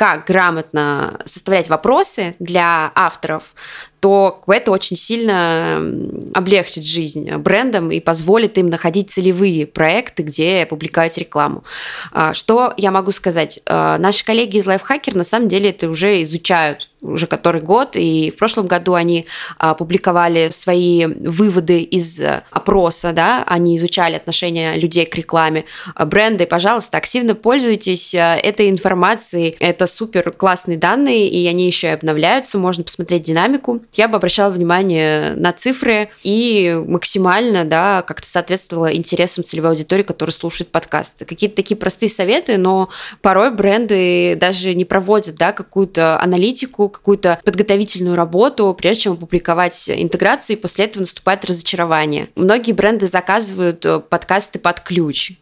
как 0.03 0.25
грамотно 0.27 1.21
составлять 1.23 1.69
вопросы 1.69 2.35
для 2.37 2.91
авторов, 2.93 3.53
то 4.03 4.43
это 4.47 4.69
очень 4.73 4.97
сильно 4.97 5.81
облегчит 6.33 6.83
жизнь 6.83 7.33
брендам 7.37 7.89
и 7.89 8.01
позволит 8.01 8.57
им 8.57 8.67
находить 8.67 9.11
целевые 9.11 9.65
проекты, 9.65 10.23
где 10.23 10.65
публиковать 10.65 11.17
рекламу. 11.17 11.63
А, 12.11 12.33
что 12.33 12.73
я 12.75 12.91
могу 12.91 13.11
сказать? 13.11 13.61
А, 13.65 13.97
наши 13.97 14.25
коллеги 14.25 14.57
из 14.57 14.67
Lifehacker 14.67 15.17
на 15.17 15.23
самом 15.23 15.47
деле 15.47 15.69
это 15.69 15.87
уже 15.87 16.21
изучают 16.21 16.89
уже 17.01 17.27
который 17.27 17.59
год, 17.59 17.97
и 17.97 18.31
в 18.31 18.37
прошлом 18.37 18.65
году 18.65 18.93
они 18.93 19.25
а, 19.57 19.73
публиковали 19.73 20.47
свои 20.47 21.05
выводы 21.05 21.81
из 21.81 22.21
опроса, 22.49 23.11
да, 23.11 23.43
они 23.45 23.75
изучали 23.75 24.15
отношение 24.15 24.77
людей 24.77 25.05
к 25.05 25.13
рекламе. 25.13 25.65
Бренды, 25.99 26.45
пожалуйста, 26.45 26.97
активно 26.97 27.35
пользуйтесь 27.35 28.15
этой 28.15 28.69
информацией, 28.69 29.57
это 29.59 29.85
супер 29.93 30.31
классные 30.31 30.77
данные, 30.77 31.29
и 31.29 31.47
они 31.47 31.65
еще 31.67 31.87
и 31.87 31.91
обновляются, 31.91 32.57
можно 32.57 32.83
посмотреть 32.83 33.23
динамику 33.23 33.81
я 33.93 34.07
бы 34.07 34.17
обращала 34.17 34.51
внимание 34.51 35.35
на 35.35 35.53
цифры 35.53 36.09
и 36.23 36.81
максимально, 36.85 37.65
да, 37.65 38.01
как-то 38.01 38.27
соответствовала 38.27 38.93
интересам 38.93 39.43
целевой 39.43 39.71
аудитории, 39.71 40.03
которая 40.03 40.33
слушает 40.33 40.71
подкасты. 40.71 41.25
Какие-то 41.25 41.55
такие 41.55 41.77
простые 41.77 42.09
советы, 42.09 42.57
но 42.57 42.89
порой 43.21 43.51
бренды 43.51 44.35
даже 44.39 44.73
не 44.73 44.85
проводят, 44.85 45.35
да, 45.35 45.51
какую-то 45.51 46.19
аналитику, 46.19 46.89
какую-то 46.89 47.39
подготовительную 47.43 48.15
работу, 48.15 48.75
прежде 48.77 49.03
чем 49.03 49.13
опубликовать 49.13 49.89
интеграцию, 49.89 50.57
и 50.57 50.59
после 50.59 50.85
этого 50.85 51.01
наступает 51.01 51.45
разочарование. 51.45 52.29
Многие 52.35 52.71
бренды 52.73 53.07
заказывают 53.07 53.85
э, 53.85 53.99
подкасты 53.99 54.59
под 54.59 54.81
ключ, 54.81 55.33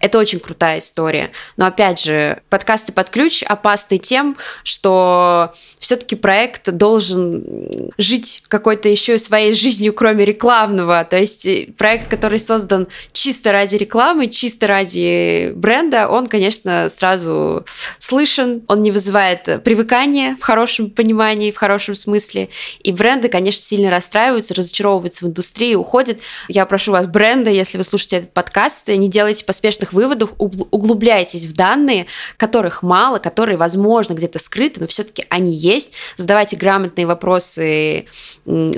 это 0.00 0.18
очень 0.18 0.40
крутая 0.40 0.78
история. 0.78 1.30
Но 1.56 1.66
опять 1.66 2.00
же, 2.02 2.42
подкасты 2.48 2.92
под 2.92 3.10
ключ 3.10 3.42
опасны 3.42 3.98
тем, 3.98 4.36
что 4.64 5.52
все-таки 5.78 6.16
проект 6.16 6.70
должен 6.70 7.90
жить 7.98 8.42
какой-то 8.48 8.88
еще 8.88 9.18
своей 9.18 9.54
жизнью, 9.54 9.92
кроме 9.94 10.24
рекламного. 10.24 11.06
То 11.08 11.18
есть 11.18 11.46
э, 11.46 11.68
проект, 11.76 12.08
который 12.08 12.38
создан 12.38 12.88
чисто 13.12 13.52
ради 13.52 13.76
рекламы, 13.76 14.28
чисто 14.28 14.66
ради 14.66 15.52
бренда, 15.54 16.08
он, 16.08 16.26
конечно, 16.26 16.88
сразу 16.88 17.64
слышен, 17.98 18.62
он 18.68 18.82
не 18.82 18.90
вызывает 18.90 19.62
привыкания 19.64 20.36
в 20.36 20.42
хорошем 20.42 20.90
понимании, 20.90 21.50
в 21.50 21.56
хорошем 21.56 21.94
смысле. 21.94 22.50
И 22.82 22.92
бренды, 22.92 23.28
конечно, 23.28 23.62
сильно 23.62 23.90
расстраиваются, 23.90 24.54
разочаровываются 24.54 25.24
в 25.24 25.28
индустрии, 25.28 25.74
уходят. 25.74 26.18
Я 26.48 26.66
прошу 26.66 26.92
вас, 26.92 27.06
бренды, 27.06 27.50
если 27.50 27.78
вы 27.78 27.84
слушаете 27.84 28.18
этот 28.18 28.32
подкаст, 28.32 28.88
не 28.88 29.08
делайте 29.08 29.44
по 29.44 29.52
поспешных 29.60 29.92
выводов 29.92 30.30
углубляйтесь 30.38 31.44
в 31.44 31.52
данные, 31.52 32.06
которых 32.38 32.82
мало, 32.82 33.18
которые, 33.18 33.58
возможно, 33.58 34.14
где-то 34.14 34.38
скрыты, 34.38 34.80
но 34.80 34.86
все-таки 34.86 35.26
они 35.28 35.52
есть. 35.52 35.92
Задавайте 36.16 36.56
грамотные 36.56 37.06
вопросы 37.06 38.06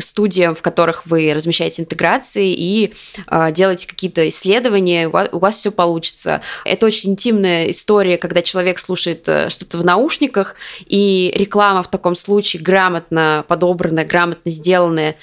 студиям, 0.01 0.57
в 0.57 0.63
которых 0.63 1.07
вы 1.07 1.33
размещаете 1.33 1.83
интеграции, 1.83 2.53
и 2.53 2.95
э, 3.29 3.53
делайте 3.53 3.87
какие-то 3.87 4.29
исследования, 4.29 5.07
у 5.07 5.13
вас, 5.13 5.29
у 5.31 5.39
вас 5.39 5.57
все 5.57 5.71
получится. 5.71 6.41
Это 6.65 6.87
очень 6.87 7.11
интимная 7.11 7.71
история, 7.71 8.19
когда 8.19 8.43
человек 8.43 8.81
слушает 8.81 9.29
э, 9.29 9.51
что-то 9.51 9.79
в 9.79 9.85
наушниках, 9.85 10.57
и 10.87 11.33
реклама 11.37 11.85
в 11.85 11.91
таком 11.91 12.17
случае 12.17 12.61
грамотно 12.61 13.45
подобранная, 13.47 14.05
грамотно 14.05 14.51
сделанная, 14.51 15.15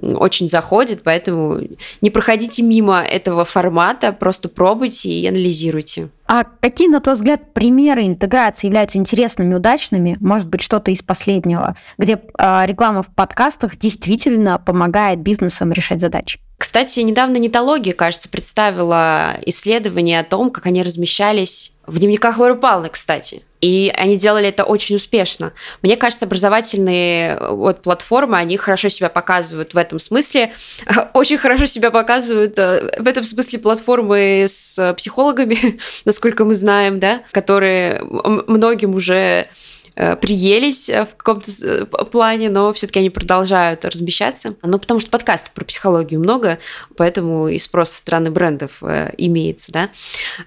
очень 0.00 0.48
заходит, 0.48 1.02
поэтому 1.02 1.60
не 2.00 2.10
проходите 2.10 2.62
мимо 2.62 3.00
этого 3.00 3.44
формата, 3.44 4.12
просто 4.12 4.48
пробуйте 4.48 5.08
и 5.10 5.26
анализируйте. 5.26 6.08
А 6.26 6.44
какие, 6.44 6.88
на 6.88 7.00
твой 7.00 7.14
взгляд, 7.14 7.54
примеры 7.54 8.02
интеграции 8.02 8.66
являются 8.66 8.98
интересными, 8.98 9.54
удачными? 9.54 10.16
Может 10.20 10.48
быть, 10.48 10.60
что-то 10.60 10.90
из 10.90 11.02
последнего, 11.02 11.76
где 11.98 12.20
э, 12.38 12.66
реклама 12.66 13.02
в 13.02 13.08
подкастах 13.14 13.76
действительно 13.76 14.58
помогает 14.58 15.20
бизнесам 15.20 15.72
решать 15.72 16.00
задачи? 16.00 16.40
Кстати, 16.58 17.00
недавно 17.00 17.36
Нетология, 17.36 17.92
кажется, 17.92 18.30
представила 18.30 19.36
исследование 19.44 20.20
о 20.20 20.24
том, 20.24 20.50
как 20.50 20.66
они 20.66 20.82
размещались 20.82 21.72
в 21.86 21.98
дневниках 21.98 22.38
Лоры 22.38 22.54
Павловны, 22.54 22.88
кстати. 22.88 23.42
И 23.60 23.92
они 23.96 24.16
делали 24.16 24.48
это 24.48 24.64
очень 24.64 24.96
успешно. 24.96 25.52
Мне 25.82 25.96
кажется, 25.96 26.24
образовательные 26.24 27.38
вот, 27.50 27.82
платформы, 27.82 28.38
они 28.38 28.56
хорошо 28.56 28.88
себя 28.88 29.08
показывают 29.08 29.74
в 29.74 29.78
этом 29.78 29.98
смысле. 29.98 30.52
Очень 31.14 31.38
хорошо 31.38 31.66
себя 31.66 31.90
показывают 31.90 32.58
э, 32.58 32.94
в 32.98 33.06
этом 33.06 33.24
смысле 33.24 33.58
платформы 33.58 34.46
с 34.48 34.94
психологами, 34.96 35.78
насколько 36.04 36.44
мы 36.44 36.54
знаем, 36.54 37.00
да, 37.00 37.22
которые 37.32 38.02
многим 38.02 38.94
уже 38.94 39.16
Э, 39.36 39.48
приелись 40.20 40.88
э, 40.88 41.06
в 41.06 41.16
каком-то 41.16 41.50
э, 41.62 41.84
плане, 41.86 42.50
но 42.50 42.72
все-таки 42.74 42.98
они 42.98 43.10
продолжают 43.10 43.84
размещаться. 43.84 44.54
Ну, 44.62 44.78
потому 44.78 45.00
что 45.00 45.10
подкастов 45.10 45.54
про 45.54 45.64
психологию 45.64 46.20
много, 46.20 46.58
поэтому 46.96 47.48
и 47.48 47.58
спрос 47.58 47.90
со 47.90 47.98
стороны 48.00 48.30
брендов 48.30 48.82
имеется, 49.16 49.72
да. 49.72 49.90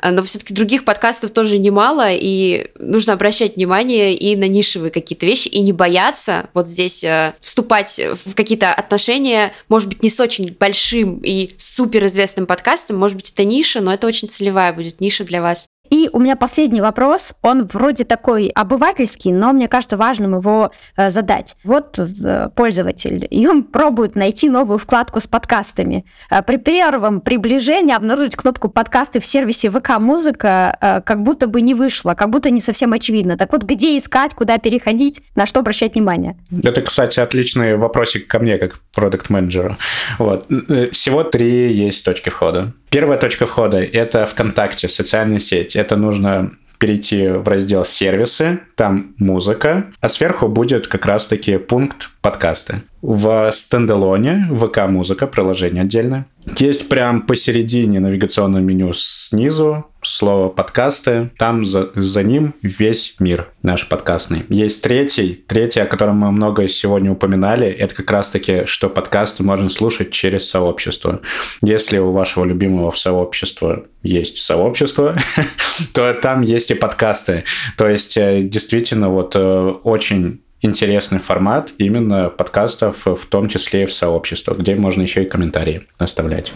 Но 0.04 0.22
все-таки 0.24 0.54
других 0.54 0.86
подкастов 0.86 1.32
тоже 1.32 1.58
немало, 1.58 2.12
и 2.12 2.68
нужно 2.78 3.14
обращать 3.14 3.56
внимание 3.56 4.16
и 4.16 4.36
на 4.36 4.47
нишевые 4.47 4.91
какие-то 4.91 5.26
вещи, 5.26 5.47
и 5.47 5.62
не 5.62 5.74
бояться 5.74 6.50
вот 6.54 6.68
здесь 6.68 7.04
вступать 7.39 8.00
в 8.26 8.36
какие-то 8.36 8.74
отношения, 8.74 9.54
может 9.68 9.89
быть, 9.89 10.04
не 10.04 10.10
с 10.10 10.20
очень 10.20 10.56
большим 10.60 11.20
и 11.24 11.52
суперизвестным 11.58 12.45
подкастом, 12.45 12.97
может 12.97 13.18
быть, 13.18 13.32
это 13.32 13.43
ниша, 13.45 13.82
но 13.82 13.93
это 13.93 14.06
очень 14.08 14.30
целевая 14.30 14.74
будет 14.74 15.02
ниша 15.02 15.24
для 15.24 15.41
вас. 15.41 15.68
И 15.90 16.10
у 16.12 16.20
меня 16.20 16.36
последний 16.36 16.82
вопрос, 16.82 17.34
он 17.42 17.66
вроде 17.66 18.04
такой 18.04 18.48
обывательский, 18.48 19.32
но 19.32 19.54
мне 19.54 19.68
кажется 19.68 19.98
важным 19.98 20.38
его 20.38 20.72
э, 20.96 21.10
задать. 21.10 21.56
Вот 21.64 21.98
э, 22.00 22.50
пользователь, 22.56 23.28
и 23.30 23.48
он 23.48 23.64
пробует 23.72 24.16
найти 24.16 24.50
новую 24.50 24.78
вкладку 24.80 25.20
с 25.20 25.28
подкастами. 25.28 26.06
Э, 26.30 26.44
при 26.44 26.58
первом 26.58 27.22
приближении 27.22 27.96
обнаружить 27.96 28.36
кнопку 28.36 28.70
подкасты 28.70 29.20
в 29.20 29.26
сервисе 29.26 29.70
ВК 29.70 30.00
Музыка 30.00 30.78
э, 30.80 31.02
как 31.02 31.24
будто 31.24 31.48
бы 31.48 31.62
не 31.62 31.74
вышло, 31.74 32.14
как 32.14 32.30
будто 32.30 32.50
не 32.50 32.62
совсем 32.62 32.94
очевидно. 32.94 33.38
Так 33.38 33.52
вот, 33.52 33.64
где 33.64 33.98
искать, 33.98 34.34
куда 34.34 34.58
переходить, 34.58 35.22
на 35.36 35.46
что 35.46 35.60
обращать 35.60 35.96
внимание? 35.96 36.38
Это, 36.64 36.82
кстати, 36.82 37.20
отличный 37.20 37.76
вопросик 37.76 38.28
ко 38.28 38.40
мне, 38.40 38.58
как 38.58 38.80
продукт-менеджеру. 38.94 39.78
Вот. 40.18 40.46
Э, 40.52 40.90
всего 40.92 41.24
три 41.24 41.74
есть 41.74 42.06
точки 42.06 42.30
входа. 42.30 42.74
Первая 42.90 43.20
точка 43.20 43.46
входа– 43.46 43.78
это 43.94 44.26
ВКонтакте, 44.26 44.90
социальная 44.90 45.40
сеть. 45.40 45.76
Это 45.76 45.96
нужно 45.96 46.52
перейти 46.80 47.28
в 47.28 47.48
раздел 47.48 47.86
«Сервисы», 47.86 48.62
там 48.76 49.14
музыка, 49.18 49.88
а 50.00 50.08
сверху 50.08 50.48
будет 50.48 50.88
как 50.88 51.06
раз-таки 51.06 51.58
пункт 51.58 52.10
подкасты. 52.22 52.84
В 53.02 53.52
стендалоне 53.52 54.48
ВК-музыка, 54.50 55.28
приложение 55.28 55.84
отдельное. 55.84 56.26
Есть 56.58 56.90
прям 56.90 57.22
посередине 57.22 58.00
навигационное 58.00 58.62
меню 58.62 58.94
снизу 58.94 59.88
слово 60.02 60.50
подкасты, 60.50 61.32
там 61.38 61.66
за, 61.66 61.89
за 61.95 62.24
ним 62.24 62.54
весь 62.62 63.16
мир 63.20 63.50
наш 63.64 63.88
подкастный. 63.88 64.45
Есть 64.50 64.84
третий, 64.84 65.43
третий, 65.47 65.82
о 65.82 65.86
котором 65.86 66.18
мы 66.18 66.32
много 66.32 66.68
сегодня 66.68 67.12
упоминали, 67.12 67.68
это 67.68 67.95
как 67.95 68.10
раз-таки, 68.12 68.66
что 68.66 68.89
подкасты 68.89 69.43
можно 69.43 69.70
слушать 69.70 70.12
через 70.12 70.50
сообщество. 70.50 71.22
Если 71.62 71.97
у 71.97 72.12
вашего 72.12 72.45
любимого 72.45 72.91
сообщества 72.91 73.86
есть 74.04 74.41
сообщество, 74.41 75.16
то 75.93 76.14
там 76.14 76.41
есть 76.41 76.72
и 76.72 76.76
подкасты. 76.76 77.43
То 77.78 77.88
есть 77.88 78.18
э, 78.18 78.41
действительно 78.41 79.10
вот 79.10 79.36
э, 79.36 79.74
очень 79.84 80.41
интересный 80.62 81.20
формат 81.20 81.72
именно 81.78 82.30
подкастов, 82.30 83.06
в 83.06 83.26
том 83.30 83.47
числе 83.50 83.84
и 83.84 83.86
в 83.86 83.93
сообществах, 83.93 84.60
где 84.60 84.76
можно 84.76 85.02
еще 85.02 85.24
и 85.24 85.26
комментарии 85.26 85.88
оставлять. 85.97 86.52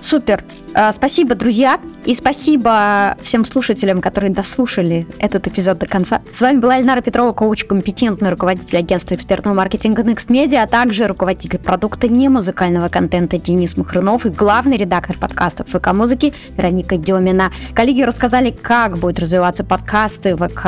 Супер. 0.00 0.42
А, 0.78 0.92
спасибо, 0.92 1.34
друзья, 1.34 1.80
и 2.04 2.14
спасибо 2.14 3.16
всем 3.22 3.46
слушателям, 3.46 4.02
которые 4.02 4.30
дослушали 4.30 5.06
этот 5.18 5.46
эпизод 5.46 5.78
до 5.78 5.86
конца. 5.86 6.20
С 6.30 6.42
вами 6.42 6.58
была 6.58 6.76
Эльнара 6.76 7.00
Петрова, 7.00 7.32
коуч, 7.32 7.64
компетентный 7.64 8.28
руководитель 8.28 8.76
агентства 8.76 9.14
экспертного 9.14 9.54
маркетинга 9.54 10.02
Next 10.02 10.28
Media, 10.28 10.62
а 10.62 10.66
также 10.66 11.06
руководитель 11.06 11.58
продукта 11.58 12.08
немузыкального 12.08 12.90
контента 12.90 13.38
Денис 13.38 13.74
Махрунов 13.78 14.26
и 14.26 14.28
главный 14.28 14.76
редактор 14.76 15.16
подкастов 15.16 15.68
ВК-музыки 15.70 16.34
Вероника 16.58 16.98
Демина. 16.98 17.50
Коллеги 17.72 18.02
рассказали, 18.02 18.50
как 18.50 18.98
будет 18.98 19.18
развиваться 19.18 19.64
подкасты 19.64 20.36
ВК, 20.36 20.66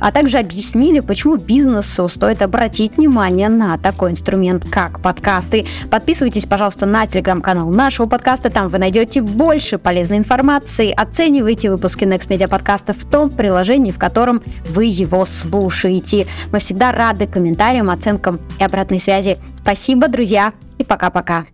а 0.00 0.12
также 0.12 0.38
объяснили, 0.38 0.98
почему 0.98 1.36
бизнесу 1.36 2.08
стоит 2.08 2.42
обратить 2.42 2.96
внимание 2.96 3.48
на 3.48 3.78
такой 3.78 4.10
инструмент, 4.10 4.64
как 4.68 4.98
подкасты. 4.98 5.64
Подписывайтесь, 5.92 6.44
пожалуйста, 6.44 6.86
на 6.86 7.06
телеграм-канал 7.06 7.70
нашего 7.70 8.06
подкаста, 8.08 8.50
там 8.50 8.66
вы 8.66 8.78
найдете 8.78 9.22
больше 9.44 9.76
полезной 9.76 10.16
информации. 10.16 10.90
Оценивайте 10.90 11.70
выпуски 11.70 12.04
Next 12.04 12.28
Media 12.28 12.48
подкаста 12.48 12.94
в 12.94 13.04
том 13.04 13.28
приложении, 13.28 13.92
в 13.92 13.98
котором 13.98 14.42
вы 14.66 14.86
его 14.86 15.26
слушаете. 15.26 16.26
Мы 16.50 16.60
всегда 16.60 16.92
рады 16.92 17.26
комментариям, 17.26 17.90
оценкам 17.90 18.40
и 18.58 18.64
обратной 18.64 18.98
связи. 18.98 19.36
Спасибо, 19.60 20.08
друзья, 20.08 20.54
и 20.78 20.84
пока-пока. 20.84 21.44